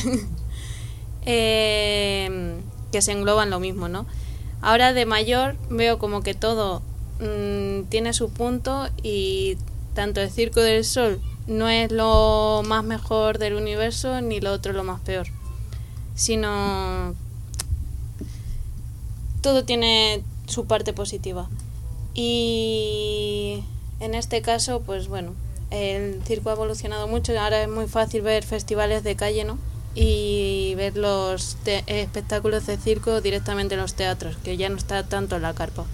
Eh, 1.27 2.55
que 2.91 3.03
se 3.03 3.13
engloban 3.13 3.51
lo 3.51 3.61
mismo, 3.61 3.91
¿no? 3.91 4.07
Ahora 4.63 4.95
de 4.95 5.05
mayor 5.05 5.55
veo 5.69 5.99
como 5.99 6.23
que 6.23 6.33
todo 6.33 6.81
mm, 7.21 7.85
tiene 7.89 8.13
su 8.13 8.31
punto 8.31 8.89
y 9.03 9.57
tanto 9.95 10.21
el 10.21 10.31
Circo 10.31 10.61
del 10.61 10.85
Sol 10.85 11.21
no 11.47 11.69
es 11.69 11.91
lo 11.91 12.63
más 12.65 12.85
mejor 12.85 13.39
del 13.39 13.55
universo 13.55 14.21
ni 14.21 14.41
lo 14.41 14.53
otro 14.53 14.73
lo 14.73 14.85
más 14.85 15.01
peor, 15.01 15.27
sino 16.15 17.15
todo 19.41 19.65
tiene 19.65 20.23
su 20.47 20.67
parte 20.67 20.93
positiva. 20.93 21.49
Y 22.15 23.63
en 24.01 24.15
este 24.15 24.43
caso, 24.43 24.81
pues 24.81 25.09
bueno, 25.09 25.35
el 25.71 26.21
circo 26.27 26.51
ha 26.51 26.55
evolucionado 26.55 27.07
mucho. 27.09 27.39
Ahora 27.39 27.63
es 27.63 27.69
muy 27.69 27.87
fácil 27.87 28.23
ver 28.23 28.45
festivales 28.45 29.03
de 29.03 29.17
calle, 29.17 29.45
¿no? 29.45 29.59
Y 29.95 30.75
ver 30.77 30.97
los 30.97 31.57
espectáculos 31.65 32.67
de 32.67 32.77
circo 32.77 33.21
directamente 33.21 33.75
en 33.75 33.81
los 33.81 33.95
teatros, 33.95 34.37
que 34.39 34.57
ya 34.57 34.69
no 34.69 34.77
está 34.77 35.05
tanto 35.05 35.37
en 35.37 35.43
la 35.43 35.55
carpa. 35.55 35.85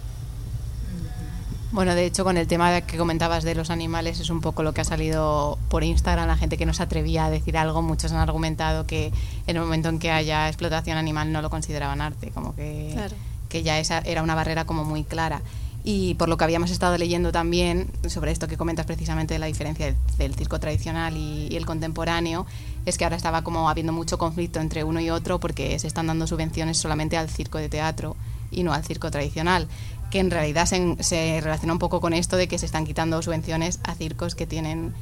Bueno, 1.72 1.94
de 1.94 2.06
hecho, 2.06 2.22
con 2.24 2.36
el 2.36 2.46
tema 2.46 2.80
que 2.82 2.96
comentabas 2.96 3.42
de 3.44 3.54
los 3.54 3.70
animales, 3.70 4.20
es 4.20 4.30
un 4.30 4.40
poco 4.40 4.62
lo 4.62 4.72
que 4.72 4.80
ha 4.80 4.84
salido 4.84 5.58
por 5.68 5.82
Instagram. 5.82 6.26
La 6.28 6.36
gente 6.36 6.56
que 6.56 6.64
no 6.64 6.72
se 6.72 6.82
atrevía 6.82 7.26
a 7.26 7.30
decir 7.30 7.58
algo, 7.58 7.82
muchos 7.82 8.12
han 8.12 8.18
argumentado 8.18 8.86
que 8.86 9.12
en 9.46 9.56
el 9.56 9.62
momento 9.62 9.88
en 9.88 9.98
que 9.98 10.10
haya 10.12 10.46
explotación 10.48 10.96
animal 10.96 11.32
no 11.32 11.42
lo 11.42 11.50
consideraban 11.50 12.00
arte, 12.00 12.30
como 12.30 12.54
que, 12.54 12.92
Claro. 12.94 13.14
que 13.48 13.62
ya 13.62 13.78
esa 13.78 13.98
era 13.98 14.22
una 14.22 14.34
barrera 14.36 14.64
como 14.64 14.84
muy 14.84 15.02
clara. 15.04 15.42
Y 15.82 16.14
por 16.14 16.28
lo 16.28 16.36
que 16.36 16.44
habíamos 16.44 16.70
estado 16.70 16.98
leyendo 16.98 17.30
también 17.30 17.88
sobre 18.08 18.32
esto 18.32 18.48
que 18.48 18.56
comentas 18.56 18.86
precisamente 18.86 19.34
de 19.34 19.38
la 19.38 19.46
diferencia 19.46 19.86
del, 19.86 19.96
del 20.18 20.34
circo 20.34 20.58
tradicional 20.58 21.16
y, 21.16 21.48
y 21.50 21.56
el 21.56 21.66
contemporáneo, 21.66 22.46
es 22.86 22.96
que 22.96 23.04
ahora 23.04 23.16
estaba 23.16 23.42
como 23.42 23.68
habiendo 23.68 23.92
mucho 23.92 24.18
conflicto 24.18 24.60
entre 24.60 24.82
uno 24.82 25.00
y 25.00 25.10
otro 25.10 25.38
porque 25.40 25.78
se 25.78 25.86
están 25.88 26.06
dando 26.08 26.26
subvenciones 26.26 26.78
solamente 26.78 27.16
al 27.16 27.28
circo 27.28 27.58
de 27.58 27.68
teatro 27.68 28.16
y 28.50 28.62
no 28.62 28.72
al 28.72 28.84
circo 28.84 29.10
tradicional, 29.10 29.66
que 30.16 30.20
en 30.20 30.30
realidad 30.30 30.64
se, 30.64 30.96
se 31.00 31.42
relaciona 31.42 31.74
un 31.74 31.78
poco 31.78 32.00
con 32.00 32.14
esto 32.14 32.38
de 32.38 32.48
que 32.48 32.56
se 32.56 32.64
están 32.64 32.86
quitando 32.86 33.20
subvenciones 33.20 33.80
a 33.82 33.94
circos 33.94 34.34
que 34.34 34.46
tienen 34.46 34.94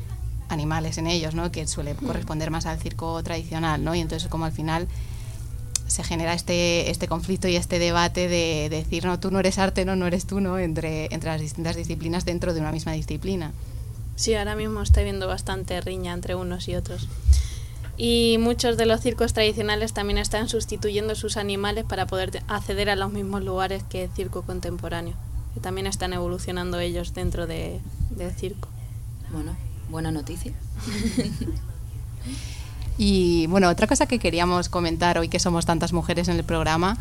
animales 0.48 0.98
en 0.98 1.07
ellos, 1.07 1.37
¿no? 1.37 1.53
que 1.53 1.68
suele 1.68 1.94
corresponder 1.94 2.50
más 2.50 2.66
al 2.66 2.81
circo 2.81 3.22
tradicional, 3.22 3.85
¿no? 3.85 3.94
y 3.94 4.00
entonces 4.00 4.29
como 4.29 4.44
al 4.44 4.50
final 4.50 4.88
se 5.87 6.03
genera 6.03 6.35
este, 6.35 6.90
este 6.90 7.07
conflicto 7.07 7.46
y 7.46 7.55
este 7.55 7.79
debate 7.79 8.22
de, 8.22 8.68
de 8.68 8.79
decir, 8.79 9.05
no, 9.05 9.20
tú 9.20 9.31
no 9.31 9.38
eres 9.38 9.57
arte, 9.61 9.85
no, 9.85 9.94
no 9.94 10.09
eres 10.09 10.27
tú, 10.27 10.40
¿no? 10.40 10.59
Entre, 10.59 11.05
entre 11.14 11.31
las 11.31 11.40
distintas 11.40 11.77
disciplinas 11.77 12.24
dentro 12.24 12.53
de 12.53 12.59
una 12.59 12.72
misma 12.72 12.90
disciplina. 12.90 13.53
Sí, 14.16 14.35
ahora 14.35 14.57
mismo 14.57 14.83
está 14.83 15.03
habiendo 15.03 15.29
bastante 15.29 15.81
riña 15.81 16.12
entre 16.12 16.35
unos 16.35 16.66
y 16.66 16.74
otros. 16.74 17.07
Y 17.96 18.38
muchos 18.40 18.76
de 18.76 18.87
los 18.87 19.00
circos 19.00 19.33
tradicionales 19.33 19.92
también 19.92 20.18
están 20.18 20.48
sustituyendo 20.48 21.14
sus 21.14 21.37
animales 21.37 21.85
para 21.85 22.07
poder 22.07 22.42
acceder 22.48 22.90
a 22.90 22.96
los 22.96 23.12
mismos 23.12 23.42
lugares 23.44 23.85
que 23.85 24.04
el 24.04 24.11
circo 24.11 24.42
contemporáneo. 24.42 25.14
Que 25.54 25.61
también 25.61 25.87
están 25.87 26.12
evolucionando 26.12 26.80
ellos 26.80 27.14
dentro 27.14 27.46
de- 27.46 27.80
del 28.11 28.33
circo. 28.33 28.68
Bueno, 29.33 29.57
buena 29.90 30.11
noticia. 30.11 30.52
Y 32.96 33.48
bueno, 33.48 33.68
otra 33.68 33.87
cosa 33.88 34.07
que 34.07 34.20
queríamos 34.20 34.68
comentar 34.68 35.18
hoy 35.18 35.28
que 35.28 35.40
somos 35.40 35.66
tantas 35.66 35.92
mujeres 35.92 36.28
en 36.28 36.37
el 36.37 36.44
programa 36.44 36.96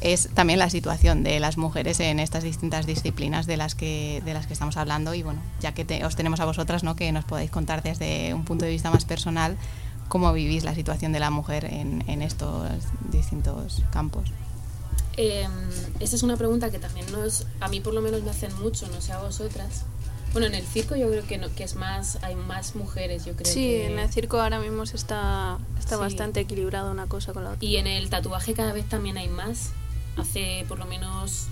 es 0.00 0.28
también 0.34 0.58
la 0.60 0.70
situación 0.70 1.24
de 1.24 1.40
las 1.40 1.58
mujeres 1.58 1.98
en 2.00 2.20
estas 2.20 2.44
distintas 2.44 2.86
disciplinas 2.86 3.46
de 3.46 3.56
las 3.56 3.74
que, 3.74 4.22
de 4.24 4.34
las 4.34 4.46
que 4.46 4.52
estamos 4.52 4.76
hablando 4.76 5.14
y 5.14 5.22
bueno, 5.24 5.40
ya 5.60 5.72
que 5.74 5.84
te- 5.84 6.04
os 6.04 6.14
tenemos 6.14 6.38
a 6.40 6.44
vosotras, 6.44 6.84
¿no? 6.84 6.94
que 6.96 7.10
nos 7.10 7.24
podáis 7.24 7.50
contar 7.50 7.82
desde 7.82 8.34
un 8.34 8.44
punto 8.44 8.64
de 8.64 8.70
vista 8.70 8.90
más 8.92 9.04
personal 9.04 9.56
cómo 10.12 10.30
vivís 10.34 10.62
la 10.62 10.74
situación 10.74 11.10
de 11.12 11.20
la 11.20 11.30
mujer 11.30 11.64
en, 11.64 12.04
en 12.06 12.20
estos 12.20 12.68
distintos 13.10 13.80
campos. 13.90 14.24
Eh, 15.16 15.48
esta 16.00 16.16
es 16.16 16.22
una 16.22 16.36
pregunta 16.36 16.70
que 16.70 16.78
también 16.78 17.10
nos, 17.10 17.46
a 17.60 17.68
mí 17.68 17.80
por 17.80 17.94
lo 17.94 18.02
menos 18.02 18.22
me 18.22 18.28
hacen 18.30 18.54
mucho, 18.60 18.86
no 18.88 19.00
sé 19.00 19.12
a 19.12 19.20
vosotras. 19.22 19.84
Bueno, 20.32 20.48
en 20.48 20.54
el 20.54 20.66
circo 20.66 20.96
yo 20.96 21.08
creo 21.08 21.24
que, 21.26 21.38
no, 21.38 21.48
que 21.54 21.64
es 21.64 21.76
más, 21.76 22.18
hay 22.22 22.34
más 22.34 22.74
mujeres, 22.74 23.24
yo 23.24 23.32
creo. 23.34 23.50
Sí, 23.50 23.60
que- 23.60 23.86
en 23.90 23.98
el 23.98 24.10
circo 24.12 24.38
ahora 24.38 24.60
mismo 24.60 24.84
se 24.84 24.96
está, 24.96 25.56
está 25.78 25.96
Sí. 25.96 26.00
bastante 26.02 26.40
equilibrado 26.40 26.90
una 26.90 27.06
cosa 27.06 27.32
con 27.32 27.44
la 27.44 27.50
otra. 27.52 27.64
Y 27.66 27.76
en 27.78 27.86
el 27.86 28.10
tatuaje 28.10 28.52
cada 28.52 28.74
vez 28.74 28.86
también 28.88 29.16
hay 29.16 29.28
más. 29.28 29.70
hace 30.18 30.66
por 30.68 30.78
lo 30.78 30.84
menos 30.84 31.46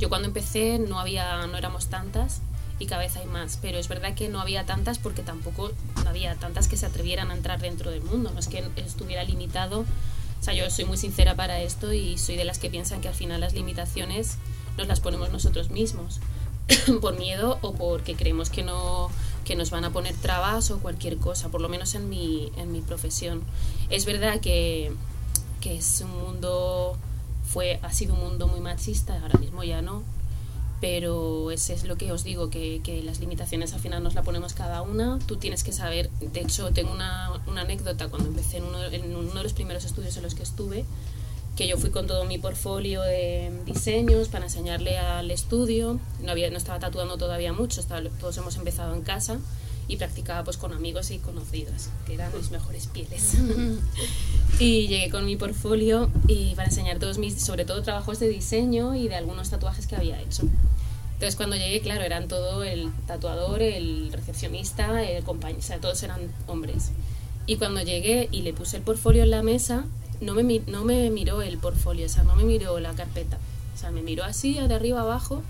yo 0.00 0.08
cuando 0.08 0.26
empecé 0.26 0.80
no 0.80 0.98
había 0.98 1.46
no 1.46 1.56
éramos 1.56 1.86
tantas 1.86 2.40
y 2.78 2.86
cada 2.86 3.02
vez 3.02 3.16
hay 3.16 3.26
más, 3.26 3.58
pero 3.60 3.78
es 3.78 3.88
verdad 3.88 4.14
que 4.14 4.28
no 4.28 4.40
había 4.40 4.66
tantas 4.66 4.98
porque 4.98 5.22
tampoco 5.22 5.72
no 6.02 6.10
había 6.10 6.34
tantas 6.34 6.68
que 6.68 6.76
se 6.76 6.86
atrevieran 6.86 7.30
a 7.30 7.34
entrar 7.34 7.60
dentro 7.60 7.90
del 7.90 8.02
mundo, 8.02 8.30
no 8.32 8.40
es 8.40 8.48
que 8.48 8.64
estuviera 8.76 9.24
limitado. 9.24 9.80
O 9.80 10.44
sea, 10.44 10.54
yo 10.54 10.68
soy 10.70 10.84
muy 10.84 10.98
sincera 10.98 11.36
para 11.36 11.60
esto 11.60 11.92
y 11.92 12.18
soy 12.18 12.36
de 12.36 12.44
las 12.44 12.58
que 12.58 12.68
piensan 12.68 13.00
que 13.00 13.08
al 13.08 13.14
final 13.14 13.40
las 13.40 13.54
limitaciones 13.54 14.36
nos 14.76 14.88
las 14.88 15.00
ponemos 15.00 15.30
nosotros 15.30 15.70
mismos 15.70 16.20
por 17.00 17.18
miedo 17.18 17.58
o 17.62 17.72
porque 17.74 18.14
creemos 18.14 18.50
que 18.50 18.62
no 18.62 19.10
que 19.44 19.56
nos 19.56 19.70
van 19.70 19.84
a 19.84 19.90
poner 19.90 20.14
trabas 20.16 20.70
o 20.70 20.80
cualquier 20.80 21.18
cosa, 21.18 21.50
por 21.50 21.60
lo 21.60 21.68
menos 21.68 21.94
en 21.94 22.08
mi, 22.08 22.50
en 22.56 22.72
mi 22.72 22.80
profesión. 22.80 23.42
Es 23.90 24.06
verdad 24.06 24.40
que, 24.40 24.92
que 25.60 25.76
es 25.76 26.00
un 26.00 26.10
mundo, 26.18 26.96
fue, 27.46 27.78
ha 27.82 27.92
sido 27.92 28.14
un 28.14 28.20
mundo 28.20 28.48
muy 28.48 28.60
machista, 28.60 29.20
ahora 29.20 29.38
mismo 29.38 29.62
ya 29.62 29.82
no, 29.82 30.02
pero 30.84 31.50
ese 31.50 31.72
es 31.72 31.84
lo 31.84 31.96
que 31.96 32.12
os 32.12 32.24
digo, 32.24 32.50
que, 32.50 32.82
que, 32.84 33.02
las 33.02 33.18
limitaciones 33.18 33.72
al 33.72 33.80
final 33.80 34.02
nos 34.02 34.14
la 34.14 34.22
ponemos 34.22 34.52
cada 34.52 34.82
una, 34.82 35.18
tú 35.26 35.36
tienes 35.36 35.64
que 35.64 35.72
saber, 35.72 36.10
de 36.20 36.40
hecho 36.42 36.72
tengo 36.74 36.92
una, 36.92 37.40
una 37.46 37.62
anécdota 37.62 38.08
cuando 38.08 38.28
empecé 38.28 38.58
en 38.58 38.64
uno, 38.64 38.84
en 38.84 39.16
uno 39.16 39.32
de 39.32 39.42
los 39.42 39.54
primeros 39.54 39.86
estudios 39.86 40.14
en 40.18 40.24
los 40.24 40.34
que 40.34 40.42
estuve, 40.42 40.84
que 41.56 41.66
yo 41.66 41.78
fui 41.78 41.88
con 41.88 42.06
todo 42.06 42.26
mi 42.26 42.36
portfolio 42.36 43.00
de 43.00 43.50
diseños 43.64 44.28
para 44.28 44.44
enseñarle 44.44 44.98
al 44.98 45.30
estudio. 45.30 45.98
No, 46.20 46.32
había, 46.32 46.50
no 46.50 46.58
estaba 46.58 46.78
tatuando 46.80 47.16
todavía 47.16 47.54
mucho, 47.54 47.80
estaba, 47.80 48.06
todos 48.20 48.36
hemos 48.36 48.56
empezado 48.56 48.94
en 48.94 49.00
casa 49.00 49.38
y 49.88 49.96
practicaba 49.96 50.44
pues 50.44 50.58
con 50.58 50.74
amigos 50.74 51.10
y 51.10 51.18
conocidos, 51.18 51.88
que 52.06 52.12
eran 52.12 52.30
mis 52.36 52.50
mejores 52.50 52.88
pieles. 52.88 53.36
y 54.58 54.86
llegué 54.88 55.08
con 55.10 55.24
mi 55.24 55.36
portfolio 55.36 56.10
y 56.28 56.54
para 56.56 56.68
enseñar 56.68 56.98
todos 56.98 57.16
mis, 57.16 57.42
sobre 57.42 57.64
todo 57.64 57.82
trabajos 57.82 58.20
de 58.20 58.28
diseño 58.28 58.94
y 58.94 59.08
de 59.08 59.14
algunos 59.14 59.48
tatuajes 59.48 59.86
que 59.86 59.96
había 59.96 60.20
hecho. 60.20 60.42
Entonces 61.14 61.36
cuando 61.36 61.56
llegué, 61.56 61.80
claro, 61.80 62.02
eran 62.02 62.28
todo 62.28 62.64
el 62.64 62.92
tatuador, 63.06 63.62
el 63.62 64.12
recepcionista, 64.12 65.02
el 65.02 65.24
compañero, 65.24 65.60
o 65.60 65.62
sea, 65.62 65.80
todos 65.80 66.02
eran 66.02 66.20
hombres. 66.46 66.90
Y 67.46 67.56
cuando 67.56 67.82
llegué 67.82 68.28
y 68.30 68.42
le 68.42 68.52
puse 68.52 68.78
el 68.78 68.82
portfolio 68.82 69.22
en 69.22 69.30
la 69.30 69.42
mesa, 69.42 69.84
no 70.20 70.34
me, 70.34 70.60
no 70.66 70.84
me 70.84 71.10
miró 71.10 71.42
el 71.42 71.58
portfolio, 71.58 72.06
o 72.06 72.08
sea, 72.08 72.24
no 72.24 72.34
me 72.34 72.44
miró 72.44 72.78
la 72.80 72.94
carpeta. 72.94 73.38
O 73.74 73.78
sea, 73.78 73.90
me 73.90 74.02
miró 74.02 74.24
así, 74.24 74.54
de 74.54 74.74
arriba 74.74 75.00
abajo. 75.00 75.42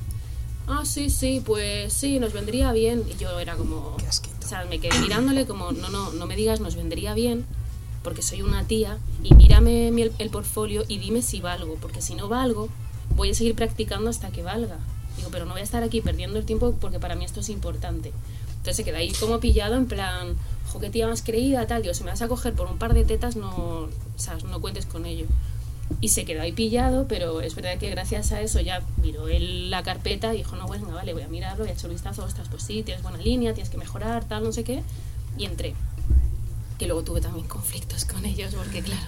Ah, 0.67 0.85
sí, 0.85 1.11
sí, 1.11 1.43
pues 1.45 1.93
sí, 1.93 2.19
nos 2.19 2.33
vendría 2.33 2.73
bien. 2.73 3.05
Y 3.09 3.17
yo 3.17 3.39
era 3.39 3.55
como... 3.57 3.97
O 3.97 4.47
sea, 4.47 4.65
me 4.65 4.79
quedé 4.79 4.99
mirándole 5.01 5.47
como, 5.47 5.73
no, 5.73 5.89
no, 5.89 6.13
no 6.13 6.27
me 6.27 6.37
digas, 6.37 6.61
nos 6.61 6.75
vendría 6.77 7.15
bien, 7.15 7.47
porque 8.03 8.23
soy 8.23 8.43
una 8.43 8.65
tía, 8.65 8.99
y 9.23 9.35
mírame 9.35 9.89
el, 9.89 10.13
el 10.19 10.31
portfolio 10.31 10.85
y 10.87 10.99
dime 10.99 11.23
si 11.23 11.41
valgo, 11.41 11.77
porque 11.81 12.03
si 12.03 12.15
no 12.15 12.29
valgo, 12.29 12.69
voy 13.17 13.31
a 13.31 13.35
seguir 13.35 13.55
practicando 13.55 14.11
hasta 14.11 14.31
que 14.31 14.43
valga. 14.43 14.79
Digo, 15.17 15.29
pero 15.31 15.45
no 15.45 15.53
voy 15.53 15.61
a 15.61 15.65
estar 15.65 15.83
aquí 15.83 16.01
perdiendo 16.01 16.39
el 16.39 16.45
tiempo 16.45 16.75
porque 16.81 16.99
para 16.99 17.15
mí 17.15 17.25
esto 17.25 17.41
es 17.41 17.49
importante. 17.49 18.13
Entonces 18.65 18.77
se 18.77 18.85
queda 18.85 18.99
ahí 18.99 19.13
como 19.13 19.41
pillado 19.41 19.77
en 19.77 19.87
plan, 19.87 20.37
ojo, 20.69 20.81
qué 20.81 20.91
tía 20.91 21.07
más 21.07 21.23
creída, 21.23 21.67
tal. 21.67 21.83
Digo, 21.83 21.95
si 21.95 22.03
me 22.03 22.11
vas 22.11 22.23
a 22.23 22.29
coger 22.29 22.55
por 22.55 22.67
un 22.67 22.79
par 22.79 22.95
de 22.95 23.05
tetas, 23.05 23.37
no, 23.37 23.89
sea, 24.17 24.39
no 24.49 24.61
cuentes 24.61 24.87
con 24.87 25.05
ello. 25.05 25.27
Y 26.01 26.09
se 26.09 26.25
quedó 26.25 26.41
ahí 26.41 26.53
pillado, 26.53 27.07
pero 27.07 27.43
es 27.43 27.55
verdad 27.55 27.77
que 27.77 27.91
gracias 27.91 28.33
a 28.33 28.41
eso 28.41 28.61
ya 28.61 28.83
miró 29.03 29.29
él 29.29 29.71
la 29.71 29.83
carpeta 29.83 30.33
y 30.33 30.39
dijo, 30.39 30.57
no, 30.57 30.67
bueno, 30.67 30.89
vale, 30.89 31.13
voy 31.13 31.23
a 31.23 31.29
mirarlo, 31.29 31.65
voy 31.65 31.71
a 31.71 31.75
echar 31.75 31.91
un 31.91 31.95
vistazo, 31.95 32.25
ostras, 32.25 32.49
pues 32.49 32.63
sí, 32.63 32.83
tienes 32.83 33.03
buena 33.03 33.19
línea, 33.19 33.53
tienes 33.53 33.71
que 33.71 33.77
mejorar, 33.77 34.25
tal, 34.25 34.45
no 34.45 34.53
sé 34.53 34.65
qué. 34.65 34.83
Y 35.37 35.45
entré. 35.45 35.75
Que 36.79 36.87
luego 36.87 37.05
tuve 37.05 37.21
también 37.21 37.47
conflictos 37.49 38.07
con 38.07 38.25
ellos, 38.25 38.55
porque 38.55 38.83
claro. 38.83 39.07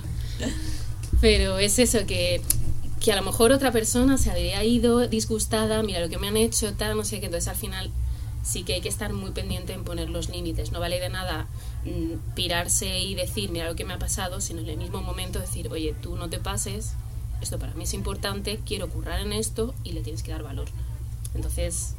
Pero 1.20 1.58
es 1.58 1.78
eso, 1.78 2.04
que, 2.06 2.42
que 3.06 3.12
a 3.12 3.16
lo 3.16 3.22
mejor 3.22 3.52
otra 3.52 3.70
persona 3.70 4.18
se 4.18 4.32
habría 4.32 4.64
ido 4.64 5.06
disgustada, 5.06 5.80
mira 5.84 6.00
lo 6.00 6.08
que 6.08 6.18
me 6.18 6.26
han 6.26 6.36
hecho, 6.36 6.74
tal, 6.74 6.96
no 6.96 7.04
sé 7.04 7.20
qué, 7.20 7.26
entonces 7.26 7.46
al 7.46 7.54
final 7.54 7.92
sí 8.42 8.64
que 8.64 8.74
hay 8.74 8.80
que 8.80 8.88
estar 8.88 9.12
muy 9.12 9.30
pendiente 9.30 9.74
en 9.74 9.84
poner 9.84 10.10
los 10.10 10.28
límites. 10.28 10.72
No 10.72 10.80
vale 10.80 10.98
de 10.98 11.08
nada 11.08 11.46
mm, 11.84 12.34
pirarse 12.34 12.98
y 12.98 13.14
decir, 13.14 13.52
mira 13.52 13.68
lo 13.68 13.76
que 13.76 13.84
me 13.84 13.94
ha 13.94 14.00
pasado, 14.00 14.40
sino 14.40 14.60
en 14.60 14.70
el 14.70 14.76
mismo 14.76 15.02
momento 15.02 15.38
decir, 15.38 15.68
oye, 15.70 15.94
tú 16.02 16.16
no 16.16 16.28
te 16.28 16.40
pases, 16.40 16.94
esto 17.40 17.60
para 17.60 17.74
mí 17.74 17.84
es 17.84 17.94
importante, 17.94 18.58
quiero 18.66 18.88
currar 18.88 19.20
en 19.20 19.32
esto 19.32 19.72
y 19.84 19.92
le 19.92 20.00
tienes 20.00 20.24
que 20.24 20.32
dar 20.32 20.42
valor. 20.42 20.66
Entonces, 21.36 21.94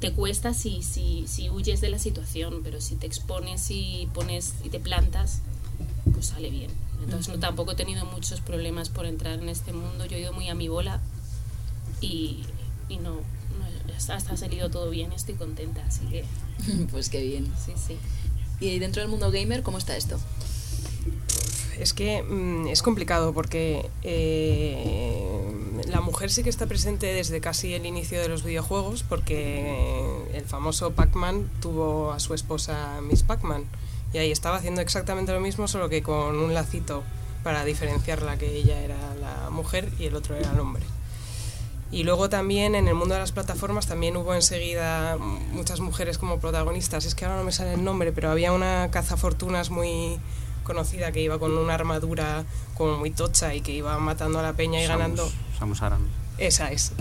te 0.00 0.12
cuesta 0.14 0.52
si, 0.52 0.82
si, 0.82 1.28
si 1.28 1.48
huyes 1.48 1.80
de 1.80 1.90
la 1.90 2.00
situación, 2.00 2.62
pero 2.64 2.80
si 2.80 2.96
te 2.96 3.06
expones 3.06 3.70
y 3.70 4.08
pones 4.14 4.54
y 4.64 4.68
te 4.70 4.80
plantas, 4.80 5.42
pues 6.12 6.26
sale 6.26 6.50
bien. 6.50 6.89
Entonces, 7.02 7.32
no, 7.32 7.40
tampoco 7.40 7.72
he 7.72 7.76
tenido 7.76 8.04
muchos 8.04 8.40
problemas 8.40 8.88
por 8.88 9.06
entrar 9.06 9.38
en 9.38 9.48
este 9.48 9.72
mundo. 9.72 10.06
Yo 10.06 10.16
he 10.16 10.20
ido 10.20 10.32
muy 10.32 10.48
a 10.48 10.54
mi 10.54 10.68
bola 10.68 11.00
y, 12.00 12.44
y 12.88 12.98
no, 12.98 13.20
hasta 14.08 14.32
ha 14.32 14.36
salido 14.36 14.70
todo 14.70 14.90
bien, 14.90 15.12
estoy 15.12 15.34
contenta, 15.34 15.84
así 15.86 16.06
que... 16.06 16.24
pues 16.90 17.08
qué 17.08 17.22
bien. 17.22 17.52
Sí, 17.64 17.72
sí. 17.76 17.96
¿Y 18.60 18.78
dentro 18.78 19.02
del 19.02 19.10
mundo 19.10 19.30
gamer 19.30 19.62
cómo 19.62 19.78
está 19.78 19.96
esto? 19.96 20.18
Es 21.78 21.94
que 21.94 22.22
mmm, 22.22 22.66
es 22.68 22.82
complicado 22.82 23.32
porque 23.32 23.88
eh, 24.02 25.42
la 25.88 26.02
mujer 26.02 26.30
sí 26.30 26.42
que 26.42 26.50
está 26.50 26.66
presente 26.66 27.06
desde 27.06 27.40
casi 27.40 27.72
el 27.72 27.86
inicio 27.86 28.20
de 28.20 28.28
los 28.28 28.44
videojuegos 28.44 29.02
porque 29.02 30.26
el 30.34 30.44
famoso 30.44 30.92
Pac-Man 30.92 31.50
tuvo 31.62 32.12
a 32.12 32.20
su 32.20 32.34
esposa 32.34 33.00
Miss 33.00 33.22
Pac-Man 33.22 33.64
y 34.12 34.18
ahí 34.18 34.30
estaba 34.30 34.56
haciendo 34.56 34.80
exactamente 34.80 35.32
lo 35.32 35.40
mismo 35.40 35.68
solo 35.68 35.88
que 35.88 36.02
con 36.02 36.38
un 36.38 36.54
lacito 36.54 37.02
para 37.42 37.64
diferenciarla 37.64 38.36
que 38.36 38.54
ella 38.54 38.80
era 38.80 39.14
la 39.14 39.50
mujer 39.50 39.88
y 39.98 40.04
el 40.06 40.16
otro 40.16 40.36
era 40.36 40.50
el 40.52 40.60
hombre. 40.60 40.82
Y 41.92 42.04
luego 42.04 42.28
también 42.28 42.74
en 42.76 42.86
el 42.86 42.94
mundo 42.94 43.14
de 43.14 43.20
las 43.20 43.32
plataformas 43.32 43.86
también 43.86 44.16
hubo 44.16 44.34
enseguida 44.34 45.16
muchas 45.16 45.80
mujeres 45.80 46.18
como 46.18 46.38
protagonistas. 46.38 47.04
Es 47.04 47.16
que 47.16 47.24
ahora 47.24 47.38
no 47.38 47.44
me 47.44 47.50
sale 47.50 47.74
el 47.74 47.82
nombre, 47.82 48.12
pero 48.12 48.30
había 48.30 48.52
una 48.52 48.90
cazafortunas 48.92 49.70
muy 49.70 50.20
conocida 50.62 51.10
que 51.10 51.20
iba 51.20 51.38
con 51.40 51.56
una 51.56 51.74
armadura 51.74 52.44
como 52.74 52.96
muy 52.96 53.10
tocha 53.10 53.54
y 53.54 53.60
que 53.60 53.72
iba 53.72 53.98
matando 53.98 54.38
a 54.38 54.42
la 54.42 54.52
peña 54.52 54.80
y 54.80 54.86
Samus, 54.86 54.98
ganando. 54.98 55.32
Samus 55.58 55.82
Aran. 55.82 56.06
Esa 56.38 56.70
es. 56.70 56.92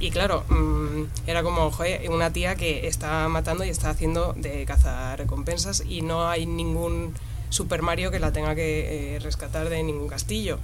Y 0.00 0.10
claro, 0.10 0.44
mmm, 0.48 1.04
era 1.26 1.42
como 1.42 1.70
joder, 1.70 2.10
una 2.10 2.32
tía 2.32 2.56
que 2.56 2.86
está 2.86 3.28
matando 3.28 3.64
y 3.64 3.68
está 3.68 3.90
haciendo 3.90 4.34
de 4.34 4.64
cazar 4.66 5.18
recompensas 5.18 5.82
y 5.86 6.02
no 6.02 6.28
hay 6.28 6.46
ningún 6.46 7.14
Super 7.48 7.82
Mario 7.82 8.10
que 8.10 8.18
la 8.18 8.32
tenga 8.32 8.54
que 8.54 9.16
eh, 9.16 9.18
rescatar 9.20 9.68
de 9.68 9.82
ningún 9.82 10.08
castillo. 10.08 10.58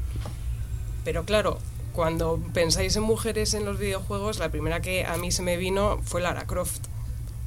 Pero 1.04 1.24
claro, 1.24 1.58
cuando 1.92 2.40
pensáis 2.52 2.96
en 2.96 3.04
mujeres 3.04 3.54
en 3.54 3.64
los 3.64 3.78
videojuegos, 3.78 4.38
la 4.38 4.50
primera 4.50 4.80
que 4.80 5.04
a 5.04 5.16
mí 5.16 5.30
se 5.30 5.42
me 5.42 5.56
vino 5.56 6.00
fue 6.04 6.20
Lara 6.20 6.46
Croft. 6.46 6.82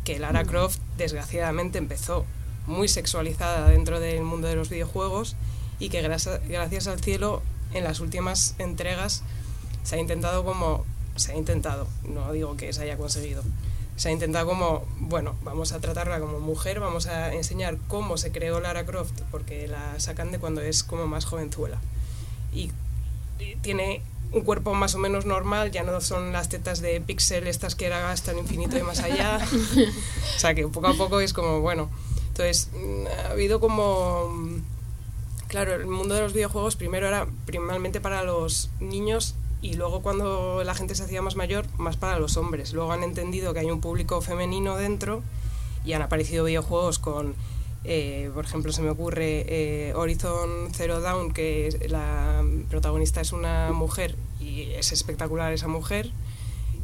Que 0.06 0.20
Lara 0.20 0.44
Croft, 0.46 0.80
desgraciadamente, 0.98 1.78
empezó 1.78 2.26
muy 2.66 2.88
sexualizada 2.88 3.68
dentro 3.68 4.00
del 4.00 4.24
mundo 4.24 4.48
de 4.48 4.56
los 4.56 4.70
videojuegos 4.70 5.36
y 5.80 5.90
que 5.90 6.02
gracias, 6.02 6.40
gracias 6.48 6.88
al 6.88 7.02
cielo 7.02 7.42
en 7.74 7.84
las 7.84 8.00
últimas 8.00 8.56
entregas 8.58 9.24
se 9.84 9.96
ha 9.96 10.00
intentado 10.00 10.46
como 10.46 10.86
se 11.16 11.32
ha 11.32 11.36
intentado, 11.36 11.88
no 12.08 12.32
digo 12.32 12.58
que 12.58 12.72
se 12.74 12.84
haya 12.84 12.98
conseguido. 12.98 13.44
Se 13.96 14.10
ha 14.10 14.12
intentado 14.12 14.48
como, 14.48 14.86
bueno, 14.98 15.36
vamos 15.44 15.72
a 15.72 15.80
tratarla 15.80 16.20
como 16.20 16.40
mujer, 16.40 16.80
vamos 16.80 17.06
a 17.06 17.34
enseñar 17.34 17.78
cómo 17.88 18.18
se 18.18 18.32
creó 18.32 18.60
Lara 18.60 18.86
Croft, 18.86 19.22
porque 19.30 19.68
la 19.68 20.00
sacan 20.00 20.32
de 20.32 20.40
cuando 20.40 20.62
es 20.62 20.84
como 20.84 21.06
más 21.06 21.26
jovenzuela. 21.26 21.80
Y 22.52 22.72
tiene 23.62 24.02
un 24.32 24.42
cuerpo 24.42 24.74
más 24.74 24.96
o 24.96 24.98
menos 24.98 25.26
normal, 25.26 25.72
ya 25.72 25.84
no 25.84 26.02
son 26.02 26.34
las 26.34 26.50
tetas 26.50 26.82
de 26.82 27.00
pixel 27.02 27.48
estas 27.48 27.76
que 27.76 27.86
era 27.86 28.12
hasta 28.12 28.32
el 28.32 28.40
infinito 28.40 28.78
y 28.78 28.82
más 28.82 29.00
allá. 29.00 29.40
o 30.36 30.40
sea 30.40 30.56
que 30.56 30.68
poco 30.68 30.88
a 30.88 30.94
poco 30.96 31.20
es 31.20 31.34
como, 31.34 31.62
bueno. 31.62 31.90
Entonces, 32.30 32.70
ha 33.28 33.32
habido 33.32 33.60
como. 33.60 34.36
Claro, 35.48 35.76
el 35.76 35.86
mundo 35.86 36.16
de 36.16 36.22
los 36.22 36.34
videojuegos 36.34 36.76
primero 36.76 37.08
era 37.08 37.28
primeramente 37.46 38.02
para 38.02 38.24
los 38.24 38.72
niños 38.80 39.36
y 39.64 39.76
luego 39.76 40.02
cuando 40.02 40.62
la 40.64 40.76
gente 40.76 40.94
se 40.94 41.04
hacía 41.04 41.22
más 41.22 41.36
mayor, 41.36 41.66
más 41.78 41.98
para 41.98 42.20
los 42.20 42.38
hombres. 42.38 42.74
Luego 42.74 42.92
han 42.92 43.02
entendido 43.02 43.54
que 43.54 43.62
hay 43.62 43.72
un 43.72 43.80
público 43.82 44.22
femenino 44.22 44.76
dentro 44.76 45.24
y 45.86 45.94
han 45.94 46.02
aparecido 46.02 46.44
videojuegos 46.44 47.00
con 47.00 47.34
eh, 47.86 48.32
por 48.34 48.46
ejemplo, 48.46 48.72
se 48.72 48.82
me 48.82 48.90
ocurre 48.90 49.46
eh, 49.48 49.94
Horizon 49.96 50.70
Zero 50.74 51.02
Dawn, 51.02 51.34
que 51.34 51.86
la 51.90 52.44
protagonista 52.70 53.20
es 53.22 53.34
una 53.34 53.72
mujer 53.74 54.16
y 54.40 54.72
es 54.72 54.92
espectacular 54.92 55.52
esa 55.52 55.68
mujer. 55.68 56.12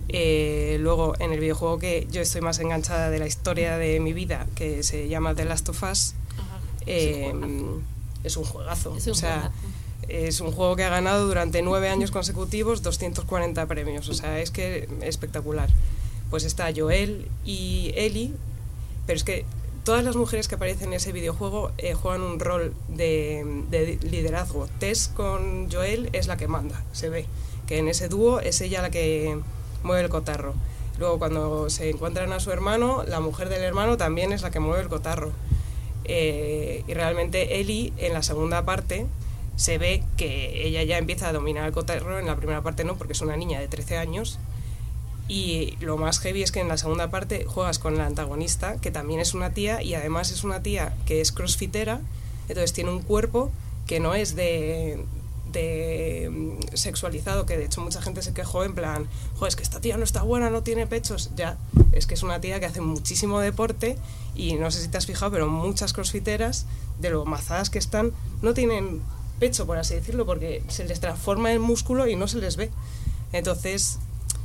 Eh, 0.09 0.77
luego, 0.81 1.13
en 1.19 1.31
el 1.31 1.39
videojuego 1.39 1.79
que 1.79 2.07
yo 2.11 2.21
estoy 2.21 2.41
más 2.41 2.59
enganchada 2.59 3.09
de 3.09 3.19
la 3.19 3.27
historia 3.27 3.77
de 3.77 3.99
mi 3.99 4.11
vida, 4.11 4.47
que 4.55 4.83
se 4.83 5.07
llama 5.07 5.35
The 5.35 5.45
Last 5.45 5.69
of 5.69 5.83
Us, 5.83 6.15
es 6.85 8.35
un 8.35 8.43
juegazo. 8.43 8.95
Es 8.97 9.05
un 9.05 9.11
o 9.11 9.15
sea, 9.15 9.39
juegazo. 9.41 9.53
Es 10.09 10.41
un 10.41 10.51
juego 10.51 10.75
que 10.75 10.83
ha 10.83 10.89
ganado 10.89 11.27
durante 11.27 11.61
nueve 11.61 11.89
años 11.89 12.11
consecutivos 12.11 12.81
240 12.81 13.65
premios. 13.65 14.09
O 14.09 14.13
sea, 14.13 14.39
es 14.39 14.51
que 14.51 14.87
espectacular. 15.01 15.69
Pues 16.29 16.43
está 16.43 16.69
Joel 16.75 17.27
y 17.45 17.91
Ellie, 17.95 18.33
pero 19.05 19.17
es 19.17 19.23
que 19.23 19.45
todas 19.83 20.03
las 20.03 20.15
mujeres 20.15 20.47
que 20.47 20.55
aparecen 20.55 20.89
en 20.89 20.93
ese 20.95 21.11
videojuego 21.11 21.71
eh, 21.77 21.93
juegan 21.93 22.21
un 22.21 22.39
rol 22.39 22.73
de, 22.87 23.63
de, 23.69 23.97
liderazgo. 24.03 24.67
Tess 24.79 25.07
con 25.07 25.71
Joel 25.71 26.09
es 26.13 26.27
la 26.27 26.37
que 26.37 26.47
manda, 26.47 26.83
se 26.91 27.09
ve. 27.09 27.25
que 27.67 27.79
en 27.79 27.87
ese 27.87 28.09
dúo 28.09 28.39
es 28.39 28.61
ella 28.61 28.81
la 28.81 28.91
que 28.91 29.39
mueve 29.83 30.03
el 30.03 30.09
cotarro. 30.09 30.53
Luego 30.99 31.17
cuando 31.17 31.69
se 31.69 31.89
encuentran 31.89 32.31
a 32.33 32.39
su 32.39 32.51
hermano, 32.51 33.03
la 33.07 33.19
mujer 33.21 33.49
del 33.49 33.63
hermano 33.63 33.97
también 33.97 34.33
es 34.33 34.41
la 34.41 34.51
que 34.51 34.59
mueve 34.59 34.83
el 34.83 34.89
cotarro. 34.89 35.31
Eh, 36.03 36.83
y 36.87 36.93
realmente 36.93 37.59
Ellie 37.59 37.93
en 37.97 38.13
la 38.13 38.23
segunda 38.23 38.65
parte 38.65 39.05
se 39.59 39.77
ve 39.77 40.05
que 40.15 40.65
ella 40.65 40.83
ya 40.83 40.97
empieza 40.97 41.27
a 41.27 41.33
dominar 41.33 41.65
el 41.65 41.73
cotarro, 41.73 42.17
en 42.17 42.27
la 42.27 42.37
primera 42.37 42.63
parte 42.63 42.85
no, 42.85 42.95
porque 42.95 43.11
es 43.11 43.19
una 43.19 43.35
niña 43.35 43.59
de 43.59 43.67
13 43.67 43.97
años. 43.97 44.39
Y 45.27 45.75
lo 45.81 45.97
más 45.97 46.19
heavy 46.19 46.43
es 46.43 46.53
que 46.53 46.61
en 46.61 46.69
la 46.69 46.77
segunda 46.77 47.11
parte 47.11 47.43
juegas 47.43 47.77
con 47.77 47.97
la 47.97 48.05
antagonista, 48.05 48.79
que 48.79 48.89
también 48.89 49.19
es 49.19 49.33
una 49.33 49.49
tía, 49.53 49.83
y 49.83 49.95
además 49.95 50.31
es 50.31 50.45
una 50.45 50.63
tía 50.63 50.95
que 51.05 51.19
es 51.19 51.33
crossfitera, 51.33 51.99
entonces 52.47 52.71
tiene 52.71 52.89
un 52.89 53.01
cuerpo 53.01 53.51
que 53.85 53.99
no 53.99 54.15
es 54.15 54.33
de, 54.33 55.03
de 55.51 56.29
mm, 56.31 56.77
sexualizado, 56.77 57.45
que 57.45 57.57
de 57.57 57.65
hecho 57.65 57.81
mucha 57.81 58.01
gente 58.01 58.21
se 58.21 58.33
quejó 58.33 58.63
en 58.63 58.73
plan, 58.73 59.09
joder, 59.35 59.49
es 59.49 59.55
que 59.57 59.63
esta 59.63 59.81
tía 59.81 59.97
no 59.97 60.05
está 60.05 60.23
buena, 60.23 60.49
no 60.49 60.63
tiene 60.63 60.87
pechos. 60.87 61.31
Ya, 61.35 61.57
es 61.91 62.07
que 62.07 62.13
es 62.13 62.23
una 62.23 62.39
tía 62.39 62.61
que 62.61 62.65
hace 62.65 62.79
muchísimo 62.79 63.41
deporte 63.41 63.97
y 64.35 64.53
no 64.53 64.71
sé 64.71 64.81
si 64.81 64.87
te 64.87 64.97
has 64.97 65.05
fijado, 65.05 65.33
pero 65.33 65.49
muchas 65.49 65.91
crossfiteras, 65.91 66.65
de 67.01 67.09
lo 67.09 67.25
mazadas 67.25 67.69
que 67.69 67.77
están, 67.77 68.13
no 68.41 68.53
tienen 68.53 69.01
pecho, 69.39 69.65
por 69.65 69.77
así 69.77 69.95
decirlo, 69.95 70.25
porque 70.25 70.63
se 70.67 70.85
les 70.85 70.99
transforma 70.99 71.51
en 71.51 71.61
músculo 71.61 72.07
y 72.07 72.15
no 72.15 72.27
se 72.27 72.37
les 72.37 72.57
ve. 72.57 72.69
Entonces, 73.31 73.99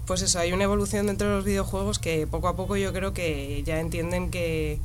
pues 0.07 0.23
eso, 0.23 0.39
hay 0.39 0.53
una 0.53 0.65
evolución 0.65 1.07
dentro 1.07 1.29
de 1.29 1.35
los 1.37 1.45
videojuegos 1.45 1.99
que 1.99 2.27
poco 2.27 2.49
a 2.49 2.57
poco 2.57 2.77
yo 2.77 2.93
creo 2.93 3.15
que 3.15 3.63
ya 3.65 3.81
entienden 3.81 4.31
que, 4.31 4.79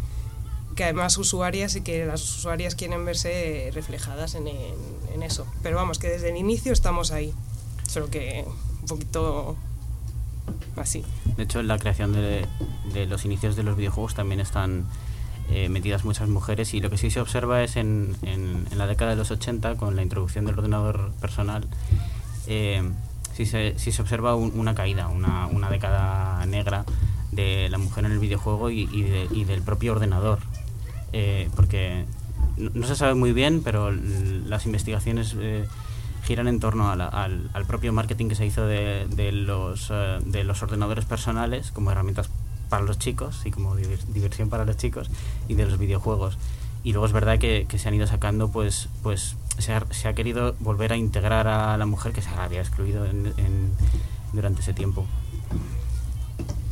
que 0.75 0.85
hay 0.85 0.93
más 0.93 1.17
usuarias 1.17 1.75
y 1.75 1.81
que 1.81 2.05
las 2.05 2.21
usuarias 2.23 2.75
quieren 2.75 3.03
verse 3.05 3.69
reflejadas 3.73 4.35
en, 4.35 4.47
en, 4.47 5.23
eso. 5.23 5.45
Pero 5.61 5.75
vamos, 5.75 5.99
que 5.99 6.07
desde 6.07 6.29
el 6.29 6.37
inicio 6.37 6.71
estamos 6.71 7.11
ahí, 7.11 7.33
solo 7.87 8.09
que 8.09 8.45
un 8.81 8.87
poquito 8.87 9.57
así. 10.77 11.03
De 11.35 11.43
hecho, 11.43 11.59
en 11.59 11.67
la 11.67 11.77
creación 11.77 12.13
de, 12.13 12.45
de 12.93 13.05
los 13.05 13.25
inicios 13.25 13.55
de 13.55 13.63
los 13.63 13.75
videojuegos 13.75 14.15
también 14.15 14.39
están 14.39 14.85
eh, 15.51 15.67
metidas 15.67 16.05
muchas 16.05 16.29
mujeres 16.29 16.75
y 16.75 16.79
lo 16.79 16.91
que 16.91 16.97
sí 16.97 17.09
se 17.09 17.19
observa 17.19 17.63
es 17.63 17.75
en, 17.75 18.15
en, 18.21 18.65
la 18.77 18.85
década 18.85 19.11
de 19.11 19.17
los 19.17 19.31
80, 19.31 19.77
con 19.77 19.95
la 19.95 20.03
introducción 20.03 20.45
del 20.45 20.59
ordenador 20.59 21.11
personal, 21.19 21.65
eh, 22.45 22.83
sí, 23.33 23.47
se, 23.47 23.73
sí 23.79 23.91
se 23.91 24.01
observa 24.01 24.35
una 24.35 24.75
caída, 24.75 25.07
una, 25.07 25.47
una 25.47 25.71
década 25.71 26.45
negra 26.45 26.85
de 27.31 27.67
la 27.69 27.79
mujer 27.79 28.05
en 28.05 28.11
el 28.11 28.19
videojuego 28.19 28.69
y, 28.69 28.87
y 29.31 29.43
del 29.43 29.61
propio 29.63 29.93
ordenador. 29.93 30.39
Eh, 31.13 31.49
porque 31.55 32.05
no, 32.57 32.85
se 32.85 32.95
sabe 32.95 33.15
muy 33.15 33.33
bien, 33.33 33.63
pero 33.63 33.91
las 33.91 34.67
investigaciones 34.67 35.35
giran 36.25 36.47
en 36.47 36.59
torno 36.59 36.91
al, 36.91 37.01
al, 37.01 37.65
propio 37.65 37.91
marketing 37.91 38.29
que 38.29 38.35
se 38.35 38.45
hizo 38.45 38.67
de, 38.67 39.07
de 39.09 39.31
los, 39.31 39.91
de 40.25 40.43
los 40.43 40.61
ordenadores 40.61 41.05
personales 41.05 41.71
como 41.71 41.91
herramientas 41.91 42.29
para 42.69 42.83
los 42.83 42.99
chicos 42.99 43.41
y 43.45 43.51
como 43.51 43.75
diversión 43.75 44.49
para 44.49 44.65
los 44.65 44.77
chicos 44.77 45.09
y 45.47 45.55
de 45.55 45.65
los 45.65 45.77
videojuegos. 45.77 46.37
Y 46.83 46.93
luego 46.93 47.05
es 47.07 47.11
verdad 47.11 47.39
que, 47.39 47.65
que 47.67 47.77
se 47.77 47.89
han 47.89 47.95
ido 47.95 48.07
sacando, 48.07 48.49
pues, 48.49 48.87
pues 49.03 49.35
se 49.57 49.73
ha, 49.73 49.83
se 49.91 50.07
ha, 50.07 50.13
querido 50.13 50.55
volver 50.59 50.93
a 50.93 50.95
integrar 50.95 51.47
a 51.47 51.77
la 51.77 51.85
mujer 51.85 52.13
que 52.13 52.21
se 52.21 52.29
había 52.29 52.61
excluido 52.61 53.05
en, 53.05 53.33
en, 53.37 53.73
durante 54.31 54.61
ese 54.61 54.73
tiempo. 54.73 55.05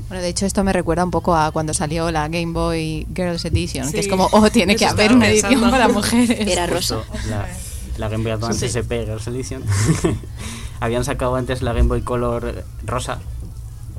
Bueno, 0.07 0.23
de 0.23 0.29
hecho 0.29 0.45
esto 0.45 0.63
me 0.63 0.71
recuerda 0.71 1.03
un 1.03 1.11
poco 1.11 1.35
a 1.35 1.51
cuando 1.51 1.73
salió 1.73 2.11
la 2.11 2.29
Game 2.29 2.53
Boy 2.53 3.05
Girls 3.13 3.43
Edition, 3.43 3.87
sí, 3.87 3.93
que 3.93 3.99
es 3.99 4.07
como, 4.07 4.29
oh, 4.31 4.49
tiene 4.49 4.77
que 4.77 4.85
haber 4.85 5.11
una 5.11 5.27
edición 5.27 5.69
para 5.69 5.89
mujeres. 5.89 6.47
Era 6.47 6.65
rosa. 6.65 6.99
La, 7.27 7.45
la, 7.97 8.07
Game 8.07 8.23
Boy 8.23 8.31
Advance 8.31 8.69
sí. 8.69 8.79
SP 8.79 9.03
Girls 9.03 9.27
Edition. 9.27 9.63
Habían 10.79 11.03
sacado 11.03 11.35
antes 11.35 11.61
la 11.61 11.73
Game 11.73 11.89
Boy 11.89 12.03
Color 12.03 12.63
rosa, 12.85 13.19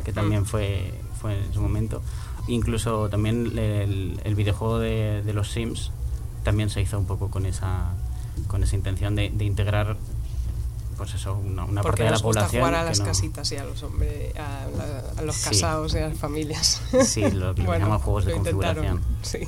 que 0.05 0.15
también 0.15 0.47
fue, 0.47 0.95
fue 1.21 1.37
en 1.37 1.53
su 1.53 1.61
momento. 1.61 2.03
Incluso 2.47 3.09
también 3.09 3.59
el, 3.59 4.21
el 4.25 4.35
videojuego 4.35 4.79
de, 4.79 5.23
de, 5.23 5.33
los 5.33 5.51
Sims 5.51 5.91
también 6.45 6.71
se 6.71 6.81
hizo 6.81 6.99
un 6.99 7.07
poco 7.07 7.31
con 7.31 7.45
esa, 7.45 7.93
con 8.47 8.63
esa 8.63 8.77
intención 8.77 9.15
de, 9.15 9.31
de 9.31 9.45
integrar 9.45 9.97
pues 10.97 11.15
eso, 11.15 11.35
una, 11.35 11.65
una 11.65 11.83
parte 11.83 12.03
de 12.03 12.11
la 12.11 12.19
población. 12.19 12.61
jugar 12.61 12.75
a 12.75 12.83
las 12.83 12.99
no... 12.99 13.05
casitas 13.07 13.53
y 13.53 13.57
a 13.57 13.65
los 13.65 13.83
hombres, 13.85 14.35
a, 14.37 14.67
la, 14.77 15.21
a 15.21 15.23
los 15.23 15.37
sí. 15.37 15.51
casados 15.51 15.95
y 15.95 15.99
a 15.99 16.09
las 16.09 16.19
familias. 16.19 16.83
Sí, 17.05 17.31
lo 17.31 17.55
que 17.55 17.63
bueno, 17.67 17.85
llaman 17.85 18.01
juegos 18.01 18.25
de 18.25 18.33
configuración. 18.33 19.01
Sí. 19.23 19.39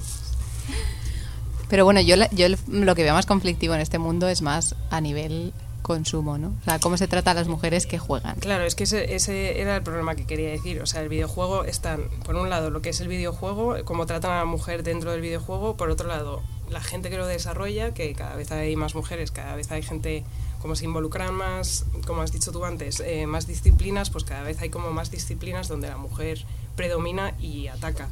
Pero 1.68 1.84
bueno, 1.84 2.00
yo, 2.00 2.16
yo 2.32 2.46
lo 2.68 2.94
que 2.94 3.02
veo 3.02 3.14
más 3.14 3.26
conflictivo 3.26 3.74
en 3.74 3.80
este 3.80 3.98
mundo 3.98 4.28
es 4.28 4.42
más 4.42 4.76
a 4.90 5.00
nivel 5.00 5.52
consumo, 5.82 6.38
¿no? 6.38 6.48
O 6.60 6.64
sea, 6.64 6.78
cómo 6.78 6.96
se 6.96 7.08
trata 7.08 7.32
a 7.32 7.34
las 7.34 7.48
mujeres 7.48 7.86
que 7.86 7.98
juegan. 7.98 8.36
Claro, 8.38 8.64
es 8.64 8.74
que 8.74 8.84
ese, 8.84 9.60
era 9.60 9.76
el 9.76 9.82
problema 9.82 10.14
que 10.14 10.26
quería 10.26 10.50
decir. 10.50 10.80
O 10.80 10.86
sea, 10.86 11.02
el 11.02 11.08
videojuego 11.08 11.64
están, 11.64 12.02
por 12.24 12.36
un 12.36 12.50
lado, 12.50 12.70
lo 12.70 12.82
que 12.82 12.90
es 12.90 13.00
el 13.00 13.08
videojuego, 13.08 13.76
cómo 13.84 14.06
tratan 14.06 14.32
a 14.32 14.38
la 14.38 14.44
mujer 14.44 14.82
dentro 14.82 15.12
del 15.12 15.20
videojuego, 15.20 15.76
por 15.76 15.90
otro 15.90 16.08
lado, 16.08 16.42
la 16.70 16.80
gente 16.80 17.10
que 17.10 17.18
lo 17.18 17.26
desarrolla, 17.26 17.92
que 17.94 18.14
cada 18.14 18.36
vez 18.36 18.52
hay 18.52 18.76
más 18.76 18.94
mujeres, 18.94 19.30
cada 19.30 19.56
vez 19.56 19.70
hay 19.72 19.82
gente 19.82 20.24
como 20.60 20.76
se 20.76 20.84
involucran 20.84 21.34
más, 21.34 21.86
como 22.06 22.22
has 22.22 22.32
dicho 22.32 22.52
tú 22.52 22.64
antes, 22.64 23.00
eh, 23.00 23.26
más 23.26 23.46
disciplinas, 23.46 24.10
pues 24.10 24.24
cada 24.24 24.42
vez 24.42 24.60
hay 24.60 24.68
como 24.68 24.90
más 24.90 25.10
disciplinas 25.10 25.68
donde 25.68 25.88
la 25.88 25.96
mujer 25.96 26.44
predomina 26.76 27.34
y 27.40 27.68
ataca. 27.68 28.08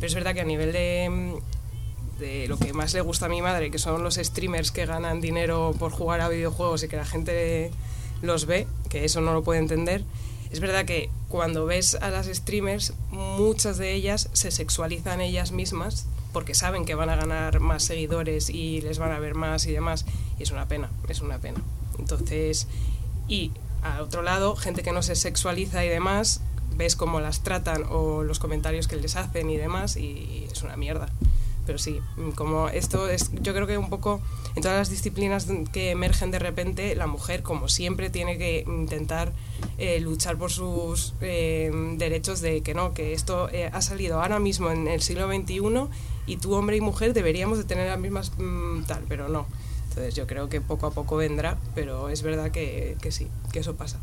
Pero 0.00 0.06
es 0.08 0.14
verdad 0.14 0.34
que 0.34 0.40
a 0.40 0.44
nivel 0.44 0.72
de, 0.72 1.40
de 2.18 2.48
lo 2.48 2.58
que 2.58 2.72
más 2.72 2.94
le 2.94 3.00
gusta 3.00 3.26
a 3.26 3.28
mi 3.28 3.42
madre, 3.42 3.70
que 3.70 3.78
son 3.78 4.02
los 4.02 4.14
streamers 4.16 4.70
que 4.70 4.86
ganan 4.86 5.20
dinero 5.20 5.74
por 5.78 5.92
jugar 5.92 6.20
a 6.20 6.28
videojuegos 6.28 6.82
y 6.82 6.88
que 6.88 6.96
la 6.96 7.04
gente 7.04 7.70
los 8.22 8.46
ve, 8.46 8.66
que 8.88 9.04
eso 9.04 9.20
no 9.20 9.34
lo 9.34 9.42
puede 9.42 9.60
entender, 9.60 10.04
es 10.50 10.60
verdad 10.60 10.84
que 10.84 11.10
cuando 11.28 11.66
ves 11.66 11.96
a 11.96 12.10
las 12.10 12.26
streamers, 12.26 12.94
muchas 13.10 13.78
de 13.78 13.92
ellas 13.92 14.28
se 14.32 14.50
sexualizan 14.50 15.20
ellas 15.20 15.52
mismas 15.52 16.06
porque 16.32 16.54
saben 16.54 16.84
que 16.84 16.94
van 16.94 17.10
a 17.10 17.16
ganar 17.16 17.60
más 17.60 17.82
seguidores 17.82 18.50
y 18.50 18.80
les 18.80 18.98
van 18.98 19.12
a 19.12 19.18
ver 19.18 19.34
más 19.34 19.66
y 19.66 19.72
demás. 19.72 20.06
Y 20.38 20.44
es 20.44 20.50
una 20.50 20.68
pena, 20.68 20.90
es 21.08 21.20
una 21.20 21.38
pena. 21.38 21.60
Entonces, 21.98 22.68
y 23.28 23.52
a 23.82 24.02
otro 24.02 24.22
lado, 24.22 24.54
gente 24.54 24.82
que 24.82 24.92
no 24.92 25.02
se 25.02 25.16
sexualiza 25.16 25.84
y 25.84 25.88
demás, 25.88 26.40
ves 26.76 26.94
cómo 26.94 27.20
las 27.20 27.40
tratan 27.40 27.84
o 27.90 28.22
los 28.22 28.38
comentarios 28.38 28.86
que 28.86 28.96
les 28.96 29.16
hacen 29.16 29.50
y 29.50 29.56
demás, 29.56 29.96
y 29.96 30.46
es 30.50 30.62
una 30.62 30.76
mierda. 30.76 31.08
Pero 31.66 31.78
sí, 31.78 32.00
como 32.36 32.68
esto 32.68 33.08
es, 33.08 33.32
yo 33.42 33.52
creo 33.52 33.66
que 33.66 33.76
un 33.76 33.90
poco 33.90 34.20
en 34.54 34.62
todas 34.62 34.78
las 34.78 34.88
disciplinas 34.88 35.46
que 35.72 35.90
emergen 35.90 36.30
de 36.30 36.38
repente, 36.38 36.94
la 36.94 37.06
mujer, 37.06 37.42
como 37.42 37.68
siempre, 37.68 38.08
tiene 38.08 38.38
que 38.38 38.64
intentar 38.66 39.32
eh, 39.78 40.00
luchar 40.00 40.38
por 40.38 40.52
sus 40.52 41.14
eh, 41.20 41.70
derechos 41.96 42.40
de 42.40 42.62
que 42.62 42.74
no, 42.74 42.94
que 42.94 43.12
esto 43.12 43.48
eh, 43.50 43.68
ha 43.72 43.82
salido 43.82 44.22
ahora 44.22 44.38
mismo 44.38 44.70
en 44.70 44.86
el 44.86 45.02
siglo 45.02 45.26
XXI 45.26 45.60
y 46.26 46.36
tú, 46.36 46.54
hombre 46.54 46.76
y 46.76 46.80
mujer, 46.80 47.12
deberíamos 47.12 47.58
de 47.58 47.64
tener 47.64 47.88
las 47.88 47.98
mismas 47.98 48.32
mmm, 48.38 48.84
tal, 48.84 49.04
pero 49.08 49.28
no. 49.28 49.46
Entonces 49.88 50.14
yo 50.14 50.26
creo 50.26 50.48
que 50.48 50.60
poco 50.60 50.86
a 50.86 50.90
poco 50.92 51.16
vendrá, 51.16 51.58
pero 51.74 52.10
es 52.10 52.22
verdad 52.22 52.50
que, 52.50 52.96
que 53.00 53.10
sí, 53.10 53.28
que 53.52 53.60
eso 53.60 53.76
pasa 53.76 53.98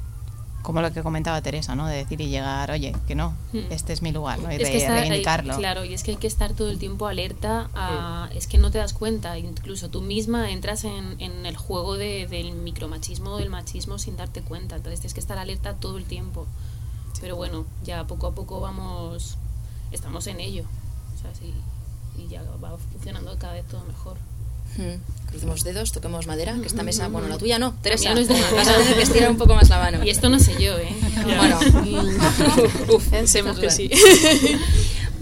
como 0.64 0.82
lo 0.82 0.92
que 0.92 1.04
comentaba 1.04 1.42
Teresa, 1.42 1.76
¿no? 1.76 1.86
De 1.86 1.98
decir 1.98 2.20
y 2.22 2.30
llegar, 2.30 2.72
oye, 2.72 2.96
que 3.06 3.14
no, 3.14 3.36
este 3.70 3.94
es 3.94 4.02
mi 4.02 4.12
lugar, 4.12 4.40
¿no? 4.40 4.52
Y 4.52 4.56
es 4.56 4.70
que 4.70 4.78
estar, 4.78 5.00
reivindicarlo. 5.00 5.56
Claro, 5.58 5.86
y 5.86 5.94
es 5.94 6.04
que 6.04 6.12
hay 6.12 6.18
que 6.18 6.26
estar 6.26 6.54
todo 6.54 6.72
el 6.72 6.80
tiempo 6.80 7.06
alerta 7.06 7.70
a... 7.76 8.30
Es 8.34 8.48
que 8.48 8.58
no 8.58 8.72
te 8.72 8.80
das 8.80 8.94
cuenta, 8.94 9.38
incluso 9.38 9.90
tú 9.90 10.02
misma 10.02 10.50
entras 10.52 10.86
en, 10.86 11.16
en 11.20 11.46
el 11.46 11.58
juego 11.58 11.96
de, 11.98 12.28
del 12.28 12.54
micromachismo, 12.54 13.38
del 13.38 13.50
machismo 13.50 14.00
sin 14.00 14.18
darte 14.18 14.42
cuenta, 14.42 14.78
entonces 14.78 15.02
tienes 15.02 15.14
que 15.14 15.20
estar 15.20 15.38
alerta 15.38 15.76
todo 15.76 15.98
el 15.98 16.06
tiempo. 16.06 16.48
Pero 17.22 17.36
bueno, 17.36 17.66
ya 17.84 18.08
poco 18.08 18.28
a 18.28 18.32
poco 18.32 18.60
vamos... 18.60 19.38
Estamos 19.92 20.26
en 20.26 20.40
ello, 20.40 20.64
o 21.14 21.22
sea, 21.22 21.36
sí, 21.36 21.54
y 22.18 22.28
ya 22.28 22.42
va 22.64 22.76
funcionando 22.78 23.38
cada 23.38 23.54
vez 23.54 23.68
todo 23.68 23.84
mejor. 23.84 24.18
Hmm. 24.78 25.30
Crucemos 25.30 25.64
dedos, 25.64 25.92
toquemos 25.92 26.28
madera, 26.28 26.56
que 26.62 26.68
esta 26.68 26.84
mesa, 26.84 27.08
bueno, 27.08 27.28
la 27.28 27.38
tuya 27.38 27.58
no, 27.58 27.74
Teresa, 27.82 28.14
no 28.14 28.22
vas 28.56 28.68
a 28.68 28.78
tener 28.78 28.96
que 28.96 29.02
estirar 29.02 29.32
un 29.32 29.38
poco 29.38 29.56
más 29.56 29.68
la 29.70 29.80
mano. 29.80 30.04
Y 30.04 30.10
esto 30.10 30.30
no 30.30 30.40
sé 30.40 30.54
yo, 30.62 30.78
¿eh? 30.78 30.94
Bueno, 31.24 31.60
uf, 32.94 33.08
pensemos 33.10 33.58
que 33.58 33.70
sí. 33.70 33.90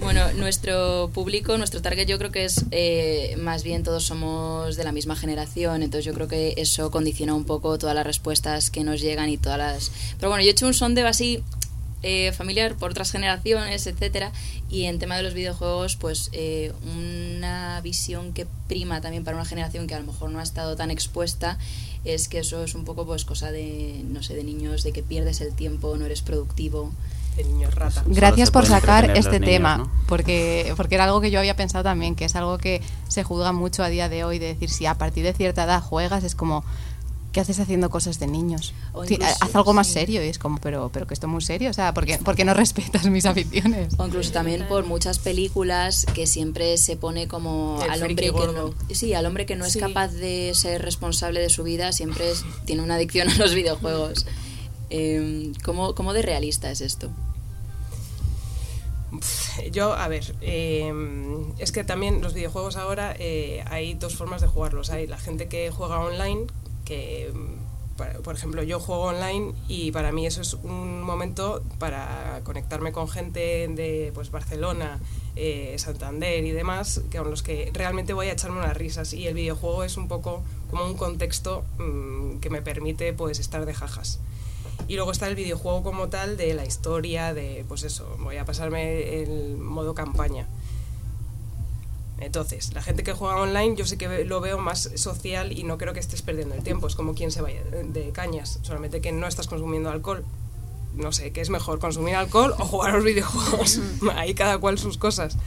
Bueno, 0.02 0.34
nuestro 0.34 1.12
público, 1.14 1.60
nuestro 1.60 1.84
target, 1.84 2.08
yo 2.08 2.18
creo 2.18 2.32
que 2.32 2.44
es 2.44 2.66
eh, 2.72 3.36
más 3.38 3.64
bien 3.64 3.84
todos 3.84 4.04
somos 4.04 4.76
de 4.76 4.84
la 4.84 4.92
misma 4.92 5.16
generación, 5.16 5.84
entonces 5.84 6.06
yo 6.06 6.14
creo 6.16 6.28
que 6.28 6.56
eso 6.58 6.90
condiciona 6.90 7.36
un 7.36 7.44
poco 7.44 7.78
todas 7.78 7.94
las 7.94 8.04
respuestas 8.04 8.72
que 8.72 8.84
nos 8.84 9.00
llegan 9.00 9.30
y 9.30 9.38
todas 9.38 9.60
las. 9.60 9.92
Pero 10.18 10.30
bueno, 10.30 10.44
yo 10.44 10.50
he 10.50 10.52
hecho 10.54 10.66
un 10.66 10.74
sondeo 10.74 11.08
así 11.08 11.44
eh, 12.04 12.32
familiar 12.32 12.76
por 12.76 12.92
otras 12.92 13.12
generaciones, 13.12 13.86
etcétera, 13.88 14.32
y 14.70 14.86
en 14.86 15.00
tema 15.00 15.18
de 15.18 15.24
los 15.24 15.34
videojuegos, 15.34 15.96
pues 15.96 16.30
eh, 16.34 16.74
una 16.84 17.80
visión 17.82 18.34
que 18.34 18.48
prima 18.68 19.02
también 19.02 19.24
para 19.24 19.38
una 19.38 19.46
generación 19.46 19.88
que 19.88 19.96
a 19.96 20.00
lo 20.00 20.06
mejor 20.06 20.32
no 20.32 20.40
ha 20.40 20.44
estado 20.44 20.76
tan 20.76 20.92
expuesta 20.92 21.58
es 22.04 22.28
que 22.28 22.40
eso 22.40 22.64
es 22.64 22.74
un 22.74 22.86
poco 22.86 23.06
pues 23.06 23.26
cosa 23.26 23.52
de 23.52 24.02
no 24.08 24.24
sé 24.24 24.36
de 24.36 24.44
niños 24.44 24.84
de 24.84 24.92
que 24.92 25.04
pierdes 25.04 25.42
el 25.42 25.54
tiempo, 25.54 25.96
no 25.98 26.06
eres 26.06 26.22
productivo. 26.22 26.92
De 27.38 27.46
niños 27.46 27.74
rata. 27.74 28.04
Gracias 28.08 28.52
por 28.52 28.66
sacar 28.66 29.18
este 29.18 29.40
niños, 29.40 29.46
tema, 29.46 29.78
¿no? 29.78 29.92
porque, 30.06 30.74
porque 30.76 30.96
era 30.96 31.06
algo 31.06 31.22
que 31.22 31.32
yo 31.32 31.40
había 31.40 31.56
pensado 31.56 31.82
también, 31.82 32.14
que 32.14 32.26
es 32.26 32.36
algo 32.36 32.58
que 32.58 32.82
se 33.08 33.24
juzga 33.24 33.54
mucho 33.54 33.84
a 33.84 33.90
día 33.90 34.10
de 34.10 34.26
hoy, 34.26 34.38
de 34.38 34.48
decir 34.48 34.70
si 34.70 34.86
a 34.86 34.96
partir 34.96 35.24
de 35.24 35.32
cierta 35.32 35.64
edad 35.64 35.82
juegas, 35.82 36.26
es 36.26 36.36
como 36.36 36.66
¿qué 37.32 37.40
haces 37.40 37.60
haciendo 37.60 37.90
cosas 37.90 38.20
de 38.20 38.28
niños? 38.28 38.74
Sí, 39.08 39.14
incluso- 39.16 39.36
haz 39.42 39.56
algo 39.56 39.74
más 39.74 39.88
sí. 39.88 39.94
serio. 39.94 40.24
Y 40.24 40.28
es 40.28 40.38
como, 40.40 40.60
pero, 40.60 40.90
pero 40.94 41.08
que 41.08 41.14
esto 41.14 41.28
es 41.28 41.32
muy 41.32 41.42
serio. 41.42 41.70
O 41.70 41.74
sea, 41.74 41.94
¿por 41.94 42.06
qué, 42.06 42.18
por 42.18 42.36
qué 42.36 42.44
no 42.46 42.54
respetas 42.54 43.06
mis 43.08 43.26
aficiones? 43.26 43.94
O 43.98 44.06
incluso 44.06 44.32
también 44.32 44.68
por 44.68 44.86
muchas 44.86 45.20
películas 45.20 46.06
que 46.14 46.28
siempre 46.28 46.78
se 46.78 46.98
pone 46.98 47.28
como 47.28 47.80
El 47.84 47.90
al 47.92 48.02
hombre 48.04 48.16
que 48.16 48.32
no, 48.32 48.74
sí, 48.92 49.14
al 49.14 49.26
hombre 49.26 49.46
que 49.46 49.56
no 49.56 49.66
es 49.66 49.78
capaz 49.78 50.10
de 50.10 50.52
ser 50.56 50.82
responsable 50.82 51.40
de 51.40 51.50
su 51.50 51.64
vida, 51.64 51.92
siempre 51.92 52.32
es- 52.32 52.44
tiene 52.66 52.82
una 52.82 52.96
adicción 52.96 53.30
a 53.30 53.36
los 53.38 53.54
videojuegos. 53.54 54.26
Eh, 54.90 55.52
¿cómo, 55.64 55.96
cómo 55.96 56.12
de 56.14 56.22
realista 56.22 56.70
es 56.70 56.82
esto? 56.82 57.10
Yo, 59.72 59.94
a 59.94 60.08
ver, 60.08 60.36
eh, 60.42 60.94
es 61.60 61.72
que 61.74 61.84
también 61.84 62.22
los 62.22 62.34
videojuegos 62.34 62.78
ahora 62.78 63.14
eh, 63.20 63.62
hay 63.70 63.94
dos 63.94 64.16
formas 64.16 64.42
de 64.42 64.48
jugarlos. 64.48 64.90
Hay 64.90 65.06
la 65.06 65.18
gente 65.18 65.48
que 65.50 65.70
juega 65.70 66.00
online, 66.00 66.48
que, 66.92 67.32
mm, 67.34 68.22
por 68.22 68.36
ejemplo, 68.36 68.64
yo 68.64 68.78
juego 68.82 69.04
online 69.04 69.54
y 69.70 69.94
para 69.94 70.12
mí 70.12 70.26
eso 70.26 70.42
es 70.42 70.56
un 70.56 71.02
momento 71.04 71.64
para 71.80 72.42
conectarme 72.44 72.92
con 72.92 73.08
gente 73.08 73.70
de 73.70 74.12
pues, 74.14 74.30
Barcelona, 74.30 75.00
eh, 75.38 75.76
Santander 75.78 76.44
y 76.44 76.52
demás, 76.52 77.02
con 77.16 77.30
los 77.30 77.44
que 77.44 77.72
realmente 77.74 78.12
voy 78.12 78.28
a 78.28 78.34
echarme 78.34 78.58
unas 78.60 78.76
risas. 78.76 79.14
Y 79.14 79.28
el 79.28 79.36
videojuego 79.36 79.86
es 79.86 79.96
un 79.96 80.10
poco 80.10 80.44
como 80.70 80.84
un 80.84 80.98
contexto 80.98 81.64
mm, 81.78 82.40
que 82.40 82.50
me 82.50 82.62
permite 82.62 83.14
pues 83.14 83.40
estar 83.40 83.66
de 83.66 83.74
jajas. 83.74 84.20
Y 84.90 84.96
luego 84.96 85.14
está 85.14 85.30
el 85.30 85.36
videojuego 85.36 85.82
como 85.82 86.10
tal 86.10 86.36
de 86.36 86.54
la 86.56 86.66
historia, 86.66 87.34
de 87.34 87.64
pues 87.70 87.84
eso, 87.84 88.18
voy 88.20 88.36
a 88.36 88.44
pasarme 88.44 89.22
el 89.22 89.58
modo 89.58 89.94
campaña. 89.94 90.46
Entonces, 92.22 92.74
la 92.74 92.84
gente 92.84 93.04
que 93.04 93.14
juega 93.14 93.36
online 93.36 93.76
yo 93.76 93.86
sí 93.86 93.98
que 93.98 94.24
lo 94.26 94.42
veo 94.42 94.60
más 94.60 94.92
social 94.96 95.52
y 95.52 95.64
no 95.64 95.78
creo 95.80 95.94
que 95.94 96.00
estés 96.00 96.22
perdiendo 96.22 96.54
el 96.54 96.64
tiempo. 96.64 96.88
Es 96.88 96.96
como 96.96 97.16
quien 97.16 97.32
se 97.32 97.42
vaya 97.42 97.62
de, 97.64 98.12
cañas, 98.12 98.60
solamente 98.62 99.02
que 99.02 99.12
no 99.12 99.28
estás 99.28 99.48
consumiendo 99.48 99.90
alcohol. 99.90 100.24
No 100.94 101.12
sé, 101.12 101.32
¿qué 101.32 101.42
es 101.42 101.50
mejor, 101.50 101.80
consumir 101.80 102.16
alcohol 102.16 102.54
o 102.60 102.66
jugar 102.66 102.92
a 102.92 102.96
los 102.96 103.04
videojuegos? 103.04 103.80
Ahí 104.16 104.36
cada 104.36 104.60
cual 104.60 104.78
sus 104.78 104.98
cosas. 104.98 105.38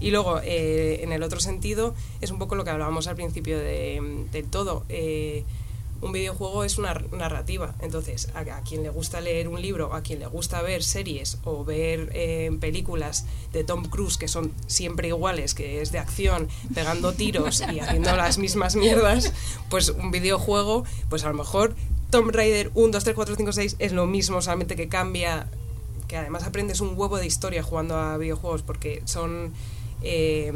Y 0.00 0.10
luego, 0.10 0.40
eh, 0.44 1.00
en 1.02 1.12
el 1.12 1.22
otro 1.22 1.40
sentido, 1.40 1.94
es 2.20 2.30
un 2.30 2.38
poco 2.38 2.54
lo 2.54 2.64
que 2.64 2.70
hablábamos 2.70 3.06
al 3.08 3.16
principio 3.16 3.58
de, 3.58 4.46
todo. 4.50 4.84
Eh, 4.88 5.44
un 6.00 6.12
videojuego 6.12 6.64
es 6.64 6.78
una 6.78 6.94
narrativa. 7.12 7.74
Entonces, 7.80 8.28
a, 8.34 8.40
a 8.40 8.62
quien 8.62 8.82
le 8.82 8.90
gusta 8.90 9.20
leer 9.20 9.48
un 9.48 9.60
libro, 9.60 9.92
a 9.94 10.02
quien 10.02 10.20
le 10.20 10.26
gusta 10.26 10.62
ver 10.62 10.82
series 10.82 11.38
o 11.44 11.64
ver 11.64 12.10
eh, 12.12 12.50
películas 12.60 13.26
de 13.52 13.64
Tom 13.64 13.84
Cruise 13.84 14.16
que 14.16 14.28
son 14.28 14.52
siempre 14.66 15.08
iguales, 15.08 15.54
que 15.54 15.80
es 15.80 15.90
de 15.92 15.98
acción, 15.98 16.48
pegando 16.74 17.12
tiros 17.12 17.62
y 17.72 17.80
haciendo 17.80 18.14
las 18.16 18.38
mismas 18.38 18.76
mierdas, 18.76 19.32
pues 19.68 19.88
un 19.90 20.10
videojuego, 20.10 20.84
pues 21.08 21.24
a 21.24 21.28
lo 21.28 21.34
mejor 21.34 21.74
Tomb 22.10 22.30
Raider 22.30 22.70
1, 22.74 22.92
2, 22.92 23.04
3, 23.04 23.14
4, 23.16 23.36
5, 23.36 23.52
6 23.52 23.76
es 23.78 23.92
lo 23.92 24.06
mismo, 24.06 24.40
solamente 24.40 24.76
que 24.76 24.88
cambia, 24.88 25.48
que 26.06 26.16
además 26.16 26.44
aprendes 26.44 26.80
un 26.80 26.96
huevo 26.96 27.18
de 27.18 27.26
historia 27.26 27.62
jugando 27.62 27.96
a 27.96 28.16
videojuegos 28.18 28.62
porque 28.62 29.02
son... 29.04 29.52
eh, 30.02 30.52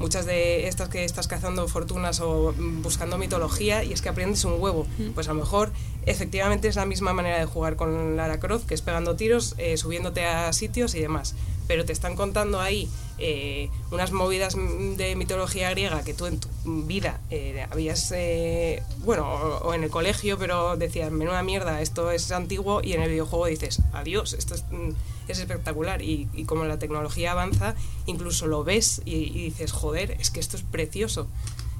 muchas 0.00 0.26
de 0.26 0.66
estas 0.66 0.88
que 0.88 1.04
estás 1.04 1.28
cazando 1.28 1.68
fortunas 1.68 2.20
o 2.20 2.52
mm, 2.56 2.82
buscando 2.82 3.18
mitología 3.18 3.84
y 3.84 3.92
es 3.92 4.02
que 4.02 4.08
aprendes 4.08 4.44
un 4.44 4.60
huevo. 4.60 4.86
Pues 5.14 5.28
a 5.28 5.34
lo 5.34 5.40
mejor 5.40 5.70
efectivamente 6.06 6.66
es 6.66 6.76
la 6.76 6.86
misma 6.86 7.12
manera 7.12 7.38
de 7.38 7.44
jugar 7.44 7.76
con 7.76 8.16
Lara 8.16 8.40
Croft, 8.40 8.66
que 8.66 8.74
es 8.74 8.82
pegando 8.82 9.14
tiros, 9.14 9.54
eh, 9.58 9.76
subiéndote 9.76 10.24
a 10.24 10.52
sitios 10.52 10.94
y 10.94 11.00
demás. 11.00 11.36
Pero 11.68 11.84
te 11.84 11.92
están 11.92 12.16
contando 12.16 12.60
ahí 12.60 12.88
eh, 13.22 13.68
unas 13.90 14.12
movidas 14.12 14.56
mm, 14.56 14.94
de 14.96 15.14
mitología 15.14 15.68
griega 15.70 16.02
que 16.02 16.14
tú 16.14 16.24
en 16.24 16.40
tu 16.40 16.48
vida 16.64 17.20
eh, 17.30 17.66
habías, 17.70 18.10
eh, 18.16 18.82
bueno, 19.04 19.30
o, 19.30 19.68
o 19.68 19.74
en 19.74 19.84
el 19.84 19.90
colegio, 19.90 20.38
pero 20.38 20.78
decías, 20.78 21.12
menuda 21.12 21.42
mierda, 21.42 21.82
esto 21.82 22.10
es 22.10 22.32
antiguo, 22.32 22.80
y 22.82 22.94
en 22.94 23.02
el 23.02 23.10
videojuego 23.10 23.44
dices, 23.46 23.82
adiós, 23.92 24.32
esto 24.32 24.54
es, 24.54 24.64
mm, 24.70 24.92
es 25.32 25.38
espectacular. 25.38 26.02
Y, 26.02 26.28
y 26.34 26.44
como 26.44 26.64
la 26.64 26.78
tecnología 26.78 27.32
avanza, 27.32 27.74
incluso 28.06 28.46
lo 28.46 28.64
ves 28.64 29.02
y, 29.04 29.16
y 29.16 29.44
dices, 29.44 29.72
joder, 29.72 30.12
es 30.20 30.30
que 30.30 30.40
esto 30.40 30.56
es 30.56 30.62
precioso. 30.62 31.28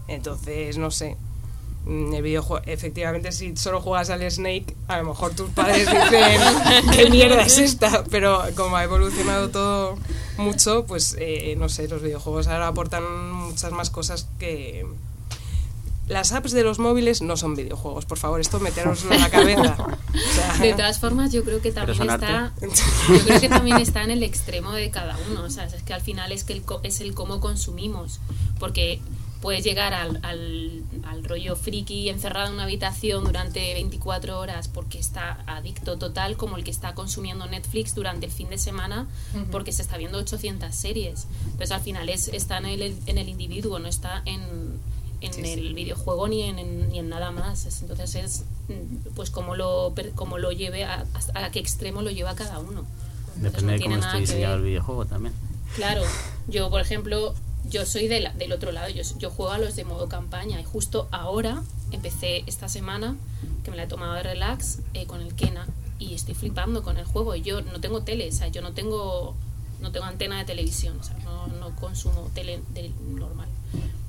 Entonces, 0.09 0.79
no 0.79 0.91
sé. 0.91 1.17
mm, 1.87 2.15
El 2.15 2.23
videojuego, 2.23 2.65
efectivamente, 2.67 3.33
si 3.33 3.57
solo 3.57 3.81
juegas 3.81 4.11
al 4.11 4.29
Snake, 4.31 4.75
a 4.89 4.99
lo 4.99 5.05
mejor 5.11 5.35
tus 5.35 5.51
padres 5.51 5.89
dicen, 5.91 6.41
¿qué 6.93 7.11
mierda 7.11 7.43
es 7.43 7.59
esta? 7.59 8.05
Pero 8.11 8.43
como 8.57 8.77
ha 8.77 8.85
evolucionado 8.85 9.51
todo 9.51 9.97
mucho, 10.39 10.85
pues 10.87 11.17
eh, 11.19 11.55
no 11.59 11.69
sé, 11.69 11.89
los 11.89 12.03
videojuegos 12.03 12.47
ahora 12.49 12.69
aportan 12.69 13.33
muchas 13.33 13.73
más 13.73 13.91
cosas 13.91 14.29
que. 14.39 14.87
Las 16.11 16.33
apps 16.33 16.51
de 16.53 16.65
los 16.65 16.79
móviles 16.79 17.23
no 17.23 17.37
son 17.37 17.55
videojuegos, 17.55 18.05
por 18.05 18.19
favor, 18.19 18.41
esto 18.41 18.59
meteroslo 18.61 19.13
en 19.15 19.21
la 19.21 19.31
cabeza. 19.31 19.77
O 19.79 20.35
sea, 20.35 20.59
De 20.59 20.73
todas 20.73 20.99
formas, 20.99 21.33
yo 21.33 21.45
creo 21.45 21.63
que 21.63 21.71
también 21.71 22.03
está, 22.03 22.47
arte. 22.47 22.69
yo 23.09 23.19
creo 23.25 23.41
que 23.41 23.49
también 23.49 23.77
está 23.79 24.03
en 24.03 24.11
el 24.11 24.23
extremo 24.25 24.73
de 24.73 24.91
cada 24.91 25.17
uno. 25.31 25.45
O 25.45 25.51
sea, 25.51 25.65
es 25.67 25.83
que 25.85 25.95
al 25.95 26.01
final 26.01 26.33
es 26.33 26.43
que 26.45 26.53
el, 26.53 26.63
co- 26.63 26.81
es 26.83 27.01
el 27.01 27.15
cómo 27.15 27.39
consumimos, 27.41 28.19
porque 28.59 29.01
puedes 29.41 29.65
llegar 29.65 29.95
al, 29.95 30.19
al, 30.23 30.83
al 31.05 31.25
rollo 31.25 31.57
friki 31.57 32.11
encerrado 32.11 32.49
en 32.49 32.55
una 32.55 32.65
habitación 32.65 33.25
durante 33.25 33.73
24 33.73 34.39
horas 34.39 34.69
porque 34.69 34.99
está 34.99 35.43
adicto 35.47 35.97
total, 35.97 36.37
como 36.37 36.57
el 36.59 36.65
que 36.65 36.71
está 36.71 36.95
consumiendo 36.95 37.47
Netflix 37.47 37.95
durante 37.95 38.27
el 38.27 38.33
fin 38.33 38.51
de 38.51 38.59
semana 38.59 39.07
porque 39.51 39.73
se 39.73 39.81
está 39.81 39.97
viendo 39.97 40.19
800 40.19 40.75
series. 40.75 41.27
Entonces, 41.45 41.71
al 41.71 41.81
final 41.81 42.09
es, 42.11 42.29
está 42.29 42.59
en 42.59 42.67
el, 42.67 42.97
en 43.07 43.17
el 43.17 43.29
individuo, 43.31 43.79
no 43.79 43.89
está 43.89 44.21
en, 44.27 44.43
en 45.21 45.45
el 45.45 45.75
videojuego 45.75 46.29
ni 46.29 46.43
en, 46.43 46.89
ni 46.91 46.99
en 46.99 47.09
nada 47.09 47.31
más. 47.31 47.67
Es- 47.67 47.83
Entonces 47.83 48.15
es 48.15 48.45
mm, 48.69 49.15
pues 49.15 49.31
como 49.31 49.55
lo, 49.57 49.95
como 50.15 50.39
lo 50.39 50.53
lleve, 50.53 50.85
a, 50.85 51.05
a- 51.35 51.51
qué 51.51 51.59
extremo 51.59 52.03
lo 52.03 52.11
lleva 52.11 52.35
cada 52.35 52.59
uno. 52.59 52.85
Entonces, 53.37 53.43
Depende 53.63 53.73
no 53.73 53.73
de 53.79 53.85
cómo 53.85 53.97
esté 54.07 54.19
diseñado 54.21 54.57
el 54.57 54.63
videojuego 54.63 55.07
también. 55.07 55.35
Claro, 55.77 56.03
yo 56.49 56.69
por 56.71 56.81
ejemplo, 56.81 57.35
yo 57.69 57.87
soy 57.87 58.09
de 58.09 58.21
la- 58.21 58.33
del 58.33 58.53
otro 58.53 58.73
lado, 58.73 58.89
yo, 58.89 59.03
yo 59.19 59.31
juego 59.31 59.53
a 59.53 59.59
los 59.59 59.77
de 59.77 59.85
modo 59.85 60.09
campaña 60.09 60.61
y 60.61 60.65
justo 60.65 61.09
ahora 61.11 61.63
empecé 61.93 62.43
esta 62.47 62.69
semana, 62.69 63.17
que 63.65 63.71
me 63.71 63.77
la 63.77 63.85
he 63.85 63.87
tomado 63.87 64.15
de 64.15 64.23
relax, 64.23 64.79
eh, 64.95 65.07
con 65.07 65.21
el 65.21 65.35
Kena 65.35 65.67
y 65.99 66.15
estoy 66.15 66.35
flipando 66.35 66.83
con 66.83 66.97
el 66.97 67.05
juego. 67.05 67.35
Y 67.37 67.43
yo 67.43 67.61
no 67.63 67.81
tengo 67.81 68.03
tele, 68.03 68.29
o 68.29 68.33
sea, 68.33 68.49
yo 68.49 68.63
no 68.63 68.73
tengo, 68.73 69.35
no 69.81 69.93
tengo 69.93 70.07
antena 70.07 70.39
de 70.39 70.45
televisión, 70.45 70.99
o 70.99 71.03
sea, 71.03 71.17
no, 71.19 71.47
no 71.49 71.77
consumo 71.77 72.31
tele 72.35 72.61
de- 72.75 72.91
normal. 73.07 73.49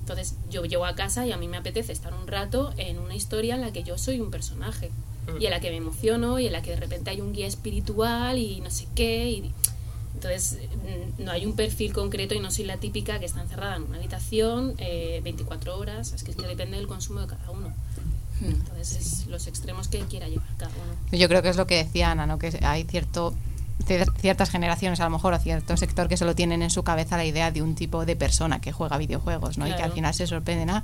Entonces 0.02 0.36
yo 0.50 0.66
llego 0.66 0.86
a 0.86 0.96
casa 0.96 1.26
y 1.26 1.32
a 1.32 1.38
mí 1.38 1.48
me 1.48 1.58
apetece 1.58 1.94
estar 1.94 2.14
un 2.14 2.28
rato 2.28 2.74
en 2.78 3.00
una 3.00 3.16
historia 3.16 3.56
en 3.56 3.62
la 3.62 3.72
que 3.72 3.84
yo 3.84 3.98
soy 3.98 4.20
un 4.20 4.30
personaje 4.32 4.92
y 5.40 5.46
en 5.46 5.52
la 5.52 5.60
que 5.62 5.70
me 5.70 5.78
emociono 5.78 6.40
y 6.40 6.48
en 6.48 6.54
la 6.54 6.62
que 6.62 6.72
de 6.72 6.78
repente 6.78 7.12
hay 7.12 7.22
un 7.22 7.32
guía 7.34 7.48
espiritual 7.48 8.38
y 8.38 8.60
no 8.62 8.70
sé 8.72 8.88
qué. 8.96 9.30
Y, 9.30 9.54
entonces, 10.16 10.58
mm, 11.18 11.24
no 11.24 11.32
hay 11.32 11.46
un 11.46 11.56
perfil 11.56 11.94
concreto 11.94 12.34
y 12.36 12.40
no 12.40 12.52
soy 12.52 12.66
la 12.66 12.78
típica 12.78 13.20
que 13.20 13.26
está 13.26 13.42
encerrada 13.42 13.78
en 13.78 13.84
una 13.84 13.98
habitación 13.98 14.74
eh, 14.80 15.22
24 15.24 15.78
horas. 15.78 16.12
Es 16.14 16.24
que, 16.24 16.32
es 16.32 16.38
que 16.38 16.48
depende 16.48 16.78
del 16.78 16.88
consumo 16.88 17.22
de 17.22 17.28
cada 17.28 17.50
uno. 17.52 17.70
Hmm. 18.40 18.46
Entonces, 18.46 18.96
es 18.96 19.28
los 19.28 19.48
extremos 19.48 19.88
que 19.88 20.00
quiera 20.02 20.28
llevar 20.28 20.48
cada 20.58 20.72
uno. 20.72 21.18
Yo 21.18 21.28
creo 21.28 21.42
que 21.42 21.50
es 21.50 21.58
lo 21.58 21.68
que 21.68 21.84
decía 21.84 22.12
Ana, 22.12 22.26
¿no? 22.26 22.38
que 22.40 22.48
hay 22.64 22.84
cierto 22.84 23.32
cier- 23.32 23.36
ciertas 24.18 24.50
generaciones 24.50 25.00
a 25.00 25.06
lo 25.06 25.10
mejor 25.10 25.34
o 25.34 25.40
cierto 25.40 25.76
sector 25.76 26.08
que 26.08 26.18
solo 26.18 26.36
tienen 26.36 26.62
en 26.62 26.70
su 26.70 26.84
cabeza 26.84 27.18
la 27.18 27.26
idea 27.26 27.52
de 27.52 27.62
un 27.62 27.76
tipo 27.76 28.06
de 28.06 28.16
persona 28.16 28.62
que 28.62 28.72
juega 28.72 28.98
videojuegos, 28.98 29.58
¿no? 29.58 29.68
Y 29.68 29.74
que 29.74 29.82
al 29.82 29.92
final 29.92 30.14
se 30.14 30.28
sorprenden 30.28 30.70
a 30.70 30.84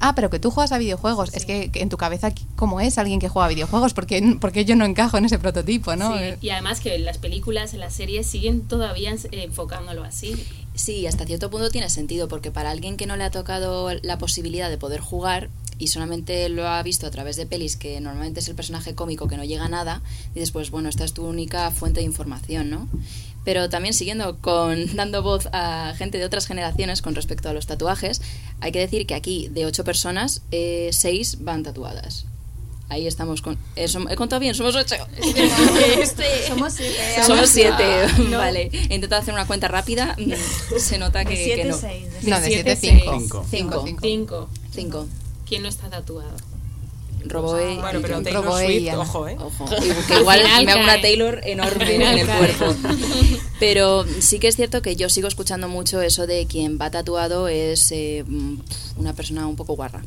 ah, 0.00 0.14
pero 0.14 0.30
que 0.30 0.38
tú 0.38 0.50
juegas 0.50 0.72
a 0.72 0.78
videojuegos, 0.78 1.34
es 1.34 1.46
que, 1.46 1.70
que 1.70 1.80
en 1.80 1.88
tu 1.88 1.96
cabeza 1.96 2.32
cómo 2.56 2.80
es 2.80 2.98
alguien 2.98 3.20
que 3.20 3.28
juega 3.28 3.46
a 3.46 3.48
videojuegos, 3.48 3.94
porque 3.94 4.36
porque 4.40 4.64
yo 4.64 4.76
no 4.76 4.84
encajo 4.84 5.16
en 5.18 5.24
ese 5.24 5.38
prototipo, 5.38 5.96
¿no? 5.96 6.16
Sí, 6.16 6.24
y 6.40 6.50
además 6.50 6.80
que 6.80 6.98
las 6.98 7.18
películas, 7.18 7.74
en 7.74 7.80
las 7.80 7.94
series, 7.94 8.26
siguen 8.26 8.62
todavía 8.62 9.14
enfocándolo 9.30 10.04
así. 10.04 10.34
Sí, 10.74 11.06
hasta 11.06 11.26
cierto 11.26 11.50
punto 11.50 11.70
tiene 11.70 11.90
sentido, 11.90 12.28
porque 12.28 12.50
para 12.50 12.70
alguien 12.70 12.96
que 12.96 13.06
no 13.06 13.16
le 13.16 13.24
ha 13.24 13.30
tocado 13.30 13.90
la 14.02 14.18
posibilidad 14.18 14.70
de 14.70 14.78
poder 14.78 15.00
jugar 15.00 15.50
y 15.78 15.88
solamente 15.88 16.48
lo 16.48 16.66
ha 16.66 16.82
visto 16.82 17.06
a 17.06 17.10
través 17.10 17.36
de 17.36 17.44
pelis, 17.44 17.76
que 17.76 18.00
normalmente 18.00 18.40
es 18.40 18.48
el 18.48 18.54
personaje 18.54 18.94
cómico 18.94 19.28
que 19.28 19.36
no 19.36 19.44
llega 19.44 19.66
a 19.66 19.68
nada, 19.68 20.00
dices, 20.34 20.50
pues 20.50 20.70
bueno, 20.70 20.88
esta 20.88 21.04
es 21.04 21.12
tu 21.12 21.26
única 21.26 21.70
fuente 21.70 22.00
de 22.00 22.06
información, 22.06 22.70
¿no? 22.70 22.88
Pero 23.44 23.68
también 23.68 23.92
siguiendo 23.92 24.38
con 24.38 24.96
dando 24.96 25.22
voz 25.22 25.48
a 25.52 25.92
gente 25.96 26.18
de 26.18 26.24
otras 26.24 26.46
generaciones 26.46 27.02
con 27.02 27.14
respecto 27.14 27.48
a 27.48 27.52
los 27.52 27.66
tatuajes, 27.66 28.22
hay 28.60 28.72
que 28.72 28.78
decir 28.78 29.06
que 29.06 29.14
aquí 29.14 29.48
de 29.48 29.66
ocho 29.66 29.84
personas, 29.84 30.42
eh, 30.52 30.90
seis 30.92 31.38
van 31.44 31.64
tatuadas. 31.64 32.26
Ahí 32.92 33.06
estamos 33.06 33.40
con... 33.40 33.54
eh, 33.74 33.86
he 34.10 34.16
contado 34.16 34.38
bien, 34.38 34.54
somos 34.54 34.76
ocho. 34.76 34.96
Somos 36.48 36.74
siete. 36.74 37.24
Somos 37.26 37.48
siete, 37.48 37.84
No. 38.28 38.36
vale. 38.36 38.68
He 38.90 38.94
intentado 38.94 39.22
hacer 39.22 39.32
una 39.32 39.46
cuenta 39.46 39.66
rápida, 39.68 40.14
mm, 40.18 40.78
se 40.78 40.98
nota 40.98 41.24
que, 41.24 41.30
De 41.34 41.44
siete, 41.44 41.62
que 41.62 41.68
no. 41.68 41.76
seis. 41.78 42.22
De 42.22 42.30
no, 42.30 42.38
de 42.40 42.46
siete, 42.46 42.76
7 42.76 43.00
5. 43.02 43.46
Cinco. 43.50 43.84
Cinco. 43.84 43.84
Cinco. 44.02 44.48
Cinco. 44.74 45.06
¿Quién 45.48 45.62
no 45.62 45.70
está 45.70 45.88
tatuado? 45.88 46.30
Roboe. 47.24 47.76
Bueno, 47.80 48.00
pero 48.02 48.20
Taylor 48.20 48.44
Roboe 48.44 48.64
y 48.74 48.78
Swift, 48.80 48.88
Ana. 48.92 49.00
ojo, 49.02 49.28
¿eh? 49.28 49.36
Ojo. 49.38 49.64
Que 50.08 50.20
igual 50.20 50.42
me 50.64 50.72
hago 50.72 50.82
una. 50.82 51.00
Taylor 51.00 51.40
enorme 51.44 51.94
en 51.94 52.02
el 52.02 52.26
cuerpo. 52.26 52.74
Pero 53.60 54.04
sí 54.20 54.40
que 54.40 54.48
es 54.48 54.56
cierto 54.56 54.82
que 54.82 54.96
yo 54.96 55.08
sigo 55.08 55.28
escuchando 55.28 55.68
mucho 55.68 56.02
eso 56.02 56.26
de 56.26 56.46
quien 56.46 56.78
va 56.80 56.90
tatuado 56.90 57.46
es 57.46 57.92
eh, 57.92 58.24
mm, 58.26 58.56
una 58.96 59.12
persona 59.14 59.46
un 59.46 59.54
poco 59.54 59.76
guarra. 59.76 60.02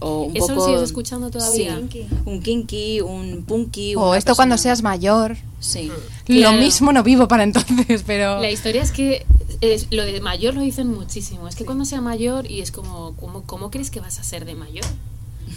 O 0.00 0.22
un 0.22 0.36
¿Eso 0.36 0.48
poco... 0.48 0.60
lo 0.60 0.66
sigues 0.66 0.82
escuchando 0.82 1.30
todavía? 1.30 1.80
Sí, 1.90 2.06
un 2.24 2.40
kinky, 2.42 3.00
un 3.00 3.44
punky... 3.46 3.94
O 3.96 4.14
esto 4.14 4.34
cuando 4.34 4.58
seas 4.58 4.82
mayor. 4.82 5.36
Sí. 5.60 5.90
Lo 6.26 6.52
mismo 6.52 6.92
no 6.92 7.02
vivo 7.02 7.28
para 7.28 7.42
entonces, 7.44 8.02
pero... 8.06 8.40
La 8.40 8.50
historia 8.50 8.82
es 8.82 8.92
que 8.92 9.26
es- 9.60 9.86
lo 9.90 10.04
de 10.04 10.20
mayor 10.20 10.54
lo 10.54 10.60
dicen 10.60 10.88
muchísimo. 10.92 11.48
Es 11.48 11.56
que 11.56 11.64
cuando 11.64 11.84
sea 11.84 12.00
mayor 12.00 12.50
y 12.50 12.60
es 12.60 12.70
como, 12.72 13.14
¿cómo, 13.16 13.42
¿cómo 13.44 13.70
crees 13.70 13.90
que 13.90 14.00
vas 14.00 14.18
a 14.18 14.22
ser 14.22 14.44
de 14.44 14.54
mayor? 14.54 14.84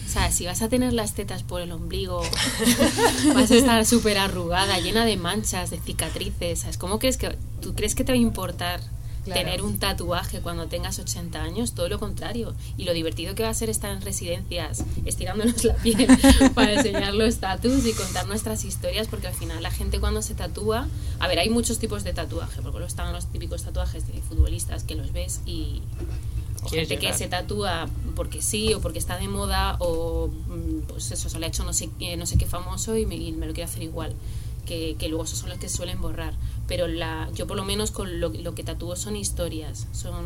O 0.08 0.12
sea, 0.12 0.32
si 0.32 0.46
vas 0.46 0.62
a 0.62 0.70
tener 0.70 0.94
las 0.94 1.14
tetas 1.14 1.44
por 1.44 1.62
el 1.62 1.72
ombligo, 1.72 2.22
vas 3.36 3.52
a 3.52 3.56
estar 3.56 3.86
súper 3.86 4.18
arrugada, 4.18 4.80
llena 4.80 5.06
de 5.06 5.18
manchas, 5.18 5.70
de 5.70 5.80
cicatrices. 5.80 6.60
¿sabes? 6.60 6.78
¿Cómo 6.78 6.98
crees 7.00 7.18
que 7.18 7.36
tú 7.62 7.74
crees 7.76 7.94
que 7.96 8.04
te 8.04 8.12
va 8.12 8.18
a 8.18 8.22
importar 8.22 8.80
Claro. 9.26 9.42
tener 9.42 9.62
un 9.62 9.78
tatuaje 9.80 10.40
cuando 10.42 10.68
tengas 10.68 10.98
80 11.00 11.42
años? 11.44 11.74
Todo 11.74 11.90
lo 11.90 12.00
contrario. 12.00 12.54
Y 12.78 12.86
lo 12.86 12.94
divertido 12.94 13.36
que 13.36 13.44
va 13.44 13.50
a 13.50 13.54
ser 13.54 13.70
estar 13.70 13.92
en 13.92 14.02
residencias 14.02 14.84
estirándonos 15.06 15.64
la 15.66 15.76
piel 15.76 16.08
para 16.56 16.74
enseñar 16.74 17.14
los 17.14 17.38
tatus 17.38 17.86
y 17.86 17.94
contar 17.94 18.28
nuestras 18.28 18.64
historias, 18.66 19.08
porque 19.08 19.28
al 19.28 19.34
final 19.36 19.62
la 19.62 19.72
gente 19.72 20.00
cuando 20.00 20.22
se 20.22 20.36
tatúa, 20.36 20.88
a 21.20 21.28
ver, 21.28 21.40
hay 21.40 21.50
muchos 21.50 21.80
tipos 21.80 22.04
de 22.04 22.14
tatuaje, 22.14 22.62
porque 22.62 22.78
luego 22.80 22.88
están 22.88 23.12
los 23.14 23.26
típicos 23.28 23.64
tatuajes 23.64 24.08
de 24.08 24.22
futbolistas 24.22 24.84
que 24.84 24.96
los 24.96 25.12
ves 25.12 25.42
y 25.46 25.82
o 26.64 26.70
gente 26.70 26.98
que 27.00 27.14
se 27.14 27.28
tatúa 27.28 27.88
porque 28.16 28.42
sí 28.42 28.74
o 28.74 28.82
porque 28.82 29.00
está 29.00 29.18
de 29.18 29.28
moda 29.30 29.78
o 29.80 30.28
mm, 30.28 30.88
pues 30.90 31.10
eso, 31.12 31.30
se 31.30 31.40
le 31.40 31.46
ha 31.46 31.50
hecho 31.50 31.64
no 31.64 31.72
sé, 31.74 31.90
qué- 32.00 32.18
no 32.18 32.26
sé 32.26 32.38
qué 32.38 32.46
famoso 32.46 32.98
y 32.98 33.06
me, 33.06 33.16
y 33.16 33.32
me 33.32 33.48
lo 33.48 33.54
quiero 33.54 33.70
hacer 33.70 33.84
igual. 33.84 34.14
Que, 34.66 34.96
que 35.00 35.08
luego 35.08 35.24
esos 35.24 35.40
son 35.40 35.50
los 35.50 35.58
que 35.58 35.68
suelen 35.68 36.00
borrar. 36.00 36.34
Pero 36.70 36.88
la, 36.88 37.30
yo 37.36 37.48
por 37.48 37.58
lo 37.58 37.66
menos 37.66 37.92
con 37.92 38.22
lo, 38.22 38.30
lo 38.30 38.56
que 38.56 38.64
tatúo 38.64 38.96
son 38.96 39.18
historias. 39.18 39.88
Son, 39.92 40.26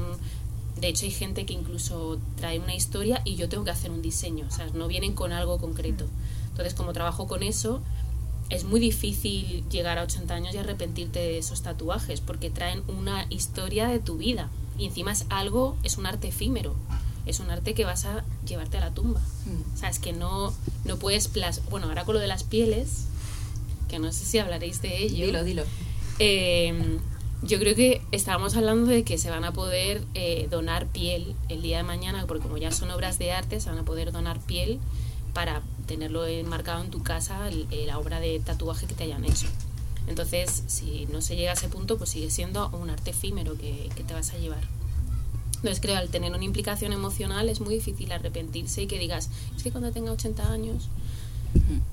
de 0.79 0.89
hecho 0.89 1.05
hay 1.05 1.11
gente 1.11 1.47
que 1.47 1.53
incluso 1.53 2.19
trae 2.35 2.59
una 2.59 2.75
historia 2.75 3.23
y 3.25 3.35
yo 3.35 3.49
tengo 3.49 3.63
que 3.63 3.71
hacer 3.71 3.89
un 3.89 4.03
diseño. 4.03 4.45
O 4.47 4.51
sea, 4.51 4.67
no 4.75 4.87
vienen 4.87 5.13
con 5.13 5.31
algo 5.31 5.57
concreto. 5.57 6.05
Entonces 6.51 6.75
como 6.75 6.93
trabajo 6.93 7.27
con 7.27 7.41
eso, 7.41 7.81
es 8.49 8.63
muy 8.65 8.79
difícil 8.79 9.63
llegar 9.69 9.97
a 9.97 10.03
80 10.03 10.33
años 10.33 10.53
y 10.53 10.59
arrepentirte 10.59 11.19
de 11.19 11.37
esos 11.39 11.63
tatuajes 11.63 12.21
porque 12.21 12.51
traen 12.51 12.83
una 12.87 13.25
historia 13.31 13.87
de 13.87 13.99
tu 13.99 14.17
vida 14.17 14.49
y 14.77 14.85
encima 14.85 15.11
es 15.11 15.25
algo, 15.29 15.77
es 15.83 15.97
un 15.97 16.05
arte 16.05 16.27
efímero, 16.27 16.75
es 17.25 17.39
un 17.39 17.49
arte 17.49 17.73
que 17.73 17.85
vas 17.85 18.05
a 18.05 18.23
llevarte 18.45 18.77
a 18.77 18.81
la 18.81 18.93
tumba. 18.93 19.21
Mm. 19.45 19.73
O 19.73 19.77
sea, 19.77 19.89
es 19.89 19.99
que 19.99 20.13
no, 20.13 20.53
no 20.85 20.97
puedes 20.97 21.27
plas 21.27 21.61
Bueno, 21.69 21.87
ahora 21.87 22.05
con 22.05 22.15
lo 22.15 22.21
de 22.21 22.27
las 22.27 22.43
pieles, 22.43 23.05
que 23.87 23.99
no 23.99 24.11
sé 24.11 24.25
si 24.25 24.39
hablaréis 24.39 24.81
de 24.81 25.03
ello. 25.03 25.25
Dilo, 25.25 25.43
dilo. 25.43 25.63
Eh, 26.19 26.99
yo 27.41 27.59
creo 27.59 27.75
que 27.75 28.01
estábamos 28.11 28.55
hablando 28.55 28.87
de 28.89 29.03
que 29.03 29.17
se 29.17 29.29
van 29.29 29.43
a 29.43 29.51
poder 29.51 30.01
eh, 30.13 30.47
donar 30.49 30.87
piel 30.87 31.35
el 31.49 31.61
día 31.61 31.77
de 31.77 31.83
mañana, 31.83 32.25
porque 32.27 32.43
como 32.43 32.57
ya 32.57 32.71
son 32.71 32.89
obras 32.91 33.19
de 33.19 33.31
arte, 33.33 33.59
se 33.59 33.69
van 33.69 33.79
a 33.79 33.83
poder 33.83 34.11
donar 34.13 34.39
piel 34.39 34.79
para 35.33 35.61
tenerlo 35.87 36.25
enmarcado 36.25 36.81
en 36.83 36.89
tu 36.91 37.03
casa, 37.03 37.47
el- 37.49 37.67
eh, 37.71 37.85
la 37.85 37.99
obra 37.99 38.19
de 38.21 38.39
tatuaje 38.39 38.87
que 38.87 38.93
te 38.95 39.03
hayan 39.03 39.25
hecho. 39.25 39.47
Entonces, 40.07 40.63
si 40.67 41.05
no 41.11 41.21
se 41.21 41.35
llega 41.35 41.51
a 41.51 41.53
ese 41.53 41.67
punto, 41.69 41.97
pues 41.97 42.11
sigue 42.11 42.29
siendo 42.29 42.69
un 42.69 42.89
arte 42.89 43.11
efímero 43.11 43.55
que, 43.57 43.89
que 43.95 44.03
te 44.03 44.13
vas 44.13 44.31
a 44.33 44.37
llevar. 44.37 44.63
Entonces 45.55 45.79
creo 45.81 45.95
al 45.97 46.09
tener 46.09 46.33
una 46.33 46.43
implicación 46.43 46.91
emocional 46.91 47.47
es 47.47 47.61
muy 47.61 47.75
difícil 47.75 48.11
arrepentirse 48.11 48.81
y 48.83 48.87
que 48.87 48.99
digas, 48.99 49.29
es 49.55 49.63
que 49.63 49.71
cuando 49.71 49.91
tenga 49.93 50.11
80 50.11 50.51
años, 50.51 50.89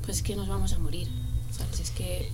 pues 0.04 0.22
que 0.22 0.34
nos 0.36 0.48
vamos 0.48 0.72
a 0.72 0.78
morir. 0.78 1.08
¿Sabes? 1.56 1.78
Es 1.80 1.90
que 1.90 2.30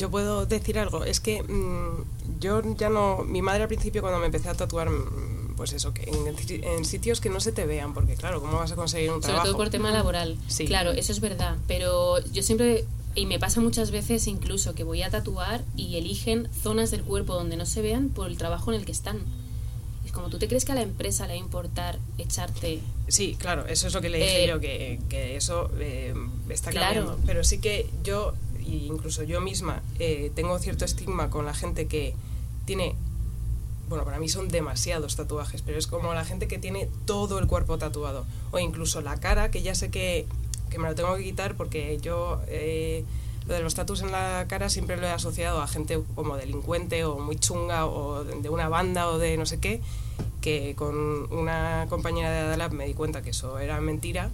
Yo 0.00 0.10
puedo 0.10 0.46
decir 0.46 0.78
algo, 0.78 1.04
es 1.04 1.20
que 1.20 1.42
mm, 1.42 2.38
yo 2.40 2.62
ya 2.76 2.88
no, 2.88 3.18
mi 3.24 3.42
madre 3.42 3.62
al 3.62 3.68
principio 3.68 4.00
cuando 4.00 4.18
me 4.18 4.26
empecé 4.26 4.48
a 4.48 4.54
tatuar, 4.54 4.88
mm, 4.88 5.54
pues 5.56 5.72
eso, 5.74 5.92
que 5.92 6.02
en, 6.10 6.62
en 6.64 6.84
sitios 6.86 7.20
que 7.20 7.28
no 7.28 7.38
se 7.40 7.52
te 7.52 7.66
vean, 7.66 7.92
porque 7.92 8.14
claro, 8.14 8.40
¿cómo 8.40 8.56
vas 8.58 8.72
a 8.72 8.76
conseguir 8.76 9.10
un 9.10 9.16
Sobre 9.16 9.26
trabajo? 9.26 9.46
todo 9.48 9.56
por 9.58 9.68
tema 9.68 9.90
laboral. 9.90 10.38
Sí. 10.48 10.64
Claro, 10.66 10.90
eso 10.92 11.12
es 11.12 11.20
verdad. 11.20 11.56
Pero 11.68 12.18
yo 12.32 12.42
siempre, 12.42 12.86
y 13.14 13.26
me 13.26 13.38
pasa 13.38 13.60
muchas 13.60 13.90
veces 13.90 14.26
incluso, 14.26 14.74
que 14.74 14.84
voy 14.84 15.02
a 15.02 15.10
tatuar 15.10 15.62
y 15.76 15.96
eligen 15.96 16.48
zonas 16.62 16.90
del 16.90 17.02
cuerpo 17.02 17.34
donde 17.34 17.56
no 17.58 17.66
se 17.66 17.82
vean 17.82 18.08
por 18.08 18.28
el 18.30 18.38
trabajo 18.38 18.72
en 18.72 18.80
el 18.80 18.86
que 18.86 18.92
están. 18.92 19.18
Es 20.06 20.12
como 20.12 20.28
tú 20.30 20.38
te 20.38 20.48
crees 20.48 20.64
que 20.64 20.72
a 20.72 20.76
la 20.76 20.80
empresa 20.82 21.26
le 21.26 21.34
va 21.34 21.40
a 21.40 21.44
importar 21.44 21.98
echarte. 22.16 22.80
Sí, 23.08 23.36
claro, 23.38 23.66
eso 23.66 23.86
es 23.86 23.92
lo 23.94 24.00
que 24.00 24.08
le 24.08 24.16
dije 24.18 24.44
Eh, 24.44 24.48
yo, 24.48 24.58
que, 24.60 24.98
que 25.10 25.36
eso 25.36 25.70
eh, 25.78 26.14
está 26.48 26.70
Claro. 26.70 26.94
cambiando. 27.04 27.26
Pero 27.26 27.44
sí 27.44 27.58
que 27.58 27.88
yo, 28.02 28.32
y 28.60 28.86
incluso 28.86 29.22
yo 29.22 29.40
misma, 29.40 29.82
eh, 29.98 30.30
tengo 30.34 30.58
cierto 30.58 30.84
estigma 30.84 31.30
con 31.30 31.44
la 31.44 31.54
gente 31.54 31.86
que 31.86 32.14
tiene, 32.64 32.94
bueno, 33.88 34.04
para 34.04 34.18
mí 34.18 34.28
son 34.28 34.48
demasiados 34.48 35.16
tatuajes, 35.16 35.62
pero 35.62 35.78
es 35.78 35.86
como 35.86 36.14
la 36.14 36.24
gente 36.24 36.48
que 36.48 36.58
tiene 36.58 36.88
todo 37.04 37.38
el 37.38 37.46
cuerpo 37.46 37.78
tatuado, 37.78 38.26
o 38.52 38.58
incluso 38.58 39.00
la 39.00 39.18
cara, 39.18 39.50
que 39.50 39.62
ya 39.62 39.74
sé 39.74 39.90
que, 39.90 40.26
que 40.70 40.78
me 40.78 40.88
lo 40.88 40.94
tengo 40.94 41.16
que 41.16 41.24
quitar 41.24 41.56
porque 41.56 41.98
yo... 42.00 42.40
eh, 42.48 43.04
lo 43.46 43.54
de 43.54 43.62
los 43.62 43.74
tatus 43.74 44.02
en 44.02 44.12
la 44.12 44.44
cara 44.48 44.68
siempre 44.68 44.96
lo 44.96 45.06
he 45.06 45.10
asociado 45.10 45.60
a 45.60 45.66
gente 45.66 46.00
como 46.14 46.36
delincuente 46.36 47.04
o 47.04 47.18
muy 47.18 47.36
chunga 47.36 47.86
o 47.86 48.22
de 48.22 48.48
una 48.48 48.68
banda 48.68 49.08
o 49.08 49.18
de 49.18 49.36
no 49.36 49.44
sé 49.44 49.58
qué, 49.58 49.80
que 50.40 50.74
con 50.76 51.32
una 51.32 51.86
compañera 51.88 52.30
de 52.30 52.38
Adalab 52.38 52.72
me 52.72 52.86
di 52.86 52.94
cuenta 52.94 53.22
que 53.22 53.30
eso 53.30 53.58
era 53.58 53.80
mentira, 53.80 54.30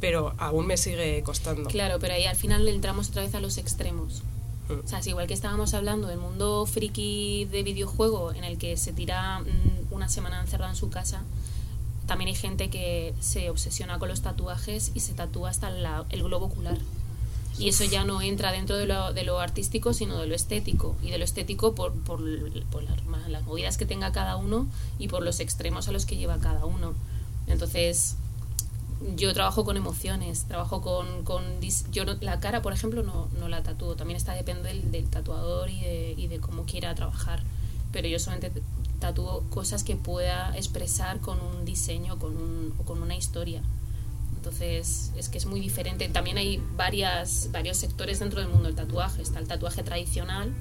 pero 0.00 0.34
aún 0.38 0.66
me 0.66 0.76
sigue 0.76 1.22
costando. 1.22 1.68
Claro, 1.68 1.98
pero 1.98 2.14
ahí 2.14 2.24
al 2.24 2.36
final 2.36 2.66
entramos 2.68 3.08
otra 3.08 3.22
vez 3.22 3.34
a 3.34 3.40
los 3.40 3.58
extremos. 3.58 4.22
Mm. 4.68 4.84
O 4.84 4.88
sea, 4.88 4.98
es 4.98 5.06
igual 5.06 5.26
que 5.26 5.34
estábamos 5.34 5.74
hablando 5.74 6.08
del 6.08 6.18
mundo 6.18 6.66
friki 6.66 7.46
de 7.46 7.62
videojuego 7.62 8.32
en 8.32 8.44
el 8.44 8.58
que 8.58 8.76
se 8.76 8.92
tira 8.92 9.40
mm, 9.40 9.92
una 9.94 10.08
semana 10.08 10.40
encerrado 10.40 10.70
en 10.70 10.76
su 10.76 10.90
casa, 10.90 11.22
también 12.06 12.28
hay 12.28 12.34
gente 12.34 12.70
que 12.70 13.12
se 13.20 13.50
obsesiona 13.50 13.98
con 13.98 14.08
los 14.08 14.22
tatuajes 14.22 14.92
y 14.94 15.00
se 15.00 15.12
tatúa 15.14 15.50
hasta 15.50 15.70
la- 15.70 16.04
el 16.10 16.22
globo 16.22 16.46
ocular. 16.46 16.78
Y 17.58 17.68
eso 17.68 17.82
ya 17.84 18.04
no 18.04 18.22
entra 18.22 18.52
dentro 18.52 18.76
de 18.76 18.86
lo, 18.86 19.12
de 19.12 19.24
lo 19.24 19.40
artístico, 19.40 19.92
sino 19.92 20.16
de 20.18 20.26
lo 20.28 20.34
estético. 20.36 20.94
Y 21.02 21.10
de 21.10 21.18
lo 21.18 21.24
estético 21.24 21.74
por, 21.74 21.92
por, 21.92 22.20
por 22.70 22.82
las, 22.84 22.96
las 23.28 23.42
movidas 23.44 23.76
que 23.76 23.84
tenga 23.84 24.12
cada 24.12 24.36
uno 24.36 24.68
y 25.00 25.08
por 25.08 25.24
los 25.24 25.40
extremos 25.40 25.88
a 25.88 25.92
los 25.92 26.06
que 26.06 26.16
lleva 26.16 26.38
cada 26.38 26.64
uno. 26.66 26.94
Entonces, 27.48 28.14
yo 29.16 29.32
trabajo 29.32 29.64
con 29.64 29.76
emociones, 29.76 30.44
trabajo 30.44 30.80
con... 30.80 31.24
con 31.24 31.42
yo 31.92 32.04
no- 32.04 32.16
la 32.20 32.40
cara, 32.40 32.62
por 32.62 32.72
ejemplo, 32.72 33.02
no, 33.02 33.28
no 33.38 33.48
la 33.48 33.62
tatúo. 33.62 33.94
También 33.96 34.16
está 34.16 34.32
depende 34.34 34.68
del, 34.68 34.90
del 34.90 35.08
tatuador 35.08 35.70
y 35.70 35.80
de, 35.80 36.14
y 36.16 36.26
de 36.26 36.38
cómo 36.40 36.64
quiera 36.64 36.94
trabajar. 36.94 37.42
Pero 37.92 38.08
yo 38.08 38.18
solamente 38.18 38.62
tatúo 39.00 39.44
cosas 39.50 39.84
que 39.84 39.96
pueda 39.96 40.56
expresar 40.56 41.20
con 41.20 41.38
un 41.40 41.64
diseño 41.64 42.18
con 42.18 42.36
un, 42.36 42.74
o 42.78 42.82
con 42.84 43.02
una 43.02 43.14
historia. 43.16 43.62
Entonces, 44.36 45.12
es 45.16 45.28
que 45.28 45.38
es 45.38 45.46
muy 45.46 45.60
diferente. 45.60 46.08
También 46.08 46.38
hay 46.38 46.62
varias, 46.76 47.48
varios 47.52 47.76
sectores 47.76 48.18
dentro 48.20 48.40
del 48.40 48.48
mundo 48.48 48.64
del 48.66 48.74
tatuaje. 48.76 49.22
Está 49.22 49.38
el 49.40 49.48
tatuaje 49.48 49.82
tradicional, 49.82 50.52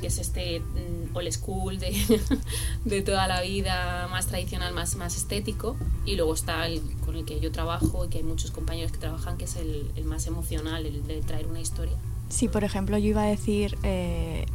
que 0.00 0.08
es 0.08 0.18
este 0.18 0.60
mm, 0.60 1.16
old 1.16 1.30
school 1.32 1.78
de, 1.78 1.94
de 2.84 3.02
toda 3.02 3.26
la 3.28 3.40
vida, 3.42 4.08
más 4.10 4.26
tradicional, 4.26 4.72
más, 4.74 4.96
más 4.96 5.16
estético. 5.16 5.76
Y 6.04 6.16
luego 6.16 6.34
está 6.34 6.66
el 6.66 6.82
con 7.04 7.16
el 7.16 7.24
que 7.24 7.40
yo 7.40 7.52
trabajo 7.52 8.04
y 8.04 8.08
que 8.08 8.18
hay 8.18 8.24
muchos 8.24 8.50
compañeros 8.50 8.92
que 8.92 8.98
trabajan, 8.98 9.36
que 9.36 9.44
es 9.44 9.56
el, 9.56 9.90
el 9.96 10.04
más 10.04 10.26
emocional, 10.26 10.86
el 10.86 11.06
de 11.06 11.20
traer 11.22 11.46
una 11.46 11.60
historia. 11.60 11.94
Sí, 12.28 12.48
por 12.48 12.64
ejemplo, 12.64 12.98
yo 12.98 13.08
iba 13.08 13.22
a 13.22 13.26
decir 13.26 13.78
eh, 13.82 14.46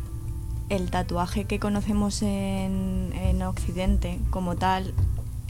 el 0.70 0.90
tatuaje 0.90 1.46
que 1.46 1.60
conocemos 1.60 2.22
en, 2.22 3.12
en 3.14 3.42
Occidente 3.42 4.20
como 4.30 4.56
tal, 4.56 4.94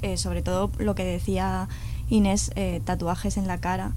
eh, 0.02 0.18
sobre 0.18 0.42
todo 0.42 0.72
lo 0.80 0.96
que 0.96 1.04
decía 1.04 1.70
Inés, 2.10 2.52
eh, 2.56 2.82
tatuajes 2.84 3.38
en 3.38 3.48
la 3.48 3.60
cara. 3.60 3.94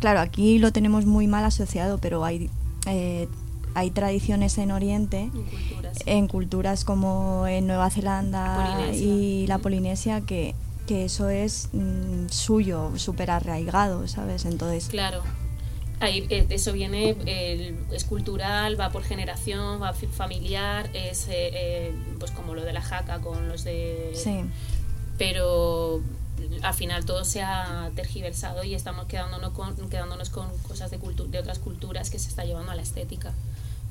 Claro, 0.00 0.20
aquí 0.20 0.58
lo 0.58 0.72
tenemos 0.72 1.06
muy 1.06 1.28
mal 1.28 1.44
asociado, 1.44 1.98
pero 1.98 2.24
hay, 2.24 2.50
eh, 2.86 3.28
hay 3.74 3.90
tradiciones 3.90 4.58
en 4.58 4.70
Oriente, 4.70 5.20
En 5.22 5.30
culturas. 5.30 5.98
en 6.06 6.28
culturas 6.28 6.84
como 6.84 7.46
en 7.46 7.66
Nueva 7.66 7.90
Zelanda 7.90 8.74
Polinesia. 8.76 9.06
y 9.06 9.46
la 9.46 9.58
Polinesia, 9.58 10.20
que, 10.22 10.54
que 10.86 11.04
eso 11.04 11.28
es 11.28 11.68
mm, 11.72 12.28
suyo, 12.30 12.92
súper 12.96 13.30
arraigado, 13.30 14.06
¿sabes? 14.08 14.44
Entonces, 14.44 14.86
Claro. 14.88 15.22
Ahí, 16.00 16.26
eh, 16.30 16.46
eso 16.50 16.72
viene, 16.72 17.16
es 17.92 18.04
cultural, 18.04 18.78
va 18.80 18.90
por 18.90 19.04
generación, 19.04 19.80
va 19.80 19.92
familiar, 19.92 20.90
es 20.94 21.28
eh, 21.28 21.32
eh, 21.54 21.94
pues 22.18 22.32
como 22.32 22.56
lo 22.56 22.62
de 22.64 22.72
la 22.72 22.82
jaca 22.82 23.20
con 23.20 23.48
los 23.48 23.62
de... 23.62 24.10
sí. 24.14 24.40
Pero 25.18 26.00
al 26.62 26.74
final 26.74 27.04
todo 27.04 27.24
se 27.24 27.42
ha 27.42 27.90
tergiversado 27.94 28.64
y 28.64 28.74
estamos 28.74 29.06
quedándonos 29.06 29.52
con, 29.52 29.76
quedándonos 29.88 30.30
con 30.30 30.48
cosas 30.66 30.90
de, 30.90 30.98
cultu- 30.98 31.28
de 31.28 31.38
otras 31.38 31.58
culturas 31.60 32.10
que 32.10 32.18
se 32.18 32.28
está 32.28 32.44
llevando 32.44 32.72
a 32.72 32.74
la 32.74 32.82
estética. 32.82 33.32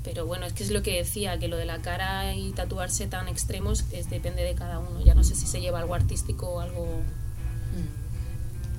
Pero 0.03 0.25
bueno, 0.25 0.45
es 0.45 0.53
que 0.53 0.63
es 0.63 0.71
lo 0.71 0.81
que 0.81 0.97
decía, 0.97 1.37
que 1.37 1.47
lo 1.47 1.57
de 1.57 1.65
la 1.65 1.77
cara 1.79 2.33
y 2.33 2.51
tatuarse 2.51 3.05
tan 3.07 3.27
extremos 3.27 3.85
es, 3.91 4.09
depende 4.09 4.43
de 4.43 4.55
cada 4.55 4.79
uno. 4.79 4.99
Ya 5.03 5.13
no 5.13 5.23
sé 5.23 5.35
si 5.35 5.45
se 5.45 5.61
lleva 5.61 5.79
algo 5.79 5.93
artístico 5.93 6.47
o 6.49 6.59
algo... 6.59 6.85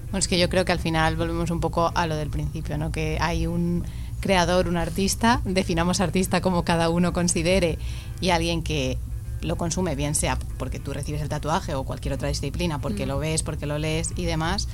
Bueno, 0.04 0.18
es 0.18 0.28
que 0.28 0.38
yo 0.38 0.48
creo 0.50 0.64
que 0.64 0.72
al 0.72 0.78
final 0.78 1.16
volvemos 1.16 1.50
un 1.50 1.60
poco 1.60 1.90
a 1.94 2.06
lo 2.06 2.16
del 2.16 2.28
principio, 2.28 2.76
¿no? 2.76 2.92
Que 2.92 3.16
hay 3.20 3.46
un 3.46 3.84
creador, 4.20 4.68
un 4.68 4.76
artista, 4.76 5.40
definamos 5.44 6.00
artista 6.00 6.40
como 6.40 6.64
cada 6.64 6.90
uno 6.90 7.12
considere, 7.12 7.78
y 8.20 8.30
alguien 8.30 8.62
que 8.62 8.98
lo 9.40 9.56
consume, 9.56 9.96
bien 9.96 10.14
sea 10.14 10.38
porque 10.58 10.78
tú 10.78 10.92
recibes 10.92 11.22
el 11.22 11.28
tatuaje 11.28 11.74
o 11.74 11.84
cualquier 11.84 12.14
otra 12.14 12.28
disciplina, 12.28 12.78
porque 12.78 13.06
Mm. 13.06 13.08
lo 13.08 13.18
ves, 13.18 13.42
porque 13.42 13.66
lo 13.66 13.78
lees 13.78 14.12
y 14.16 14.24
demás. 14.24 14.68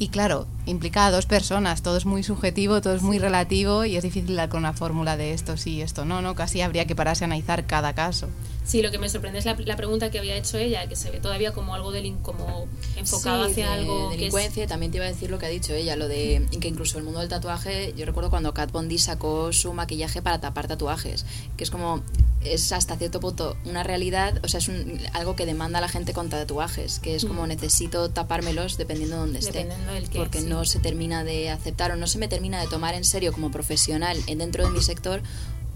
Y 0.00 0.08
claro, 0.08 0.46
implica 0.64 1.06
a 1.06 1.10
dos 1.10 1.26
personas, 1.26 1.82
todo 1.82 1.96
es 1.96 2.06
muy 2.06 2.22
subjetivo, 2.22 2.80
todo 2.80 2.94
es 2.94 3.02
muy 3.02 3.18
relativo 3.18 3.84
y 3.84 3.96
es 3.96 4.04
difícil 4.04 4.36
dar 4.36 4.48
con 4.48 4.60
una 4.60 4.72
fórmula 4.72 5.16
de 5.16 5.32
esto 5.32 5.56
sí, 5.56 5.82
esto 5.82 6.04
no, 6.04 6.22
¿no? 6.22 6.36
Casi 6.36 6.60
habría 6.60 6.86
que 6.86 6.94
pararse 6.94 7.24
a 7.24 7.26
analizar 7.26 7.66
cada 7.66 7.94
caso. 7.94 8.28
Sí, 8.68 8.82
lo 8.82 8.90
que 8.90 8.98
me 8.98 9.08
sorprende 9.08 9.38
es 9.38 9.46
la, 9.46 9.54
la, 9.54 9.76
pregunta 9.76 10.10
que 10.10 10.18
había 10.18 10.36
hecho 10.36 10.58
ella, 10.58 10.86
que 10.86 10.94
se 10.94 11.10
ve 11.10 11.20
todavía 11.20 11.52
como 11.52 11.74
algo 11.74 11.90
del 11.90 12.14
como 12.18 12.68
enfocado 12.96 13.46
sí, 13.46 13.52
hacia 13.52 13.68
de, 13.68 13.72
algo 13.72 14.10
delincuencia. 14.10 14.64
Que 14.64 14.68
También 14.68 14.92
te 14.92 14.98
iba 14.98 15.06
a 15.06 15.08
decir 15.08 15.30
lo 15.30 15.38
que 15.38 15.46
ha 15.46 15.48
dicho 15.48 15.72
ella, 15.72 15.96
lo 15.96 16.06
de 16.06 16.46
que 16.60 16.68
incluso 16.68 16.98
el 16.98 17.04
mundo 17.04 17.20
del 17.20 17.30
tatuaje, 17.30 17.94
yo 17.96 18.04
recuerdo 18.04 18.28
cuando 18.28 18.52
Kat 18.52 18.70
Von 18.70 18.90
D 18.90 18.98
sacó 18.98 19.54
su 19.54 19.72
maquillaje 19.72 20.20
para 20.20 20.38
tapar 20.38 20.68
tatuajes, 20.68 21.24
que 21.56 21.64
es 21.64 21.70
como 21.70 22.02
es 22.44 22.70
hasta 22.72 22.98
cierto 22.98 23.20
punto 23.20 23.56
una 23.64 23.84
realidad, 23.84 24.38
o 24.44 24.48
sea, 24.48 24.58
es 24.58 24.68
un, 24.68 25.00
algo 25.14 25.34
que 25.34 25.46
demanda 25.46 25.78
a 25.78 25.80
la 25.80 25.88
gente 25.88 26.12
con 26.12 26.28
tatuajes, 26.28 26.98
que 26.98 27.14
es 27.14 27.24
como 27.24 27.46
mm. 27.46 27.48
necesito 27.48 28.10
tapármelos 28.10 28.76
dependiendo 28.76 29.16
de 29.16 29.20
dónde 29.22 29.38
esté, 29.38 29.60
dependiendo 29.60 29.92
del 29.94 30.10
que, 30.10 30.18
porque 30.18 30.42
sí. 30.42 30.46
no 30.46 30.66
se 30.66 30.78
termina 30.78 31.24
de 31.24 31.48
aceptar 31.48 31.90
o 31.92 31.96
no 31.96 32.06
se 32.06 32.18
me 32.18 32.28
termina 32.28 32.60
de 32.60 32.66
tomar 32.66 32.94
en 32.94 33.04
serio 33.04 33.32
como 33.32 33.50
profesional 33.50 34.22
dentro 34.26 34.66
de 34.66 34.70
mi 34.72 34.82
sector 34.82 35.22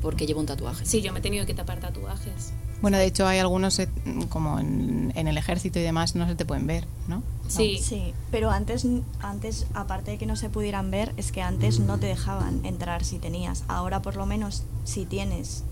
porque 0.03 0.27
llevo 0.27 0.41
un 0.41 0.47
tatuaje. 0.47 0.85
Sí, 0.85 1.01
yo 1.01 1.13
me 1.13 1.21
he 1.21 1.23
tenido 1.23 1.47
que 1.47 1.55
tapar 1.55 1.81
tatuajes. 1.81 2.53
Bueno, 2.83 2.99
de 2.99 3.07
hecho 3.07 3.27
hay 3.27 3.39
algunos 3.39 3.79
eh, 3.79 3.89
como 4.29 4.59
en, 4.59 5.13
en, 5.15 5.29
el 5.29 5.39
ejército 5.39 5.79
y 5.79 5.83
demás 5.83 6.15
no 6.17 6.27
se 6.27 6.35
te 6.35 6.45
pueden 6.45 6.67
ver, 6.67 6.85
¿no? 7.09 7.23
Sí. 7.49 7.79
No. 7.79 7.87
Sí, 7.87 8.15
pero 8.31 8.51
antes, 8.51 8.87
antes, 9.21 9.67
aparte 9.73 10.11
de 10.11 10.19
que 10.19 10.27
no 10.27 10.37
se 10.37 10.51
pudieran 10.51 10.91
ver, 10.91 11.15
es 11.17 11.33
que 11.33 11.43
antes 11.43 11.79
no 11.79 11.99
te 11.99 12.07
dejaban 12.07 12.65
entrar 12.65 13.05
si 13.05 13.19
tenías. 13.19 13.65
Ahora 13.69 14.03
por 14.03 14.17
lo 14.17 14.27
menos 14.27 14.65
si 14.85 15.07
tienes 15.07 15.65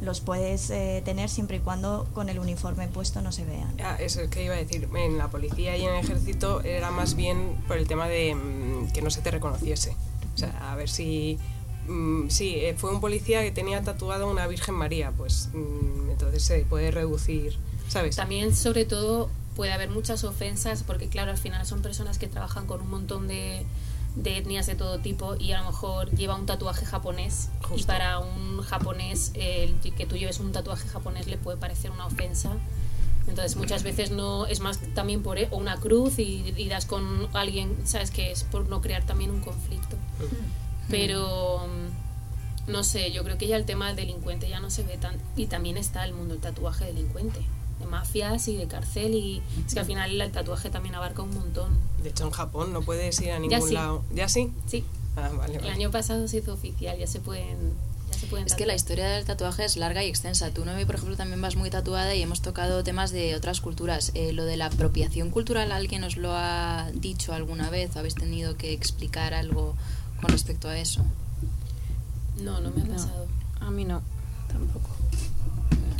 los 0.00 0.20
puedes 0.20 0.70
eh, 0.70 1.02
tener 1.04 1.28
siempre 1.28 1.56
y 1.56 1.60
cuando 1.60 2.06
con 2.12 2.28
el 2.28 2.38
uniforme 2.38 2.88
puesto 2.88 3.20
no 3.20 3.32
se 3.32 3.44
vean. 3.44 3.74
Ah, 3.82 3.96
eso 3.98 4.20
es 4.20 4.30
que 4.30 4.44
iba 4.44 4.54
a 4.54 4.58
decir. 4.58 4.88
En 4.94 5.18
la 5.18 5.28
policía 5.28 5.76
y 5.76 5.84
en 5.84 5.94
el 5.94 6.04
ejército 6.04 6.62
era 6.62 6.90
más 6.90 7.14
bien 7.14 7.56
por 7.66 7.78
el 7.78 7.86
tema 7.86 8.08
de 8.08 8.34
mmm, 8.34 8.90
que 8.92 9.02
no 9.02 9.10
se 9.10 9.20
te 9.20 9.30
reconociese. 9.30 9.96
O 10.34 10.38
sea, 10.38 10.70
a 10.70 10.76
ver 10.76 10.88
si 10.88 11.38
Mm, 11.88 12.28
sí, 12.28 12.56
eh, 12.56 12.74
fue 12.76 12.90
un 12.90 13.00
policía 13.00 13.42
que 13.42 13.50
tenía 13.50 13.82
tatuado 13.82 14.28
una 14.30 14.46
Virgen 14.46 14.74
María, 14.74 15.10
pues 15.16 15.48
mm, 15.54 16.10
entonces 16.10 16.42
se 16.42 16.60
puede 16.60 16.90
reducir, 16.90 17.56
¿sabes? 17.88 18.16
También, 18.16 18.54
sobre 18.54 18.84
todo, 18.84 19.30
puede 19.56 19.72
haber 19.72 19.88
muchas 19.88 20.22
ofensas, 20.24 20.82
porque 20.82 21.08
claro, 21.08 21.30
al 21.30 21.38
final 21.38 21.64
son 21.66 21.82
personas 21.82 22.18
que 22.18 22.28
trabajan 22.28 22.66
con 22.66 22.82
un 22.82 22.90
montón 22.90 23.26
de, 23.26 23.64
de 24.16 24.36
etnias 24.36 24.66
de 24.66 24.74
todo 24.74 24.98
tipo 24.98 25.36
y 25.36 25.52
a 25.52 25.60
lo 25.60 25.66
mejor 25.66 26.10
lleva 26.10 26.34
un 26.34 26.46
tatuaje 26.46 26.84
japonés 26.84 27.48
Justo. 27.62 27.76
y 27.76 27.84
para 27.84 28.18
un 28.18 28.60
japonés 28.62 29.32
el 29.34 29.74
que 29.80 30.06
tú 30.06 30.16
lleves 30.16 30.40
un 30.40 30.52
tatuaje 30.52 30.88
japonés 30.88 31.26
le 31.26 31.38
puede 31.38 31.56
parecer 31.56 31.90
una 31.90 32.06
ofensa. 32.06 32.52
Entonces 33.26 33.56
muchas 33.56 33.82
veces 33.82 34.10
no 34.10 34.46
es 34.46 34.60
más 34.60 34.78
también 34.94 35.22
por 35.22 35.38
o 35.50 35.56
una 35.56 35.76
cruz 35.76 36.18
y, 36.18 36.54
y 36.56 36.68
das 36.68 36.86
con 36.86 37.28
alguien, 37.34 37.76
sabes 37.84 38.10
que 38.10 38.32
es 38.32 38.44
por 38.44 38.68
no 38.68 38.80
crear 38.80 39.04
también 39.04 39.30
un 39.30 39.40
conflicto. 39.40 39.96
Pero 40.88 41.66
no 42.66 42.84
sé, 42.84 43.12
yo 43.12 43.24
creo 43.24 43.38
que 43.38 43.46
ya 43.46 43.56
el 43.56 43.64
tema 43.64 43.88
del 43.88 43.96
delincuente 43.96 44.48
ya 44.48 44.60
no 44.60 44.70
se 44.70 44.82
ve 44.82 44.98
tan 44.98 45.16
y 45.36 45.46
también 45.46 45.76
está 45.76 46.04
el 46.04 46.12
mundo 46.12 46.34
del 46.34 46.42
tatuaje 46.42 46.84
delincuente 46.84 47.40
de 47.78 47.86
mafias 47.86 48.48
y 48.48 48.56
de 48.56 48.66
cárcel 48.66 49.14
y 49.14 49.42
es 49.66 49.74
que 49.74 49.80
al 49.80 49.86
final 49.86 50.20
el 50.20 50.32
tatuaje 50.32 50.70
también 50.70 50.94
abarca 50.94 51.22
un 51.22 51.34
montón. 51.34 51.78
De 52.02 52.10
hecho 52.10 52.24
en 52.24 52.30
Japón 52.30 52.72
no 52.72 52.82
puedes 52.82 53.20
ir 53.20 53.30
a 53.30 53.38
ningún 53.38 53.58
ya 53.58 53.66
sí. 53.66 53.74
lado. 53.74 54.04
¿Ya 54.12 54.28
sí? 54.28 54.52
Sí. 54.66 54.84
Ah, 55.16 55.30
vale, 55.36 55.56
el 55.56 55.68
año 55.68 55.90
pasado 55.90 56.28
se 56.28 56.38
hizo 56.38 56.52
oficial, 56.52 56.96
ya 56.98 57.06
se 57.06 57.20
pueden 57.20 57.72
ya 58.10 58.18
se 58.18 58.26
pueden 58.26 58.46
Es 58.46 58.54
que 58.54 58.66
la 58.66 58.74
historia 58.74 59.08
del 59.08 59.24
tatuaje 59.24 59.64
es 59.64 59.76
larga 59.76 60.02
y 60.04 60.08
extensa. 60.08 60.50
Tú, 60.50 60.64
Noemi, 60.64 60.84
por 60.84 60.94
ejemplo, 60.94 61.16
también 61.16 61.40
vas 61.42 61.56
muy 61.56 61.70
tatuada 61.70 62.14
y 62.14 62.22
hemos 62.22 62.40
tocado 62.40 62.82
temas 62.84 63.10
de 63.10 63.34
otras 63.34 63.60
culturas. 63.60 64.12
Eh, 64.14 64.32
lo 64.32 64.44
de 64.44 64.56
la 64.56 64.66
apropiación 64.66 65.30
cultural, 65.30 65.72
¿alguien 65.72 66.04
os 66.04 66.16
lo 66.16 66.32
ha 66.32 66.90
dicho 66.94 67.32
alguna 67.32 67.68
vez? 67.70 67.96
¿Habéis 67.96 68.14
tenido 68.14 68.56
que 68.56 68.72
explicar 68.72 69.34
algo 69.34 69.74
con 70.20 70.30
respecto 70.30 70.68
a 70.68 70.78
eso? 70.78 71.04
No, 72.40 72.60
no 72.60 72.70
me 72.70 72.82
ha 72.82 72.86
pasado. 72.86 73.26
No, 73.60 73.66
a 73.66 73.70
mí 73.70 73.84
no, 73.84 74.02
tampoco. 74.48 74.90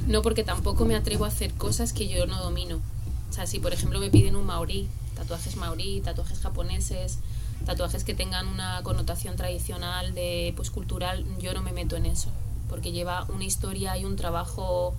No, 0.07 0.23
porque 0.23 0.45
tampoco 0.45 0.85
me 0.85 0.97
atrevo 0.97 1.25
a 1.25 1.29
hacer 1.29 1.53
cosas 1.55 1.93
que 1.93 2.09
yo 2.09 2.27
no 2.27 2.43
domino. 2.43 2.81
O 3.29 3.33
sea, 3.33 3.47
si 3.47 3.59
por 3.59 3.73
ejemplo 3.73 4.01
me 4.01 4.11
piden 4.11 4.37
un 4.37 4.47
maorí, 4.47 4.89
tatuajes 5.15 5.57
maorí, 5.57 6.01
tatuajes 6.01 6.39
japoneses, 6.41 7.19
tatuajes 7.67 8.05
que 8.05 8.15
tengan 8.15 8.49
una 8.49 8.83
connotación 8.83 9.37
tradicional, 9.37 10.15
de 10.15 10.53
pues 10.57 10.71
cultural, 10.71 11.25
yo 11.39 11.53
no 11.53 11.63
me 11.63 11.73
meto 11.73 11.97
en 11.97 12.07
eso, 12.07 12.31
porque 12.69 12.93
lleva 12.93 13.27
una 13.29 13.45
historia 13.45 13.99
y 13.99 14.05
un 14.05 14.17
trabajo 14.17 14.95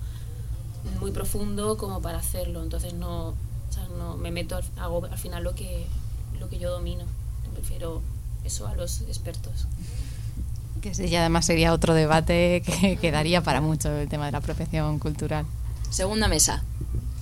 muy 0.99 1.11
profundo 1.11 1.77
como 1.77 2.01
para 2.01 2.19
hacerlo. 2.19 2.61
Entonces 2.61 2.93
no, 2.93 3.29
o 3.29 3.71
sea, 3.71 3.87
no 3.97 4.17
me 4.17 4.31
meto, 4.31 4.59
hago 4.77 5.05
al 5.05 5.17
final 5.17 5.43
lo 5.43 5.55
que 5.55 5.87
lo 6.39 6.49
que 6.49 6.59
yo 6.59 6.71
domino. 6.71 7.05
Prefiero 7.53 8.01
eso 8.49 8.67
a 8.67 8.75
los 8.75 9.01
expertos. 9.01 9.67
Que 10.81 10.93
sí, 10.93 11.05
y 11.05 11.15
además 11.15 11.45
sería 11.45 11.71
otro 11.71 11.93
debate 11.93 12.63
que 12.65 12.97
quedaría 12.97 13.41
para 13.41 13.61
mucho 13.61 13.95
el 13.95 14.09
tema 14.09 14.25
de 14.25 14.31
la 14.31 14.39
apropiación 14.39 14.99
cultural. 14.99 15.45
Segunda 15.89 16.27
mesa. 16.27 16.63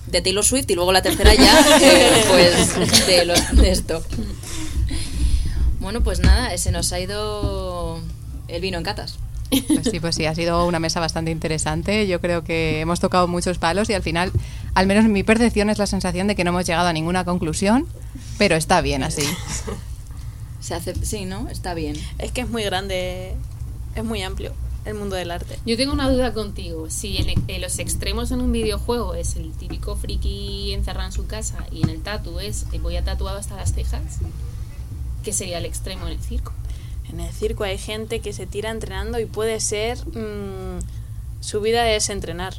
De 0.06 0.22
Taylor 0.22 0.44
Swift 0.44 0.70
y 0.70 0.74
luego 0.74 0.90
la 0.90 1.02
tercera 1.02 1.34
ya, 1.34 1.60
eh, 1.82 2.24
pues 2.28 3.06
de, 3.06 3.24
lo, 3.26 3.34
de 3.60 3.70
esto. 3.70 4.02
Bueno, 5.80 6.02
pues 6.02 6.20
nada, 6.20 6.56
se 6.56 6.72
nos 6.72 6.92
ha 6.92 7.00
ido 7.00 8.00
el 8.48 8.62
vino 8.62 8.78
en 8.78 8.84
catas. 8.84 9.18
Pues 9.50 9.88
sí, 9.90 10.00
pues 10.00 10.14
sí, 10.14 10.24
ha 10.24 10.34
sido 10.34 10.66
una 10.66 10.78
mesa 10.78 11.00
bastante 11.00 11.30
interesante. 11.30 12.06
Yo 12.06 12.20
creo 12.20 12.42
que 12.44 12.80
hemos 12.80 13.00
tocado 13.00 13.28
muchos 13.28 13.58
palos 13.58 13.90
y 13.90 13.94
al 13.94 14.02
final, 14.02 14.32
al 14.74 14.86
menos 14.86 15.04
mi 15.04 15.22
percepción 15.22 15.68
es 15.68 15.78
la 15.78 15.86
sensación 15.86 16.26
de 16.26 16.34
que 16.34 16.44
no 16.44 16.50
hemos 16.50 16.66
llegado 16.66 16.88
a 16.88 16.92
ninguna 16.92 17.24
conclusión, 17.24 17.86
pero 18.38 18.56
está 18.56 18.80
bien 18.80 19.02
así. 19.02 19.22
Se 20.60 20.74
hace, 20.74 20.94
sí, 21.04 21.24
¿no? 21.24 21.48
Está 21.48 21.74
bien. 21.74 21.96
Es 22.18 22.32
que 22.32 22.42
es 22.42 22.48
muy 22.48 22.64
grande, 22.64 23.34
es 23.94 24.04
muy 24.04 24.22
amplio 24.22 24.52
el 24.84 24.94
mundo 24.94 25.16
del 25.16 25.30
arte. 25.30 25.58
Yo 25.66 25.76
tengo 25.76 25.92
una 25.92 26.10
duda 26.10 26.32
contigo. 26.32 26.88
Si 26.90 27.18
en, 27.18 27.44
en, 27.46 27.60
los 27.60 27.78
extremos 27.78 28.30
en 28.30 28.40
un 28.40 28.50
videojuego 28.52 29.14
es 29.14 29.36
el 29.36 29.52
típico 29.52 29.96
friki 29.96 30.72
encerrado 30.72 31.06
en 31.06 31.12
su 31.12 31.26
casa 31.26 31.66
y 31.70 31.82
en 31.82 31.90
el 31.90 32.02
tatu 32.02 32.40
es 32.40 32.66
voy 32.80 32.96
a 32.96 33.04
tatuado 33.04 33.38
hasta 33.38 33.56
las 33.56 33.74
cejas, 33.74 34.18
¿qué 35.22 35.32
sería 35.32 35.58
el 35.58 35.66
extremo 35.66 36.06
en 36.06 36.12
el 36.12 36.20
circo? 36.20 36.52
En 37.10 37.20
el 37.20 37.32
circo 37.32 37.64
hay 37.64 37.78
gente 37.78 38.20
que 38.20 38.32
se 38.32 38.46
tira 38.46 38.70
entrenando 38.70 39.18
y 39.18 39.26
puede 39.26 39.60
ser 39.60 39.98
mmm, 40.06 40.80
su 41.40 41.60
vida 41.60 41.90
es 41.90 42.08
entrenar. 42.08 42.54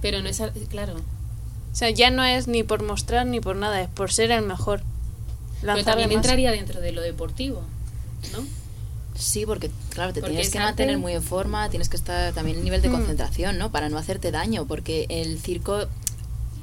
Pero 0.00 0.20
no 0.20 0.28
es, 0.28 0.42
claro. 0.68 0.94
O 0.94 1.74
sea, 1.74 1.90
ya 1.90 2.10
no 2.10 2.24
es 2.24 2.48
ni 2.48 2.62
por 2.64 2.82
mostrar 2.82 3.26
ni 3.26 3.40
por 3.40 3.56
nada, 3.56 3.80
es 3.80 3.88
por 3.88 4.12
ser 4.12 4.30
el 4.32 4.44
mejor. 4.44 4.82
Pero 5.62 5.84
también 5.84 6.08
más. 6.08 6.16
entraría 6.16 6.50
dentro 6.50 6.80
de 6.80 6.92
lo 6.92 7.00
deportivo, 7.00 7.62
¿no? 8.32 8.44
Sí, 9.14 9.46
porque 9.46 9.70
claro, 9.90 10.12
te 10.12 10.20
porque 10.20 10.34
tienes 10.34 10.50
que 10.50 10.58
mantener 10.58 10.98
muy 10.98 11.12
en 11.12 11.22
forma, 11.22 11.68
tienes 11.70 11.88
que 11.88 11.96
estar 11.96 12.32
también 12.32 12.58
en 12.58 12.64
nivel 12.64 12.82
de 12.82 12.88
mm. 12.88 12.92
concentración, 12.92 13.58
¿no? 13.58 13.70
Para 13.70 13.88
no 13.88 13.98
hacerte 13.98 14.30
daño, 14.30 14.66
porque 14.66 15.06
el 15.08 15.38
circo, 15.38 15.86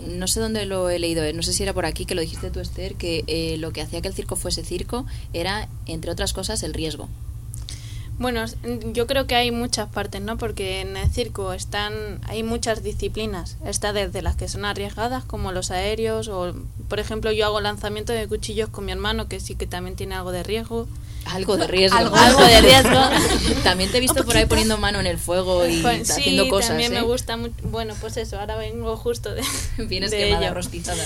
no 0.05 0.27
sé 0.27 0.39
dónde 0.39 0.65
lo 0.65 0.89
he 0.89 0.99
leído, 0.99 1.23
no 1.33 1.43
sé 1.43 1.53
si 1.53 1.63
era 1.63 1.73
por 1.73 1.85
aquí 1.85 2.05
que 2.05 2.15
lo 2.15 2.21
dijiste 2.21 2.49
tú, 2.49 2.59
Esther, 2.59 2.95
que 2.95 3.23
eh, 3.27 3.57
lo 3.57 3.71
que 3.71 3.81
hacía 3.81 4.01
que 4.01 4.07
el 4.07 4.13
circo 4.13 4.35
fuese 4.35 4.63
circo 4.63 5.05
era, 5.31 5.69
entre 5.85 6.11
otras 6.11 6.33
cosas, 6.33 6.63
el 6.63 6.73
riesgo. 6.73 7.07
Bueno, 8.19 8.43
yo 8.91 9.07
creo 9.07 9.27
que 9.27 9.35
hay 9.35 9.49
muchas 9.49 9.87
partes, 9.87 10.21
¿no? 10.21 10.37
Porque 10.37 10.81
en 10.81 10.97
el 10.97 11.09
circo 11.09 11.53
están, 11.53 12.19
hay 12.27 12.43
muchas 12.43 12.83
disciplinas. 12.83 13.55
Está 13.65 13.93
desde 13.93 14.21
las 14.21 14.35
que 14.35 14.49
son 14.49 14.65
arriesgadas, 14.65 15.23
como 15.23 15.53
los 15.53 15.71
aéreos, 15.71 16.27
o 16.27 16.53
por 16.89 16.99
ejemplo 16.99 17.31
yo 17.31 17.45
hago 17.45 17.61
lanzamiento 17.61 18.11
de 18.11 18.27
cuchillos 18.27 18.67
con 18.67 18.83
mi 18.83 18.91
hermano, 18.91 19.29
que 19.29 19.39
sí 19.39 19.55
que 19.55 19.67
también 19.67 19.95
tiene 19.95 20.15
algo 20.15 20.33
de 20.33 20.43
riesgo. 20.43 20.85
Algo 21.23 21.55
de 21.55 21.67
riesgo. 21.67 21.97
algo, 21.97 22.15
algo 22.17 22.43
de 22.43 22.59
riesgo. 22.59 22.99
también 23.63 23.89
te 23.89 23.99
he 23.99 24.01
visto 24.01 24.25
por 24.25 24.35
ahí 24.35 24.45
poniendo 24.45 24.77
mano 24.77 24.99
en 24.99 25.07
el 25.07 25.17
fuego 25.17 25.65
y 25.65 25.81
pues, 25.81 26.11
haciendo 26.11 26.43
sí, 26.43 26.49
cosas. 26.49 26.69
también 26.69 26.91
¿eh? 26.91 26.95
me 26.95 27.01
gusta 27.03 27.37
mucho. 27.37 27.53
Bueno, 27.63 27.93
pues 28.01 28.17
eso, 28.17 28.37
ahora 28.37 28.57
vengo 28.57 28.97
justo 28.97 29.33
de. 29.33 29.43
Vienes 29.77 30.11
de 30.11 30.17
quemada, 30.17 30.47
ello. 30.47 30.55
rostizada. 30.55 31.05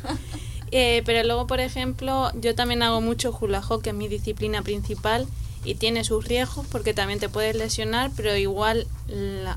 eh, 0.70 1.02
pero 1.06 1.26
luego, 1.26 1.46
por 1.46 1.60
ejemplo, 1.60 2.30
yo 2.34 2.54
también 2.54 2.82
hago 2.82 3.00
mucho 3.00 3.34
hula 3.40 3.62
hoop, 3.66 3.80
que 3.80 3.90
es 3.90 3.96
mi 3.96 4.08
disciplina 4.08 4.60
principal 4.60 5.26
y 5.66 5.74
tiene 5.74 6.04
sus 6.04 6.24
riesgos 6.24 6.64
porque 6.70 6.94
también 6.94 7.18
te 7.18 7.28
puedes 7.28 7.56
lesionar, 7.56 8.12
pero 8.16 8.36
igual 8.36 8.86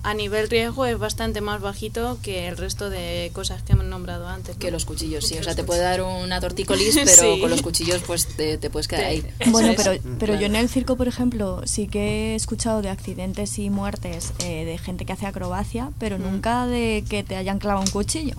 a 0.04 0.14
nivel 0.16 0.50
riesgo 0.50 0.86
es 0.86 0.98
bastante 0.98 1.40
más 1.40 1.62
bajito 1.62 2.18
que 2.24 2.48
el 2.48 2.58
resto 2.58 2.90
de 2.90 3.30
cosas 3.34 3.62
que 3.62 3.74
hemos 3.74 3.86
nombrado 3.86 4.28
antes. 4.28 4.56
¿no? 4.56 4.60
Que 4.60 4.72
los 4.72 4.86
cuchillos, 4.86 5.28
sí. 5.28 5.38
O 5.38 5.44
sea, 5.44 5.56
te 5.56 5.64
puede 5.64 5.82
dar 5.82 6.02
una 6.02 6.40
tortícolis, 6.40 6.96
pero 6.96 7.12
sí. 7.36 7.40
con 7.40 7.50
los 7.52 7.62
cuchillos 7.62 8.02
pues 8.06 8.26
te, 8.26 8.58
te 8.58 8.70
puedes 8.72 8.88
quedar 8.88 9.06
ahí. 9.06 9.24
Bueno, 9.48 9.74
pero, 9.78 10.02
pero 10.20 10.36
yo 10.36 10.48
en 10.48 10.56
el 10.56 10.68
circo, 10.68 10.96
por 10.96 11.08
ejemplo, 11.08 11.62
sí 11.66 11.88
que 11.88 12.34
he 12.34 12.36
escuchado 12.36 12.82
de 12.82 12.90
accidentes 12.90 13.60
y 13.60 13.70
muertes 13.70 14.34
eh, 14.44 14.66
de 14.66 14.78
gente 14.80 15.06
que 15.06 15.14
hace 15.14 15.28
acrobacia, 15.28 15.92
pero 16.00 16.18
mm. 16.18 16.22
nunca 16.24 16.66
de 16.66 17.04
que 17.08 17.24
te 17.24 17.36
hayan 17.36 17.60
clavado 17.60 17.86
un 17.86 17.92
cuchillo. 17.92 18.36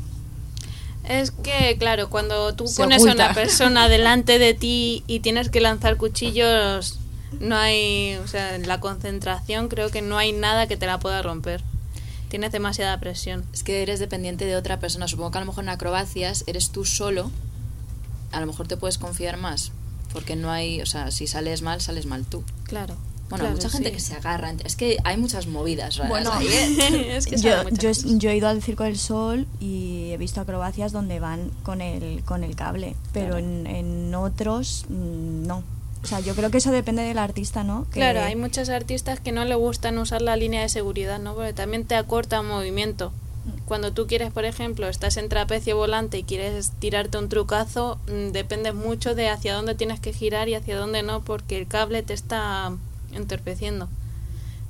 Es 1.09 1.31
que, 1.31 1.77
claro, 1.79 2.11
cuando 2.11 2.55
tú 2.55 2.67
Se 2.67 2.83
pones 2.83 3.03
oculta. 3.03 3.25
a 3.25 3.27
una 3.27 3.35
persona 3.35 3.89
delante 3.89 4.39
de 4.39 4.55
ti 4.55 5.03
y 5.07 5.21
tienes 5.21 5.49
que 5.49 5.61
lanzar 5.61 5.97
cuchillos, 5.97 6.99
no 7.39 7.57
hay, 7.57 8.17
o 8.17 8.27
sea, 8.27 8.55
en 8.55 8.67
la 8.67 8.81
concentración 8.81 9.69
creo 9.69 9.91
que 9.91 10.03
no 10.03 10.19
hay 10.19 10.33
nada 10.33 10.67
que 10.67 10.77
te 10.77 10.87
la 10.87 10.99
pueda 10.99 11.23
romper. 11.23 11.63
Tienes 12.29 12.53
demasiada 12.53 12.99
presión. 13.01 13.45
Es 13.53 13.63
que 13.63 13.83
eres 13.83 13.99
dependiente 13.99 14.45
de 14.45 14.57
otra 14.57 14.79
persona. 14.79 15.09
Supongo 15.09 15.33
que 15.33 15.39
a 15.39 15.41
lo 15.41 15.47
mejor 15.49 15.65
en 15.65 15.71
acrobacias 15.71 16.45
eres 16.47 16.71
tú 16.71 16.85
solo 16.85 17.31
a 18.33 18.41
lo 18.41 18.47
mejor 18.47 18.69
te 18.69 18.77
puedes 18.77 18.99
confiar 18.99 19.37
más, 19.37 19.73
porque 20.13 20.37
no 20.37 20.51
hay, 20.51 20.81
o 20.81 20.87
sea, 20.87 21.11
si 21.11 21.27
sales 21.27 21.63
mal, 21.63 21.81
sales 21.81 22.07
mal 22.07 22.25
tú. 22.25 22.45
Claro. 22.65 22.97
Bueno, 23.29 23.45
hay 23.45 23.53
claro, 23.53 23.57
mucha 23.57 23.71
gente 23.71 23.91
sí. 23.91 23.95
que 23.95 24.01
se 24.01 24.15
agarra. 24.15 24.53
Es 24.65 24.75
que 24.75 24.99
hay 25.05 25.17
muchas 25.17 25.47
movidas 25.47 25.97
raras 25.99 26.11
Bueno, 26.11 26.33
ahí, 26.33 26.47
¿eh? 26.51 27.17
es 27.17 27.27
que 27.27 27.37
Yo, 27.37 27.69
yo, 27.71 27.91
yo 27.93 28.31
he 28.31 28.37
ido 28.37 28.49
al 28.49 28.61
Circo 28.61 28.83
del 28.83 28.99
Sol 28.99 29.47
y 29.61 30.11
he 30.11 30.17
visto 30.17 30.41
acrobacias 30.41 30.91
donde 30.91 31.21
van 31.21 31.51
con 31.63 31.81
el, 31.81 32.25
con 32.25 32.43
el 32.43 32.57
cable, 32.57 32.97
pero 33.13 33.39
en, 33.39 33.69
en 33.69 34.15
otros 34.15 34.85
mm, 34.89 35.47
no. 35.47 35.63
O 36.03 36.07
sea, 36.07 36.21
yo 36.21 36.35
creo 36.35 36.51
que 36.51 36.59
eso 36.59 36.73
depende 36.73 37.03
del 37.03 37.19
artista, 37.19 37.63
¿no? 37.63 37.87
Claro, 37.91 38.21
hay 38.21 38.35
muchos 38.35 38.69
artistas 38.71 39.21
que 39.21 39.33
no 39.33 39.45
le 39.45 39.55
gustan 39.55 39.99
usar 39.99 40.23
la 40.23 40.37
línea 40.37 40.63
de 40.63 40.69
seguridad, 40.69 41.19
¿no? 41.19 41.35
Porque 41.35 41.53
también 41.53 41.85
te 41.85 41.95
acorta 41.95 42.43
movimiento. 42.43 43.13
Cuando 43.67 43.93
tú 43.93 44.07
quieres, 44.07 44.33
por 44.33 44.45
ejemplo, 44.45 44.89
estás 44.89 45.17
en 45.17 45.29
trapecio 45.29 45.77
volante 45.77 46.19
y 46.19 46.25
quieres 46.25 46.73
tirarte 46.79 47.19
un 47.19 47.29
trucazo, 47.29 47.99
mm, 48.07 48.33
depende 48.33 48.73
mucho 48.73 49.15
de 49.15 49.29
hacia 49.29 49.55
dónde 49.55 49.75
tienes 49.75 50.01
que 50.01 50.13
girar 50.13 50.49
y 50.49 50.55
hacia 50.55 50.79
dónde 50.79 51.03
no, 51.03 51.23
porque 51.23 51.59
el 51.59 51.67
cable 51.67 52.03
te 52.03 52.15
está 52.15 52.73
entorpeciendo. 53.13 53.89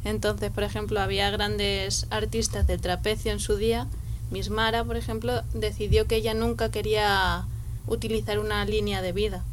Entonces, 0.05 0.51
por 0.51 0.65
ejemplo, 0.65 1.01
había 1.01 1.31
grandes 1.31 2.07
artistas 2.11 2.67
del 2.67 2.81
trapecio 2.81 3.33
en 3.33 3.41
su 3.41 3.57
día. 3.57 3.87
Miss 4.31 4.51
Mara, 4.51 4.85
por 4.85 4.97
ejemplo, 4.97 5.43
decidió 5.53 6.07
que 6.07 6.17
ella 6.17 6.35
nunca 6.35 6.71
quería 6.71 7.45
utilizar 7.87 8.39
una 8.39 8.65
línea 8.65 9.03
de 9.03 9.13
vida. 9.13 9.45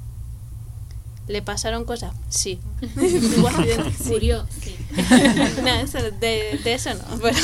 ¿Le 1.28 1.42
pasaron 1.42 1.86
cosas? 1.86 2.14
Sí. 2.30 2.60
Hubo 3.38 3.48
accidentes, 3.48 3.96
sí. 4.02 4.10
Murió, 4.10 4.46
sí. 4.62 4.76
no, 5.64 5.76
eso, 5.76 6.00
de, 6.02 6.60
de 6.64 6.74
eso 6.74 6.92
no. 6.94 7.20
Pero, 7.22 7.36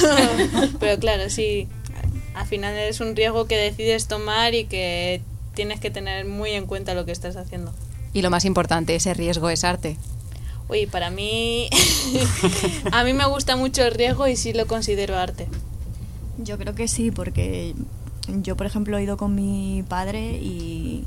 pero 0.80 1.00
claro, 1.00 1.30
sí. 1.30 1.68
Al 2.34 2.48
final 2.48 2.76
es 2.76 3.00
un 3.00 3.16
riesgo 3.16 3.46
que 3.46 3.58
decides 3.58 4.08
tomar 4.08 4.54
y 4.56 4.66
que 4.66 5.22
tienes 5.54 5.80
que 5.80 5.92
tener 5.92 6.26
muy 6.26 6.52
en 6.52 6.66
cuenta 6.66 6.94
lo 6.94 7.06
que 7.06 7.12
estás 7.12 7.36
haciendo. 7.36 7.74
Y 8.14 8.22
lo 8.22 8.30
más 8.30 8.46
importante, 8.46 8.96
ese 8.96 9.14
riesgo 9.14 9.50
es 9.50 9.64
arte. 9.64 9.98
Uy, 10.70 10.86
para 10.86 11.10
mí. 11.10 11.70
a 12.92 13.04
mí 13.04 13.14
me 13.14 13.26
gusta 13.28 13.56
mucho 13.56 13.84
el 13.84 13.94
riesgo 13.94 14.28
y 14.28 14.36
sí 14.36 14.54
lo 14.54 14.66
considero 14.66 15.18
arte. 15.18 15.48
Yo 16.38 16.58
creo 16.58 16.74
que 16.74 16.88
sí, 16.88 17.12
porque 17.12 17.76
yo, 18.28 18.56
por 18.56 18.66
ejemplo, 18.66 18.98
he 18.98 19.04
ido 19.04 19.18
con 19.18 19.36
mi 19.36 19.84
padre 19.88 20.40
y, 20.42 21.06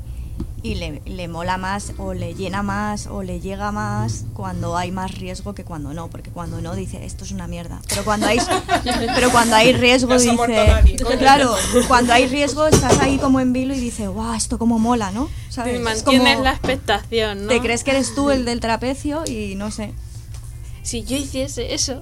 y 0.63 0.75
le, 0.75 1.01
le 1.05 1.27
mola 1.27 1.57
más 1.57 1.93
o 1.97 2.13
le 2.13 2.33
llena 2.33 2.63
más 2.63 3.07
o 3.07 3.21
le 3.23 3.39
llega 3.39 3.71
más 3.71 4.25
cuando 4.33 4.75
hay 4.75 4.91
más 4.91 5.11
riesgo 5.17 5.53
que 5.53 5.63
cuando 5.63 5.93
no, 5.93 6.07
porque 6.09 6.31
cuando 6.31 6.61
no 6.61 6.75
dice 6.75 7.05
esto 7.05 7.23
es 7.25 7.31
una 7.31 7.47
mierda. 7.47 7.79
Pero 7.87 8.03
cuando 8.03 8.25
hay, 8.27 8.39
pero 9.15 9.29
cuando 9.31 9.55
hay 9.55 9.71
riesgo 9.73 10.13
No 10.15 10.19
dice, 10.19 10.67
claro, 11.19 11.53
cuando 11.87 12.13
hay 12.13 12.27
riesgo 12.27 12.65
estás 12.67 12.99
ahí 12.99 13.17
como 13.17 13.39
en 13.39 13.53
vilo 13.53 13.73
y 13.75 13.79
dices, 13.79 14.09
guau, 14.09 14.33
esto 14.33 14.57
como 14.57 14.79
mola, 14.79 15.11
¿no? 15.11 15.29
¿Sabes? 15.49 15.79
Mantienes 15.79 16.33
como- 16.35 16.43
la 16.43 16.51
expectación, 16.51 17.43
¿no? 17.43 17.47
Te 17.49 17.61
crees 17.61 17.83
que 17.83 17.91
eres 17.91 18.15
tú 18.15 18.31
el 18.31 18.43
del 18.43 18.59
trapecio 18.59 19.23
y 19.27 19.53
no 19.55 19.69
sé. 19.71 19.93
Si 20.81 21.03
yo 21.03 21.17
hiciese 21.17 21.73
eso. 21.73 22.01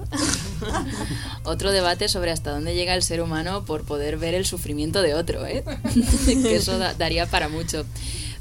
Otro 1.44 1.72
debate 1.72 2.08
sobre 2.08 2.30
hasta 2.30 2.50
dónde 2.52 2.74
llega 2.74 2.94
el 2.94 3.02
ser 3.02 3.20
humano 3.20 3.64
por 3.64 3.82
poder 3.84 4.16
ver 4.16 4.34
el 4.34 4.46
sufrimiento 4.46 5.02
de 5.02 5.14
otro, 5.14 5.44
¿eh? 5.46 5.64
que 6.26 6.56
eso 6.56 6.78
da- 6.78 6.94
daría 6.94 7.26
para 7.26 7.48
mucho. 7.48 7.84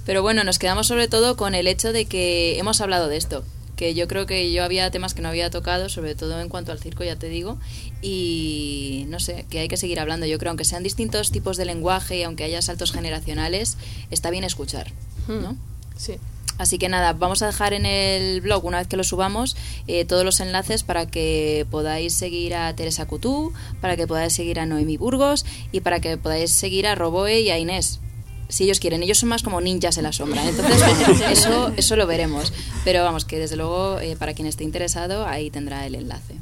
Pero 0.05 0.21
bueno, 0.21 0.43
nos 0.43 0.59
quedamos 0.59 0.87
sobre 0.87 1.07
todo 1.07 1.35
con 1.35 1.55
el 1.55 1.67
hecho 1.67 1.91
de 1.91 2.05
que 2.05 2.59
hemos 2.59 2.81
hablado 2.81 3.07
de 3.07 3.17
esto, 3.17 3.43
que 3.75 3.93
yo 3.93 4.07
creo 4.07 4.25
que 4.25 4.51
yo 4.51 4.63
había 4.63 4.89
temas 4.91 5.13
que 5.13 5.21
no 5.21 5.29
había 5.29 5.49
tocado, 5.49 5.89
sobre 5.89 6.15
todo 6.15 6.39
en 6.39 6.49
cuanto 6.49 6.71
al 6.71 6.79
circo, 6.79 7.03
ya 7.03 7.15
te 7.15 7.27
digo, 7.27 7.57
y 8.01 9.05
no 9.09 9.19
sé, 9.19 9.45
que 9.49 9.59
hay 9.59 9.67
que 9.67 9.77
seguir 9.77 9.99
hablando. 9.99 10.25
Yo 10.25 10.37
creo, 10.37 10.51
aunque 10.51 10.65
sean 10.65 10.83
distintos 10.83 11.31
tipos 11.31 11.57
de 11.57 11.65
lenguaje 11.65 12.17
y 12.17 12.23
aunque 12.23 12.43
haya 12.43 12.61
saltos 12.61 12.91
generacionales, 12.91 13.77
está 14.11 14.29
bien 14.29 14.43
escuchar, 14.43 14.91
¿no? 15.27 15.57
Sí. 15.97 16.15
Así 16.57 16.77
que 16.77 16.87
nada, 16.87 17.11
vamos 17.11 17.41
a 17.41 17.47
dejar 17.47 17.73
en 17.73 17.85
el 17.85 18.39
blog, 18.39 18.63
una 18.63 18.77
vez 18.77 18.87
que 18.87 18.95
lo 18.95 19.03
subamos, 19.03 19.57
eh, 19.87 20.05
todos 20.05 20.23
los 20.23 20.39
enlaces 20.39 20.83
para 20.83 21.05
que 21.05 21.65
podáis 21.69 22.13
seguir 22.13 22.55
a 22.55 22.73
Teresa 22.75 23.05
Cutú, 23.05 23.51
para 23.81 23.97
que 23.97 24.07
podáis 24.07 24.33
seguir 24.33 24.59
a 24.61 24.65
Noemi 24.65 24.95
Burgos 24.95 25.45
y 25.73 25.81
para 25.81 25.99
que 25.99 26.15
podáis 26.17 26.51
seguir 26.51 26.87
a 26.87 26.95
Roboe 26.95 27.41
y 27.41 27.49
a 27.49 27.59
Inés. 27.59 27.99
Si 28.47 28.63
ellos 28.65 28.79
quieren, 28.79 29.01
ellos 29.03 29.17
son 29.17 29.29
más 29.29 29.43
como 29.43 29.59
ninjas 29.61 29.97
en 29.97 30.03
la 30.03 30.11
sombra. 30.11 30.47
Entonces, 30.47 30.77
bueno, 30.79 31.25
eso, 31.31 31.73
eso 31.75 31.95
lo 31.95 32.07
veremos. 32.07 32.53
Pero 32.83 33.03
vamos, 33.03 33.25
que 33.25 33.39
desde 33.39 33.55
luego, 33.55 33.99
eh, 33.99 34.15
para 34.15 34.33
quien 34.33 34.47
esté 34.47 34.63
interesado, 34.63 35.25
ahí 35.25 35.49
tendrá 35.49 35.85
el 35.85 35.95
enlace. 35.95 36.35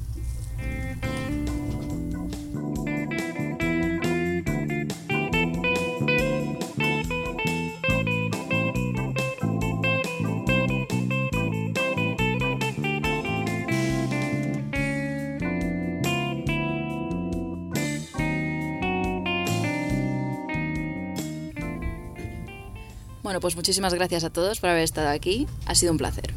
Bueno, 23.34 23.42
pues 23.42 23.56
muchísimas 23.56 23.96
gracias 23.96 24.24
a 24.24 24.30
todos 24.30 24.60
por 24.60 24.70
haber 24.70 24.84
estado 24.84 25.10
aquí. 25.10 25.48
Ha 25.66 25.74
sido 25.74 25.92
un 25.92 25.98
placer. 25.98 26.36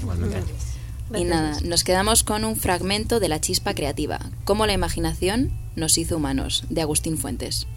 Igualmente. 0.00 0.42
Y 1.14 1.22
nada, 1.22 1.56
nos 1.60 1.84
quedamos 1.84 2.24
con 2.24 2.44
un 2.44 2.56
fragmento 2.56 3.20
de 3.20 3.28
La 3.28 3.40
chispa 3.40 3.74
creativa, 3.74 4.18
cómo 4.44 4.66
la 4.66 4.72
imaginación 4.72 5.52
nos 5.76 5.98
hizo 5.98 6.16
humanos, 6.16 6.64
de 6.68 6.82
Agustín 6.82 7.16
Fuentes. 7.16 7.68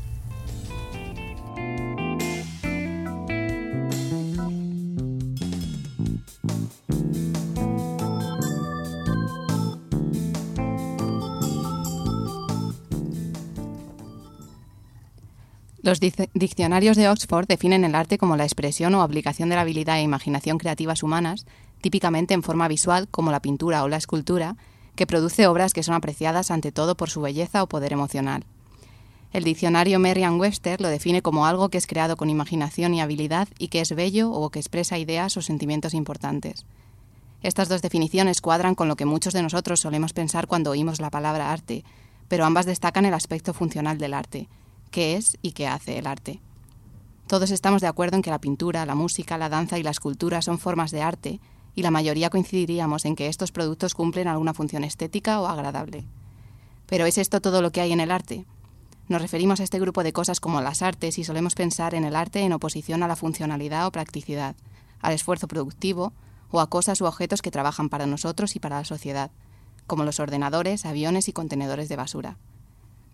Los 15.84 16.00
dic- 16.00 16.30
diccionarios 16.36 16.96
de 16.96 17.10
Oxford 17.10 17.48
definen 17.48 17.84
el 17.84 17.96
arte 17.96 18.20
como 18.20 18.38
la 18.38 18.44
expresión 18.44 18.94
o 18.94 19.02
aplicación 19.02 19.50
de 19.50 19.56
la 19.56 19.62
habilidad 19.62 19.98
e 19.98 20.04
imaginación 20.04 20.60
creativas 20.60 21.02
humanas, 21.02 21.48
típicamente 21.82 22.36
en 22.36 22.44
forma 22.44 22.68
visual 22.68 23.08
como 23.10 23.32
la 23.32 23.42
pintura 23.42 23.84
o 23.84 23.88
la 23.88 23.98
escultura, 23.98 24.58
que 24.96 25.08
produce 25.08 25.48
obras 25.48 25.74
que 25.74 25.82
son 25.82 25.96
apreciadas 25.96 26.52
ante 26.52 26.72
todo 26.72 26.96
por 26.96 27.10
su 27.10 27.22
belleza 27.22 27.64
o 27.64 27.68
poder 27.68 27.94
emocional. 27.94 28.46
El 29.34 29.44
diccionario 29.44 29.98
Merriam-Webster 29.98 30.82
lo 30.82 30.90
define 30.90 31.22
como 31.24 31.48
algo 31.48 31.70
que 31.70 31.80
es 31.80 31.88
creado 31.88 32.16
con 32.16 32.30
imaginación 32.30 32.94
y 32.94 33.02
habilidad 33.02 33.48
y 33.58 33.70
que 33.70 33.80
es 33.80 33.96
bello 33.96 34.30
o 34.30 34.50
que 34.50 34.60
expresa 34.60 35.00
ideas 35.00 35.36
o 35.38 35.42
sentimientos 35.42 35.94
importantes. 35.96 36.66
Estas 37.42 37.70
dos 37.70 37.82
definiciones 37.82 38.42
cuadran 38.42 38.76
con 38.76 38.88
lo 38.88 38.96
que 38.96 39.06
muchos 39.06 39.34
de 39.34 39.42
nosotros 39.42 39.80
solemos 39.80 40.14
pensar 40.14 40.46
cuando 40.46 40.70
oímos 40.70 41.02
la 41.02 41.10
palabra 41.10 41.52
arte, 41.52 41.84
pero 42.28 42.46
ambas 42.46 42.68
destacan 42.68 43.06
el 43.06 43.16
aspecto 43.16 43.54
funcional 43.54 43.98
del 43.98 44.14
arte, 44.14 44.48
qué 44.92 45.16
es 45.16 45.38
y 45.42 45.54
qué 45.54 45.68
hace 45.68 45.98
el 45.98 46.06
arte. 46.06 46.42
Todos 47.28 47.50
estamos 47.50 47.82
de 47.82 47.88
acuerdo 47.88 48.18
en 48.18 48.22
que 48.22 48.30
la 48.30 48.42
pintura, 48.42 48.86
la 48.86 48.94
música, 48.94 49.38
la 49.38 49.50
danza 49.50 49.80
y 49.80 49.84
la 49.84 49.89
escultura 49.89 50.42
son 50.42 50.60
formas 50.60 50.92
de 50.92 51.02
arte, 51.02 51.39
y 51.74 51.82
la 51.82 51.92
mayoría 51.92 52.30
coincidiríamos 52.30 53.06
en 53.06 53.16
que 53.16 53.28
estos 53.28 53.52
productos 53.52 53.96
cumplen 53.96 54.28
alguna 54.28 54.54
función 54.54 54.84
estética 54.84 55.39
o 55.39 55.48
agradable. 55.48 56.06
Pero 56.86 57.06
¿es 57.06 57.18
esto 57.18 57.39
todo 57.39 57.62
lo 57.62 57.72
que 57.72 57.80
hay 57.80 57.94
en 57.94 58.02
el 58.02 58.12
arte? 58.12 58.46
Nos 59.08 59.22
referimos 59.22 59.60
a 59.60 59.64
este 59.64 59.80
grupo 59.80 60.04
de 60.04 60.14
cosas 60.14 60.39
como 60.39 60.62
las 60.62 60.82
artes 60.82 61.18
y 61.18 61.24
solemos 61.24 61.56
pensar 61.56 61.96
en 61.96 62.04
el 62.04 62.16
arte 62.16 62.42
en 62.42 62.54
oposición 62.54 63.04
a 63.04 63.08
la 63.08 63.16
funcionalidad 63.16 63.88
o 63.88 63.92
practicidad, 63.92 64.56
al 65.00 65.14
esfuerzo 65.14 65.48
productivo 65.48 66.14
o 66.50 66.60
a 66.60 66.70
cosas 66.70 67.00
u 67.00 67.06
objetos 67.06 67.42
que 67.42 67.52
trabajan 67.52 67.88
para 67.88 68.06
nosotros 68.06 68.56
y 68.56 68.60
para 68.60 68.80
la 68.80 68.86
sociedad, 68.86 69.32
como 69.88 70.04
los 70.04 70.20
ordenadores, 70.20 70.86
aviones 70.86 71.30
y 71.30 71.34
contenedores 71.34 71.88
de 71.88 71.96
basura. 71.96 72.38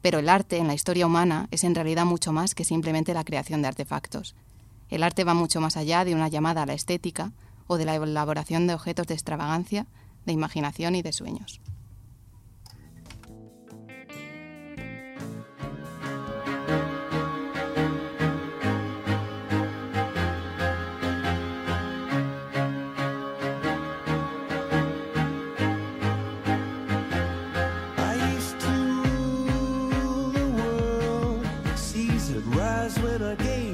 Pero 0.07 0.19
el 0.19 0.29
arte 0.29 0.55
en 0.55 0.67
la 0.67 0.73
historia 0.73 1.05
humana 1.05 1.49
es 1.51 1.65
en 1.65 1.75
realidad 1.75 2.05
mucho 2.05 2.31
más 2.31 2.55
que 2.55 2.63
simplemente 2.63 3.13
la 3.13 3.25
creación 3.25 3.61
de 3.61 3.67
artefactos. 3.67 4.35
El 4.89 5.03
arte 5.03 5.25
va 5.25 5.33
mucho 5.33 5.59
más 5.59 5.75
allá 5.75 6.05
de 6.05 6.15
una 6.15 6.29
llamada 6.29 6.63
a 6.63 6.65
la 6.65 6.75
estética 6.75 7.33
o 7.67 7.75
de 7.75 7.83
la 7.83 7.95
elaboración 7.95 8.67
de 8.67 8.73
objetos 8.73 9.05
de 9.07 9.15
extravagancia, 9.15 9.85
de 10.25 10.31
imaginación 10.31 10.95
y 10.95 11.01
de 11.01 11.11
sueños. 11.11 11.59
again. 33.27 33.66